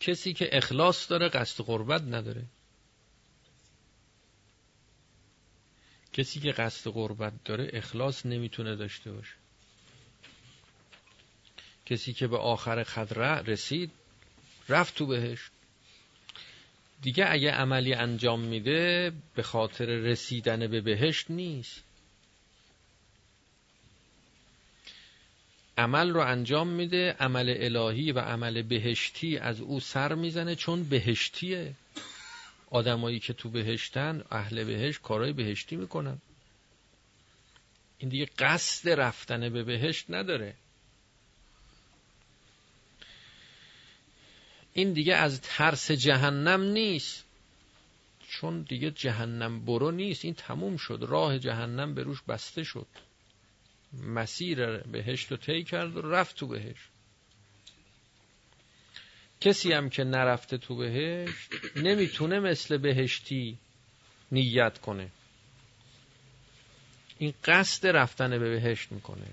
کسی 0.00 0.32
که 0.32 0.56
اخلاص 0.56 1.10
داره 1.10 1.28
قصد 1.28 1.64
قربت 1.64 2.02
نداره. 2.02 2.44
کسی 6.12 6.40
که 6.40 6.52
قصد 6.52 6.90
قربت 6.90 7.44
داره 7.44 7.70
اخلاص 7.72 8.26
نمی‌تونه 8.26 8.76
داشته 8.76 9.12
باشه. 9.12 9.34
کسی 11.86 12.12
که 12.12 12.26
به 12.26 12.36
آخر 12.36 12.82
خدره 12.84 13.42
رسید 13.42 13.90
رفت 14.68 14.94
تو 14.94 15.06
بهش 15.06 15.50
دیگه 17.02 17.26
اگه 17.28 17.50
عملی 17.50 17.94
انجام 17.94 18.40
میده 18.40 19.12
به 19.34 19.42
خاطر 19.42 19.86
رسیدن 19.86 20.66
به 20.66 20.80
بهشت 20.80 21.30
نیست. 21.30 21.84
عمل 25.78 26.10
رو 26.10 26.20
انجام 26.20 26.68
میده 26.68 27.16
عمل 27.20 27.54
الهی 27.58 28.12
و 28.12 28.18
عمل 28.18 28.62
بهشتی 28.62 29.38
از 29.38 29.60
او 29.60 29.80
سر 29.80 30.14
می‌زنه 30.14 30.54
چون 30.54 30.84
بهشتیه. 30.84 31.74
آدمایی 32.70 33.18
که 33.18 33.32
تو 33.32 33.50
بهشتن 33.50 34.24
اهل 34.30 34.64
بهشت 34.64 35.02
کارهای 35.02 35.32
بهشتی 35.32 35.76
می‌کنن. 35.76 36.18
این 37.98 38.10
دیگه 38.10 38.26
قصد 38.38 38.88
رفتن 38.88 39.48
به 39.48 39.64
بهشت 39.64 40.06
نداره. 40.08 40.54
این 44.78 44.92
دیگه 44.92 45.14
از 45.14 45.40
ترس 45.40 45.90
جهنم 45.90 46.62
نیست. 46.62 47.24
چون 48.28 48.62
دیگه 48.62 48.90
جهنم 48.90 49.64
برو 49.64 49.90
نیست. 49.90 50.24
این 50.24 50.34
تموم 50.34 50.76
شد. 50.76 50.98
راه 51.08 51.38
جهنم 51.38 51.94
به 51.94 52.02
روش 52.02 52.22
بسته 52.22 52.62
شد. 52.64 52.86
مسیر 53.92 54.76
بهشت 54.76 55.30
رو 55.30 55.36
طی 55.36 55.64
کرد 55.64 55.96
و 55.96 56.02
رفت 56.02 56.36
تو 56.36 56.46
بهشت. 56.46 56.88
کسی 59.40 59.72
هم 59.72 59.90
که 59.90 60.04
نرفته 60.04 60.58
تو 60.58 60.76
بهشت 60.76 61.50
نمی‌تونه 61.76 62.40
مثل 62.40 62.76
بهشتی 62.76 63.58
نیت 64.32 64.78
کنه. 64.78 65.10
این 67.18 67.34
قصد 67.44 67.86
رفتن 67.86 68.30
به 68.30 68.38
بهشت 68.38 68.92
می‌کنه. 68.92 69.26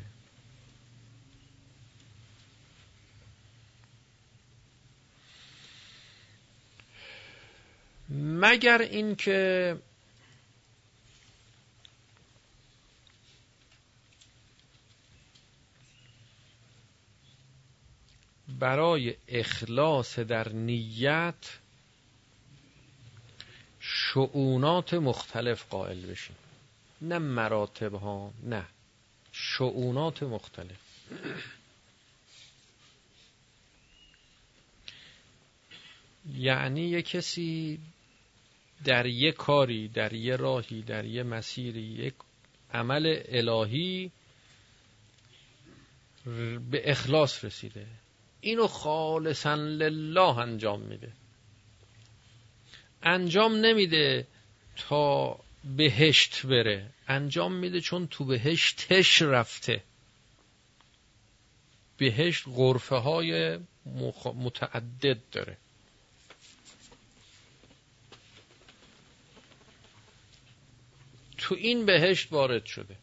مگر 8.16 8.82
اینکه 8.82 9.76
برای 18.60 19.16
اخلاص 19.28 20.20
در 20.20 20.50
نیت 20.50 21.58
شعونات 23.80 24.94
مختلف 24.94 25.66
قائل 25.70 26.06
بشیم. 26.06 26.36
نه 27.02 27.18
مراتب 27.20 27.94
ها 27.94 28.34
نه 28.44 28.66
شعونات 29.32 30.24
مختلف. 30.24 30.78
یعنی 36.34 36.82
یه 36.82 37.02
کسی 37.02 37.80
در 38.84 39.06
یه 39.06 39.32
کاری 39.32 39.88
در 39.88 40.14
یه 40.14 40.36
راهی 40.36 40.82
در 40.82 41.06
یه 41.06 41.24
مسیری 41.24 41.82
یک 41.82 42.14
عمل 42.74 43.22
الهی 43.26 44.12
به 46.72 46.92
اخلاص 46.92 47.46
رسیده. 47.46 47.88
اینو 48.42 48.68
خالصا 48.68 49.56
لله 49.56 50.38
انجام 50.38 50.82
میده. 50.82 51.12
انجام 53.04 53.56
نمیده 53.56 54.28
تا 54.76 55.40
بهشت 55.78 56.46
بره. 56.46 56.90
انجام 57.08 57.54
میده 57.54 57.82
چون 57.82 58.08
تو 58.08 58.26
بهشتش 58.26 59.22
رفته. 59.22 59.84
بهشت 61.98 62.44
غرفه 62.48 62.96
های 62.96 63.60
متعدد 64.36 65.18
داره. 65.32 65.58
تو 71.46 71.56
این 71.56 71.86
بهشت 71.86 72.32
وارد 72.32 72.66
شده. 72.66 72.96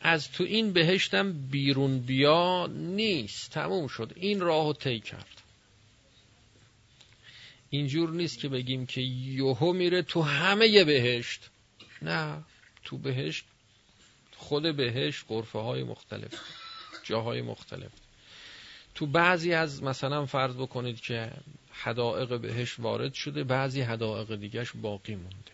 از 0.00 0.32
تو 0.32 0.44
این 0.44 0.72
بهشتم 0.72 1.32
بیرون 1.32 2.00
بیا 2.00 2.66
نیست. 2.66 3.50
تموم 3.50 3.86
شد. 3.86 4.12
این 4.16 4.40
راهو 4.40 4.72
طی 4.72 5.00
کرد. 5.00 5.42
اینجور 7.70 8.10
نیست 8.10 8.38
که 8.38 8.48
بگیم 8.48 8.86
که 8.86 9.00
یوهو 9.00 9.72
میره 9.72 10.02
تو 10.02 10.22
همه 10.22 10.84
بهشت. 10.84 11.50
نه 12.02 12.42
تو 12.84 12.98
بهشت 12.98 13.44
خود 14.36 14.76
بهشت 14.76 15.24
قرفه 15.28 15.58
های 15.58 15.82
مختلف 15.82 16.40
جاهای 17.02 17.42
مختلف. 17.42 17.92
تو 18.94 19.06
بعضی 19.06 19.52
از 19.52 19.82
مثلا 19.82 20.26
فرض 20.26 20.54
بکنید 20.54 21.00
که 21.00 21.32
حدائق 21.72 22.40
بهشت 22.40 22.80
وارد 22.80 23.14
شده 23.14 23.44
بعضی 23.44 23.80
حدائق 23.80 24.36
دیگهش 24.36 24.72
باقی 24.82 25.14
مونده. 25.14 25.52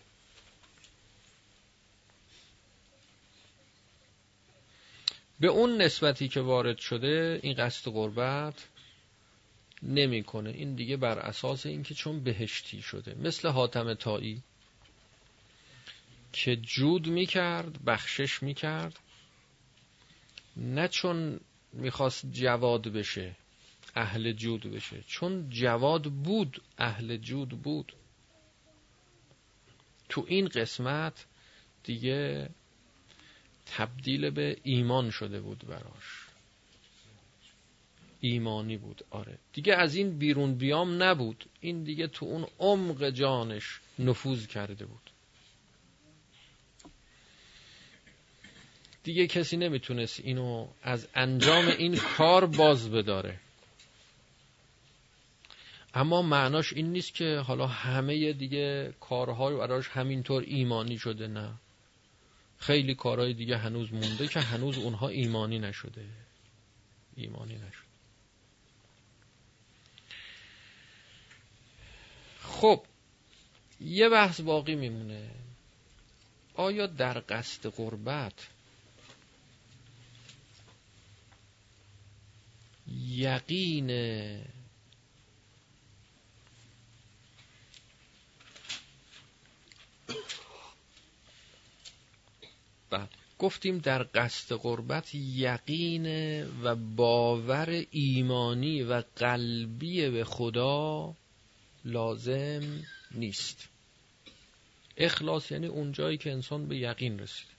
به 5.39 5.47
اون 5.47 5.81
نسبتی 5.81 6.27
که 6.27 6.41
وارد 6.41 6.77
شده 6.77 7.39
این 7.43 7.53
قصد 7.53 7.91
قربت 7.91 8.67
نمی‌کنه. 9.83 10.49
این 10.49 10.75
دیگه 10.75 10.97
بر 10.97 11.19
اساس 11.19 11.65
اینکه 11.65 11.93
چون 11.93 12.23
بهشتی 12.23 12.81
شده. 12.81 13.15
مثل 13.15 13.49
حاتم 13.49 13.93
تایی 13.93 14.41
که 16.33 16.55
جود 16.55 17.07
می‌کرد 17.07 17.85
بخشش 17.85 18.43
می‌کرد 18.43 18.99
نه 20.57 20.87
چون 20.87 21.39
می‌خواست 21.73 22.31
جواد 22.31 22.87
بشه. 22.87 23.35
اهل 23.99 24.31
جود 24.31 24.61
بشه. 24.61 25.03
چون 25.07 25.49
جواد 25.49 26.03
بود 26.03 26.61
اهل 26.77 27.17
جود 27.17 27.49
بود. 27.49 27.93
تو 30.09 30.25
این 30.27 30.47
قسمت 30.47 31.25
دیگه 31.83 32.49
تبدیل 33.65 34.29
به 34.29 34.57
ایمان 34.63 35.09
شده 35.09 35.41
بود 35.41 35.65
براش. 35.67 36.25
ایمانی 38.21 38.77
بود 38.77 39.03
آره. 39.09 39.37
دیگه 39.53 39.73
از 39.75 39.95
این 39.95 40.17
بیرون 40.17 40.55
بیام 40.55 41.03
نبود. 41.03 41.45
این 41.61 41.83
دیگه 41.83 42.07
تو 42.07 42.25
اون 42.25 42.47
عمق 42.59 43.09
جانش 43.09 43.79
نفوذ 43.99 44.47
کرده 44.47 44.85
بود. 44.85 45.09
دیگه 49.03 49.27
کسی 49.27 49.57
نمی‌تونست 49.57 50.19
اینو 50.19 50.67
از 50.83 51.07
انجام 51.15 51.67
این 51.67 51.95
کار 51.95 52.45
باز 52.45 52.91
بداره. 52.91 53.39
اما 55.99 56.21
معناش 56.21 56.73
این 56.73 56.91
نیست 56.91 57.13
که 57.13 57.37
حالا 57.37 57.67
همه 57.67 58.33
دیگه 58.33 58.93
کارهای 58.99 59.55
براش 59.55 59.87
همینطور 59.87 60.43
ایمانی 60.43 60.97
شده 60.97 61.27
نه. 61.27 61.53
خیلی 62.57 62.95
کارهای 62.95 63.33
دیگه 63.33 63.57
هنوز 63.57 63.93
مونده 63.93 64.27
که 64.27 64.39
هنوز 64.39 64.77
اونها 64.77 65.07
ایمانی 65.07 65.59
نشده. 65.59 66.05
ایمانی 67.15 67.55
نشده. 67.55 67.89
خب 72.41 72.83
یه 73.81 74.09
بحث 74.09 74.41
باقی 74.41 74.75
میمونه. 74.75 75.29
آیا 76.55 76.87
در 76.87 77.23
قصد 77.29 77.69
قربت 77.69 78.47
یقین 82.87 83.89
بعد 92.89 93.09
گفتیم 93.39 93.77
در 93.77 94.03
قصد 94.13 94.55
قربت 94.55 95.15
یقین 95.15 96.07
و 96.63 96.75
باور 96.75 97.85
ایمانی 97.91 98.83
و 98.83 99.03
قلبی 99.15 100.09
به 100.09 100.23
خدا 100.23 101.13
لازم 101.85 102.83
نیست. 103.11 103.69
اخلاص 104.97 105.51
یعنی 105.51 105.67
اون 105.67 105.91
جایی 105.91 106.17
که 106.17 106.31
انسان 106.31 106.67
به 106.67 106.77
یقین 106.77 107.19
رسیده 107.19 107.51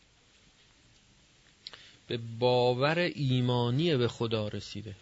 به 2.06 2.18
باور 2.38 2.98
ایمانی 2.98 3.96
به 3.96 4.08
خدا 4.08 4.48
رسیده. 4.48 4.96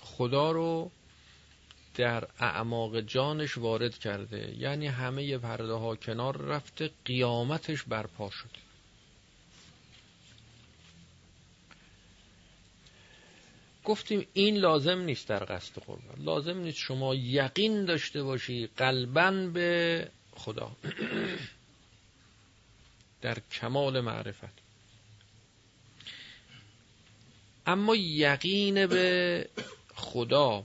خدا 0.00 0.50
رو 0.50 0.90
در 1.96 2.28
اعماق 2.40 3.00
جانش 3.00 3.58
وارد 3.58 3.98
کرده. 3.98 4.54
یعنی 4.58 4.86
همه 4.86 5.38
پرده 5.38 5.72
ها 5.72 5.96
کنار 5.96 6.36
رفته 6.36 6.90
قیامتش 7.04 7.82
برپا 7.82 8.30
شده. 8.30 8.66
گفتیم 13.84 14.26
این 14.32 14.56
لازم 14.56 14.98
نیست 14.98 15.28
در 15.28 15.44
قصد 15.44 15.82
قربان. 15.82 16.24
لازم 16.24 16.58
نیست 16.58 16.78
شما 16.78 17.14
یقین 17.14 17.84
داشته 17.84 18.22
باشی 18.22 18.68
قلبا 18.76 19.30
به 19.30 20.08
خدا. 20.36 20.76
در 23.22 23.38
کمال 23.52 24.00
معرفت. 24.00 24.66
اما 27.66 27.96
یقین 27.96 28.86
به 28.86 29.48
خدا. 29.94 30.64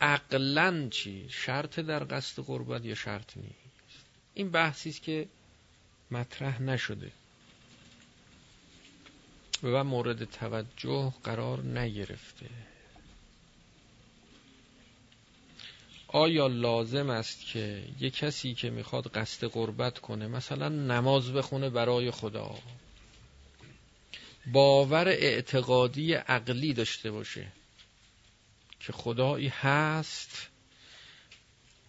عقلا 0.00 0.88
چی؟ 0.90 1.26
شرط 1.28 1.80
در 1.80 2.04
قصد 2.04 2.42
قربت 2.42 2.84
یا 2.84 2.94
شرط 2.94 3.36
نیست؟ 3.36 4.06
این 4.34 4.50
بحثی 4.50 4.90
است 4.90 5.02
که 5.02 5.28
مطرح 6.10 6.62
نشده. 6.62 7.12
و 9.62 9.84
مورد 9.84 10.24
توجه 10.24 11.14
قرار 11.24 11.62
نگرفته. 11.62 12.46
آیا 16.08 16.46
لازم 16.46 17.10
است 17.10 17.46
که 17.46 17.82
یه 18.00 18.10
کسی 18.10 18.54
که 18.54 18.70
می‌خواد 18.70 19.06
قصد 19.08 19.46
قربت 19.46 19.98
کنه 19.98 20.26
مثلا 20.28 20.68
نماز 20.68 21.32
بخونه 21.32 21.70
برای 21.70 22.10
خدا 22.10 22.54
باور 24.52 25.08
اعتقادی 25.08 26.14
عقلی 26.14 26.72
داشته 26.72 27.10
باشه؟ 27.10 27.52
که 28.80 28.92
خدایی 28.92 29.48
هست 29.48 30.48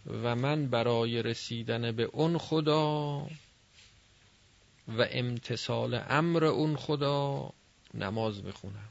و 0.07 0.35
من 0.35 0.67
برای 0.67 1.21
رسیدن 1.23 1.91
به 1.91 2.03
اون 2.03 2.37
خدا 2.37 3.19
و 4.87 5.07
امتصال 5.11 6.01
امر 6.09 6.43
اون 6.43 6.75
خدا 6.75 7.49
نماز 7.93 8.43
بخونم 8.43 8.89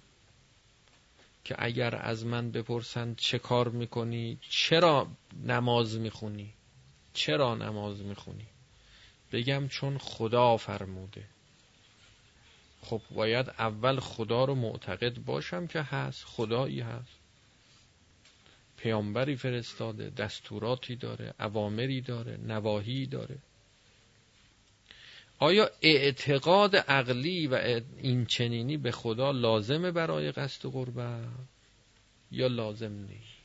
که 1.44 1.54
اگر 1.58 1.96
از 1.96 2.26
من 2.26 2.50
بپرسند 2.50 3.16
چه 3.16 3.38
کار 3.38 3.68
می‌کنی 3.68 4.38
چرا 4.50 5.06
نماز 5.44 5.98
می‌خونی؟ 5.98 6.52
چرا 7.14 7.54
نماز 7.54 8.00
می‌خونی؟ 8.00 8.46
بگم 9.32 9.68
چون 9.68 9.98
خدا 9.98 10.56
فرموده. 10.56 11.24
خب 12.82 13.00
باید 13.10 13.48
اول 13.48 14.00
خدا 14.00 14.44
رو 14.44 14.54
معتقد 14.54 15.18
باشم 15.18 15.66
که 15.66 15.82
هست 15.82 16.24
خدایی 16.24 16.80
هست. 16.80 17.19
پیامبری 18.82 19.36
فرستاده 19.36 20.10
دستوراتی 20.10 20.96
داره 20.96 21.34
اوامری 21.40 22.00
داره 22.00 22.36
نواهی 22.36 23.06
داره. 23.06 23.38
آیا 25.38 25.70
اعتقاد 25.82 26.76
عقلی 26.76 27.46
و 27.46 27.80
این 27.98 28.26
چنینی 28.26 28.76
به 28.76 28.90
خدا 28.90 29.30
لازمه 29.30 29.90
برای 29.90 30.32
قصد 30.32 30.68
قربت 30.68 31.24
یا 32.30 32.46
لازم 32.46 32.92
نیست؟ 32.92 33.39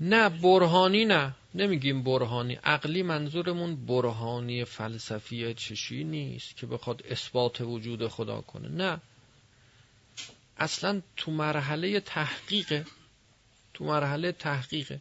نه 0.00 0.28
برهانی 0.28 1.04
نه 1.04 1.34
نمیگیم 1.54 2.02
برهانی. 2.02 2.54
عقلی 2.54 3.02
منظورمون 3.02 3.86
برهانی 3.86 4.64
فلسفی 4.64 5.54
چشی 5.54 6.04
نیست 6.04 6.56
که 6.56 6.66
بخواد 6.66 7.02
اثبات 7.10 7.60
وجود 7.60 8.08
خدا 8.08 8.40
کنه. 8.40 8.68
نه. 8.68 9.00
اصلا 10.58 11.02
تو 11.16 11.30
مرحله 11.30 12.00
تحقیقه 12.00 12.84
تو 13.74 13.84
مرحله 13.84 14.32
تحقیقه. 14.32 15.00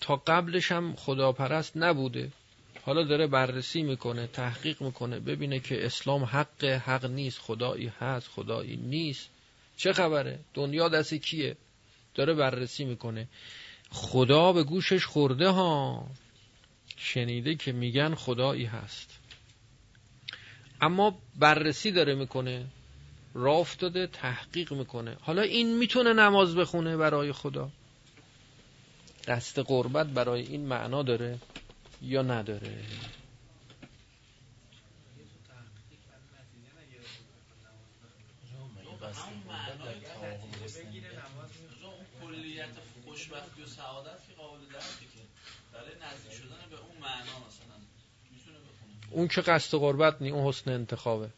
تا 0.00 0.16
قبلش 0.16 0.72
هم 0.72 0.94
خداپرست 0.96 1.76
نبوده. 1.76 2.30
حالا 2.82 3.02
داره 3.02 3.26
بررسی 3.26 3.82
می‌کنه 3.82 4.26
تحقیق 4.26 4.82
می‌کنه 4.82 5.20
ببینه 5.20 5.60
که 5.60 5.86
اسلام 5.86 6.24
حق 6.24 6.64
حق 6.64 7.04
نیست 7.04 7.38
خدایی 7.38 7.92
هست 8.00 8.28
خدایی 8.28 8.76
نیست. 8.76 9.28
چه 9.76 9.92
خبره؟ 9.92 10.38
دنیا 10.54 10.88
دست 10.88 11.14
کیه؟ 11.14 11.56
داره 12.14 12.34
بررسی 12.34 12.84
می‌کنه. 12.84 13.28
خدا 13.92 14.52
به 14.52 14.64
گوشش 14.64 15.06
خورده 15.06 15.48
ها. 15.48 16.06
شنیده 16.96 17.54
که 17.54 17.72
میگن 17.72 18.14
خدایی 18.14 18.64
هست. 18.64 19.18
اما 20.80 21.18
بررسی 21.38 21.92
داره 21.92 22.14
می‌کنه. 22.14 22.66
راه 23.34 23.56
افتاده 23.56 24.06
تحقیق 24.06 24.72
می‌کنه. 24.72 25.16
حالا 25.20 25.42
این 25.42 25.78
می‌تونه 25.78 26.12
نماز 26.12 26.56
بخونه 26.56 26.96
برای 26.96 27.32
خدا؟ 27.32 27.70
قصد 29.28 29.62
قربت 29.62 30.06
برای 30.06 30.42
این 30.42 30.66
معنا 30.66 31.02
داره 31.02 31.38
یا 32.02 32.22
نداره؟ 32.22 32.78
خوشبختی 43.32 43.62
و 43.62 43.66
سعادت 43.66 44.28
که 44.28 44.34
قابل 44.34 44.58
درکه 44.72 45.06
که. 45.14 45.22
برای 45.72 45.86
نزدیک 45.86 46.32
شدن 46.32 46.70
به 46.70 46.76
اون 46.76 46.96
معنا 47.00 47.46
مثلا. 47.48 47.76
می‌تونه 48.32 48.58
بخونه. 48.58 48.92
اون 49.10 49.28
که 49.28 49.40
قصد 49.40 49.78
قربت 49.78 50.22
نی 50.22 50.30
اون 50.30 50.48
حسن 50.48 50.70
انتخابه. 50.70 51.30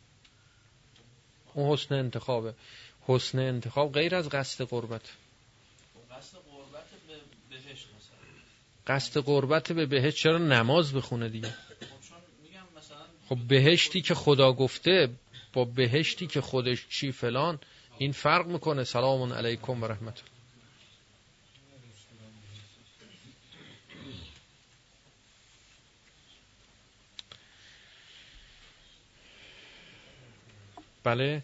اون 1.54 1.72
حسن 1.72 1.94
انتخابه. 1.94 2.54
حسن 3.06 3.38
انتخاب 3.38 3.92
غیر 3.92 4.14
از 4.14 4.28
قصد 4.28 4.64
قربت 4.64 5.02
قصد 6.10 6.38
قربت 6.38 6.90
به 7.06 7.14
بهشت 7.50 7.86
مثلا. 7.96 8.96
قصد 8.96 9.20
قربت 9.20 9.72
به 9.72 9.86
بهشت 9.86 10.16
چرا 10.16 10.38
نماز 10.38 10.92
بخونه 10.92 11.28
دیگه؟ 11.28 11.48
خب, 11.48 11.54
خب 13.28 13.38
بهشتی 13.48 14.02
که 14.02 14.14
خدا 14.14 14.52
گفته 14.52 15.10
با 15.52 15.64
بهشتی 15.64 16.26
که 16.26 16.40
خودش 16.40 16.88
چی 16.88 17.12
فلان 17.12 17.58
این 17.98 18.12
فرق 18.12 18.46
می‌کنه. 18.46 18.84
سلام 18.84 19.32
علیکم 19.32 19.82
و 19.82 19.86
رحمت 19.86 20.22
بله. 31.04 31.42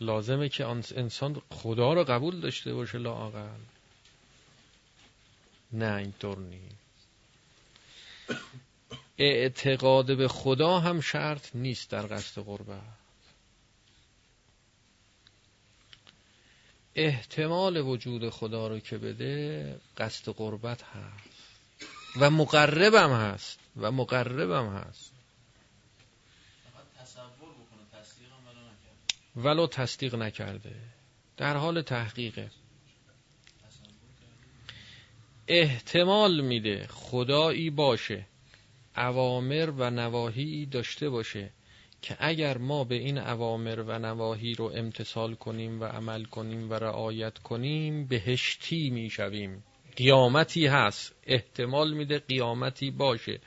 لازمه 0.00 0.48
که 0.48 0.66
انسان 0.96 1.42
خدا 1.50 1.92
رو 1.92 2.04
قبول 2.04 2.40
داشته 2.40 2.74
باشه 2.74 2.98
لااقل 2.98 3.58
نه 5.72 5.94
اینطور 5.94 6.38
نیست. 6.38 6.76
اعتقاد 9.18 10.16
به 10.16 10.28
خدا 10.28 10.80
هم 10.80 11.00
شرط 11.00 11.56
نیست 11.56 11.90
در 11.90 12.06
قصد 12.06 12.42
قربت 12.42 12.80
احتمال 16.94 17.76
وجود 17.76 18.30
خدا 18.30 18.68
رو 18.68 18.78
که 18.78 18.98
بده 18.98 19.80
قصد 19.96 20.32
قربت 20.32 20.82
هست. 20.82 21.28
و 22.16 22.30
مقربم 22.30 23.12
هست. 23.12 23.58
و 23.76 23.92
مقربم 23.92 24.68
هست. 24.68 25.15
ولو 29.36 29.66
تصدیق 29.66 30.14
نکرده. 30.14 30.74
در 31.36 31.56
حال 31.56 31.82
تحقیقه. 31.82 32.50
احتمال 35.48 36.40
میده 36.40 36.86
خدایی 36.86 37.70
باشه 37.70 38.26
اوامر 38.96 39.70
و 39.76 39.90
نواهی 39.90 40.66
داشته 40.66 41.08
باشه 41.08 41.50
که 42.02 42.16
اگر 42.18 42.58
ما 42.58 42.84
به 42.84 42.94
این 42.94 43.18
اوامر 43.18 43.80
و 43.86 43.98
نواهی 43.98 44.54
رو 44.54 44.72
امتصال 44.74 45.34
کنیم 45.34 45.80
و 45.80 45.84
عمل 45.84 46.24
کنیم 46.24 46.70
و 46.70 46.74
رعایت 46.74 47.38
کنیم 47.38 48.06
بهشتی 48.06 48.90
می‌شویم. 48.90 49.64
قیامتی 49.96 50.66
هست. 50.66 51.14
احتمال 51.26 51.94
میده 51.94 52.18
قیامتی 52.18 52.90
باشه. 52.90 53.40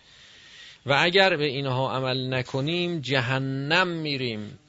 و 0.86 0.98
اگر 1.00 1.38
به 1.38 1.46
اینها 1.46 1.96
عمل 1.96 2.34
نکنیم 2.34 3.00
جهنم 3.00 3.88
میریم. 3.88 4.60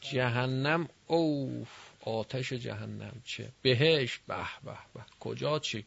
جهنم 0.00 0.88
اوف 1.06 1.68
آتش 2.00 2.52
جهنم 2.52 3.22
چه 3.24 3.48
بهش 3.62 4.20
به 4.26 4.36
به 4.64 4.76
به. 4.94 5.00
کجا 5.20 5.58
چی؟ 5.58 5.86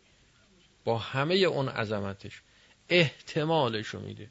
با 0.85 0.97
همه 0.97 1.35
اون 1.35 1.69
عظمتش. 1.69 2.41
احتمالشو 2.89 3.99
میده. 3.99 4.29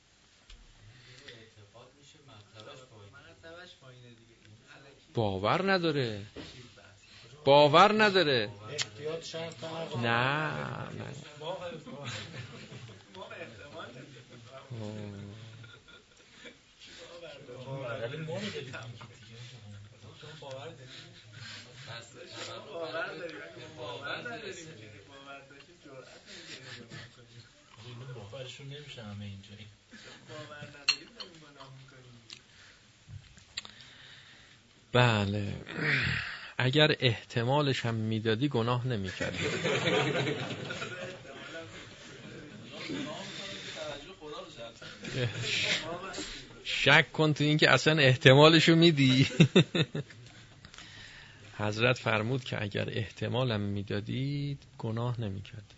باور 5.15 5.73
نداره. 5.73 6.27
باور 7.45 8.03
نداره. 8.03 8.51
نه 10.03 10.51
نه. 10.91 11.15
باورشون 28.15 28.67
نمیشه 28.67 29.03
همه 29.03 29.25
اینجایی 29.25 29.67
بله. 34.93 35.55
اگر 36.59 36.97
احتمالش 37.01 37.87
هم 37.87 37.95
می‌دادی 37.95 38.49
گناه 38.49 38.87
نمی‌کردی. 38.87 39.39
شک 46.85 47.13
کن 47.13 47.33
تو 47.33 47.45
اینکه 47.45 47.71
اصلا 47.71 48.03
احتمالشو 48.03 48.77
میدی. 48.77 49.27
حضرت 51.59 51.99
فرمود 51.99 52.45
که 52.45 52.63
اگر 52.63 52.91
احتمالم 52.91 53.61
می‌دادید 53.61 54.59
گناه 54.79 55.21
نمی‌کرد 55.21 55.75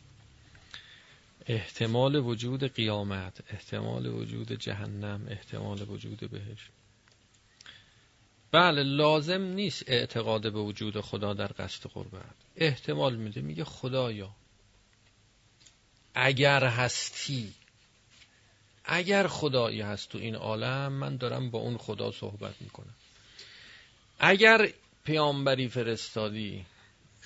احتمال 1.46 2.16
وجود 2.16 2.74
قیامت 2.74 3.40
احتمال 3.50 4.06
وجود 4.06 4.52
جهنم 4.52 5.26
احتمال 5.30 5.88
وجود 5.88 6.30
بهش. 6.30 6.70
بله 8.52 8.82
لازم 8.82 9.42
نیست 9.42 9.84
اعتقاد 9.86 10.42
به 10.42 10.60
وجود 10.60 11.00
خدا 11.00 11.34
در 11.34 11.50
قصد 11.58 11.90
قربت. 11.90 12.34
احتمال 12.56 13.16
میده 13.16 13.40
میگه 13.40 13.64
خدایا 13.64 14.30
اگر 16.14 16.64
هستی 16.64 17.54
اگر 18.86 19.26
خدایی 19.26 19.80
هست 19.80 20.08
تو 20.08 20.18
این 20.18 20.34
عالم 20.34 20.92
من 20.92 21.16
دارم 21.16 21.50
با 21.50 21.58
اون 21.58 21.76
خدا 21.76 22.12
صحبت 22.12 22.54
می‌کنم. 22.60 22.94
اگر 24.18 24.68
پیامبری 25.04 25.68
فرستادی 25.68 26.66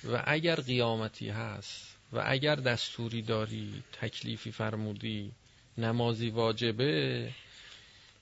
و 0.03 0.23
اگر 0.25 0.55
قیامتی 0.55 1.29
هست 1.29 1.95
و 2.13 2.23
اگر 2.25 2.55
دستوری 2.55 3.21
داری 3.21 3.83
تکلیفی 4.01 4.51
فرمودی 4.51 5.31
نمازی 5.77 6.29
واجبه 6.29 7.29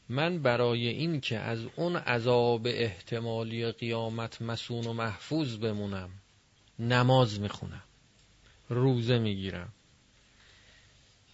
من 0.09 0.41
برای 0.41 0.87
این 0.87 1.21
که 1.21 1.39
از 1.39 1.59
اون 1.75 1.95
عذاب 1.95 2.67
احتمالی 2.67 3.71
قیامت 3.71 4.41
مسون 4.41 4.87
و 4.87 4.93
محفوظ 4.93 5.57
بمونم 5.57 6.09
نماز 6.79 7.39
می‌خونم 7.39 7.83
روزه 8.69 9.19
می‌گیرم. 9.19 9.73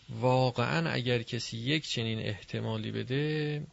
واقعا 0.09 0.89
اگر 0.89 1.21
کسی 1.21 1.57
یک 1.57 1.87
چنین 1.87 2.19
احتمالی 2.19 2.91
بده 2.91 3.63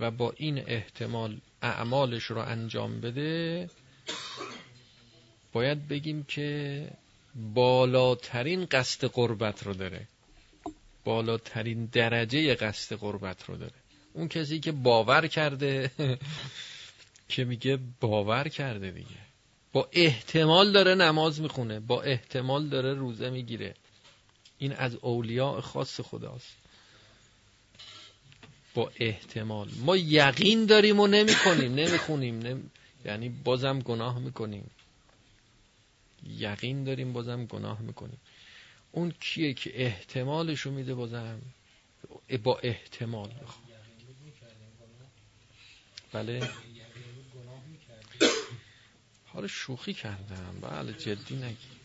و 0.00 0.10
با 0.10 0.34
این 0.36 0.58
احتمال 0.66 1.40
اعمالش 1.62 2.24
رو 2.24 2.38
انجام 2.38 3.00
بده 3.00 3.70
باید 5.52 5.88
بگیم 5.88 6.24
که 6.24 6.90
بالاترین 7.54 8.64
قصد 8.64 9.06
قربت 9.06 9.62
رو 9.62 9.74
داره. 9.74 10.08
بالاترین 11.04 11.86
درجه 11.86 12.54
قصد 12.54 12.96
قربت 12.96 13.44
رو 13.44 13.56
داره. 13.56 13.72
اون 14.12 14.28
کسی 14.28 14.60
که 14.60 14.72
باور 14.72 15.26
کرده 15.26 15.90
که 17.28 17.44
میگه 17.44 17.78
باور 18.00 18.48
کرده 18.48 18.90
دیگه. 18.90 19.24
با 19.72 19.88
احتمال 19.92 20.72
داره 20.72 20.94
نماز 20.94 21.40
می‌خونه 21.40 21.80
با 21.80 22.02
احتمال 22.02 22.68
داره 22.68 22.94
روزه 22.94 23.30
می‌گیره. 23.30 23.74
این 24.64 24.72
از 24.72 24.94
اولیاء 24.94 25.60
خاص 25.60 26.00
خداست. 26.00 26.56
با 28.74 28.92
احتمال. 28.96 29.68
ما 29.76 29.96
یقین 29.96 30.66
داریم 30.66 31.00
و 31.00 31.06
نمی 31.06 31.34
کنیم 31.44 31.74
نمی 31.74 31.98
خونیم 31.98 32.38
نمی... 32.38 32.62
یعنی 33.04 33.28
بازم 33.28 33.78
گناه 33.78 34.18
می‌کنیم. 34.18 34.70
یقین 36.28 36.84
داریم 36.84 37.12
بازم 37.12 37.44
گناه 37.44 37.80
می‌کنیم. 37.80 38.20
اون 38.92 39.14
کیه 39.20 39.54
که 39.54 39.84
احتمالشو 39.84 40.70
میده 40.70 40.94
بازم؟ 40.94 41.42
با 42.42 42.58
احتمال. 42.58 43.30
بله. 46.12 46.48
حالا 49.26 49.46
شوخی 49.46 49.94
کردم. 49.94 50.58
بله 50.60 50.92
جدی 50.92 51.36
نگی. 51.36 51.83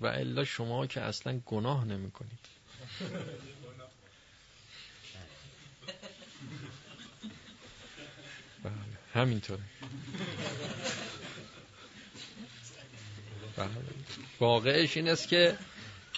و 0.00 0.06
الا 0.06 0.44
شما 0.44 0.86
که 0.86 1.00
اصلا 1.00 1.40
گناه 1.46 1.84
نمی 1.84 2.10
کنید. 2.10 2.38
بله 8.64 8.72
همینطوره. 9.14 9.62
بله. 13.56 13.68
واقعش 14.40 14.96
این 14.96 15.08
است 15.08 15.28
که 15.28 15.58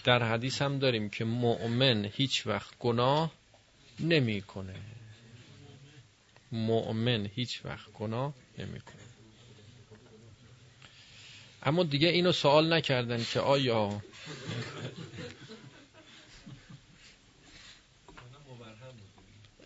در 0.05 0.23
حدیث 0.23 0.63
هم 0.63 0.79
داریم 0.79 1.11
که 1.11 1.25
مؤمن 1.25 2.05
هیچ 2.05 2.47
وقت 2.47 2.79
گناه 2.79 3.33
نمی‌کنه 4.01 4.75
مؤمن 6.53 7.27
هیچ 7.27 7.65
وقت 7.65 7.93
گناه 7.93 8.35
نمی‌کنه 8.59 9.00
اما 11.63 11.83
دیگه 11.83 12.09
اینو 12.09 12.33
سوال 12.33 12.73
نکردن 12.73 13.25
که 13.25 13.41
آیا 13.41 14.03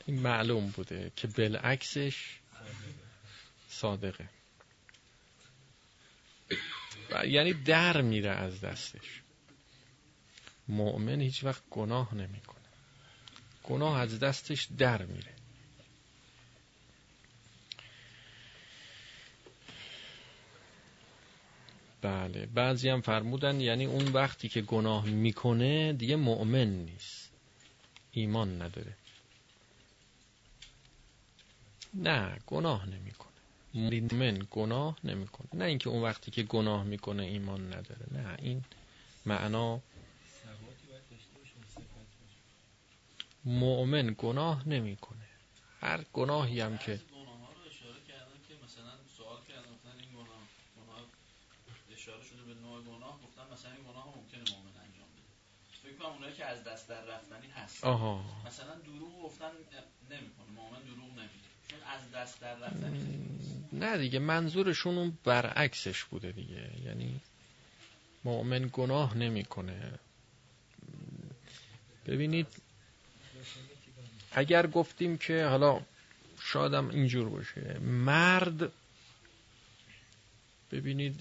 این 0.07 0.19
معلوم 0.21 0.71
بوده 0.71 1.13
که 1.17 1.27
بالعکسش 1.27 2.39
صادقه. 3.69 4.29
یعنی 7.27 7.53
در 7.53 8.01
میره 8.01 8.31
از 8.31 8.61
دستش. 8.61 9.23
مؤمن 10.69 11.21
هیچ 11.21 11.45
وقت 11.45 11.63
گناه 11.71 12.15
نمی‌کنه. 12.15 12.65
گناه 13.63 14.01
از 14.01 14.19
دستش 14.21 14.69
در 14.79 15.03
میره. 15.07 15.34
بله 22.05 22.47
بعضی 22.47 22.89
هم 22.89 23.01
فرمودن 23.01 23.61
یعنی 23.61 23.85
اون 23.85 24.13
وقتی 24.13 24.49
که 24.49 24.61
گناه 24.61 25.07
می‌کنه 25.07 25.93
دیگه 25.93 26.17
مؤمن 26.17 26.69
نیست. 26.69 27.33
ایمان 28.11 28.63
نداره. 28.63 28.97
نه 31.95 32.39
گناه 32.47 32.87
نمی‌کنه. 32.89 33.31
مؤمن 33.75 34.47
گناه 34.51 34.99
نمی‌کنه. 35.05 35.49
نه 35.55 35.65
اینکه 35.65 35.89
اون 35.91 36.03
وقتی 36.03 36.31
که 36.31 36.43
گناه 36.43 36.85
می‌کنه 36.85 37.23
ایمان 37.23 37.67
نداره. 37.67 38.07
نه 38.13 38.37
این 38.43 38.65
معنا 39.27 39.81
مؤمن 43.45 44.15
گناه 44.19 44.69
نمی‌کنه. 44.69 45.29
هر 45.81 46.05
گناهی 46.13 46.61
هم 46.61 46.79
که 46.79 47.01
از 56.85 56.91
دست 56.91 57.07
در 57.07 57.15
رفتنی 57.15 57.51
هست. 57.51 57.85
آها. 57.85 58.25
مثلا 58.47 58.75
دروغ 58.75 59.23
گفتن 59.23 59.51
نمی‌کنه 60.11 60.47
مؤمن 60.57 60.83
دروغ 60.83 61.11
نمیگه 61.11 61.49
چون 61.69 61.79
از 61.83 62.11
دست 62.15 62.41
در 62.41 62.55
رفتنی 62.55 63.39
نه 63.73 63.99
دیگه 63.99 64.19
منظورشون 64.19 64.99
اون 64.99 65.19
برعکسش 65.25 66.05
بوده 66.05 66.33
دیگه. 66.33 66.71
یعنی 66.85 67.21
مؤمن 68.25 68.71
گناه 68.73 69.17
نمی‌کنه. 69.17 69.99
ببینید 72.07 72.47
اگر 74.33 74.67
گفتیم 74.67 75.19
که 75.19 75.45
حالا 75.45 75.81
شادم 76.41 76.89
اینجور 76.89 77.29
باشه 77.29 77.79
مرد 77.79 78.73
ببینید 80.71 81.21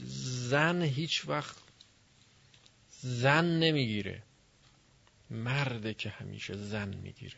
زن 0.49 0.81
هیچ 0.81 1.27
وقت 1.27 1.57
زن 3.01 3.45
نمی‌گیره. 3.45 4.21
مرده 5.33 5.93
که 5.93 6.09
همیشه 6.09 6.53
زن 6.57 6.95
می‌گیره. 6.95 7.37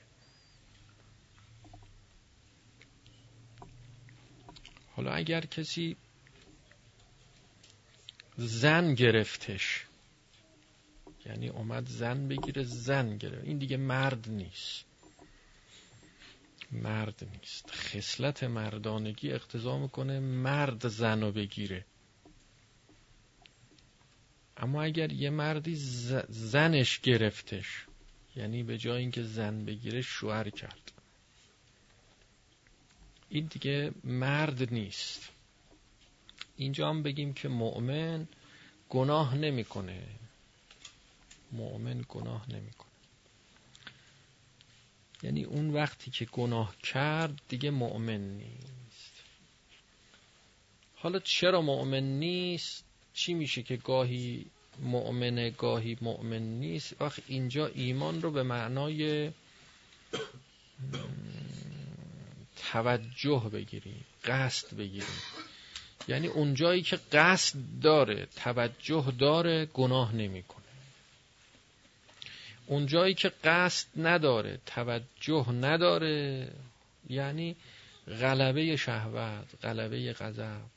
حالا 4.96 5.12
اگر 5.12 5.42
کسی 5.42 5.98
زن 8.38 8.94
گرفتش 8.94 9.86
یعنی 11.26 11.50
اومد 11.50 11.88
زن 11.88 12.28
بگیره 12.28 12.64
زن 12.64 13.18
گرفت. 13.18 13.44
این 13.44 13.58
دیگه 13.58 13.78
مرد 13.78 14.30
نیست. 14.30 14.86
مرد 16.72 17.28
نیست. 17.32 17.72
خصلت 17.72 18.44
مردانگی 18.44 19.32
اقتضا 19.32 19.78
می‌کنه 19.78 20.20
مرد 20.20 20.88
زن 20.88 21.22
رو 21.22 21.32
بگیره. 21.32 21.86
اما 24.58 24.84
اگر 24.84 25.12
یه 25.12 25.30
مردی 25.30 25.76
زنش 26.30 27.00
گرفتش 27.00 27.86
یعنی 28.36 28.64
به 28.64 28.78
جای 28.78 28.98
اینکه 29.02 29.24
زن 29.24 29.66
بگیره 29.66 30.02
شوهر 30.02 30.50
کرد. 30.50 30.92
این 33.30 33.46
دیگه 33.46 33.92
مرد 34.04 34.74
نیست. 34.74 35.30
اینجا 36.58 36.90
هم 36.90 37.04
بگیم 37.04 37.34
که 37.34 37.48
مؤمن 37.48 38.28
گناه 38.90 39.36
نمی‌کنه. 39.36 40.04
مؤمن 41.52 42.06
گناه 42.10 42.50
نمی‌کنه. 42.50 42.90
یعنی 45.24 45.44
اون 45.44 45.70
وقتی 45.70 46.12
که 46.12 46.26
گناه 46.26 46.76
کرد 46.78 47.42
دیگه 47.50 47.72
مؤمن 47.72 48.22
نیست. 48.38 49.24
حالا 50.96 51.20
چرا 51.20 51.62
مؤمن 51.62 52.04
نیست؟ 52.04 52.85
چی 53.16 53.34
میشه 53.34 53.64
که 53.64 53.78
گاهی 53.78 54.46
مؤمنه 54.80 55.50
گاهی 55.50 55.98
مؤمن 56.02 56.42
نیست؟ 56.42 57.02
وقت 57.02 57.20
اینجا 57.28 57.68
ایمان 57.68 58.22
رو 58.22 58.32
به 58.32 58.44
معنای 58.44 59.32
توجه 62.72 63.50
بگیریم 63.54 64.06
قصد 64.26 64.78
بگیریم. 64.78 65.22
یعنی 66.08 66.28
اونجایی 66.28 66.82
که 66.82 67.00
قصد 67.12 67.60
داره 67.82 68.28
توجه 68.36 69.14
داره 69.20 69.66
گناه 69.66 70.16
نمی‌کنه. 70.16 70.66
اونجایی 72.68 73.14
که 73.14 73.32
قصد 73.44 73.88
نداره 73.98 74.60
توجه 74.66 75.52
نداره 75.52 76.52
یعنی 77.10 77.56
غلبه 78.08 78.76
شهوت 78.76 79.46
غلبه 79.64 80.14
غضب. 80.14 80.75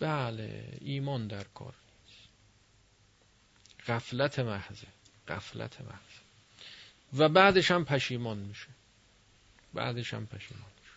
بله 0.00 0.78
ایمان 0.80 1.26
در 1.26 1.44
کار 1.44 1.74
نیست. 2.06 2.28
غفلت 3.86 4.38
محضه 4.38 4.86
غفلت 5.28 5.80
محضه. 5.80 6.18
و 7.14 7.28
بعدش 7.28 7.70
هم 7.70 7.84
پشیمان 7.84 8.38
میشه. 8.38 8.66
بعدش 9.74 10.14
هم 10.14 10.26
پشیمان 10.26 10.62
میشه. 10.62 10.88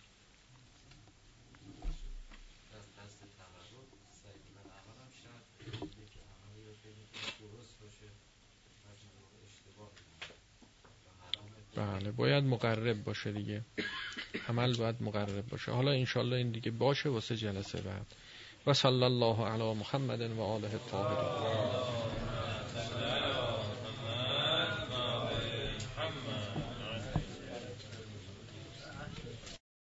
بله 11.74 12.10
باید 12.10 12.44
مقرب 12.44 13.04
باشه 13.04 13.32
دیگه. 13.32 13.64
عمل 14.48 14.76
باید 14.76 15.02
مقرب 15.02 15.48
باشه. 15.48 15.72
حالا 15.72 15.90
انشالله 15.90 16.36
این 16.36 16.50
دیگه 16.50 16.70
باشه 16.70 17.08
واسه 17.08 17.36
جلسه 17.36 17.80
بعد. 17.80 18.14
وصلى 18.66 19.06
الله 19.06 19.46
على 19.46 19.74
محمد 19.74 20.20
وآله 20.38 20.74
الطاهرين. 20.74 21.32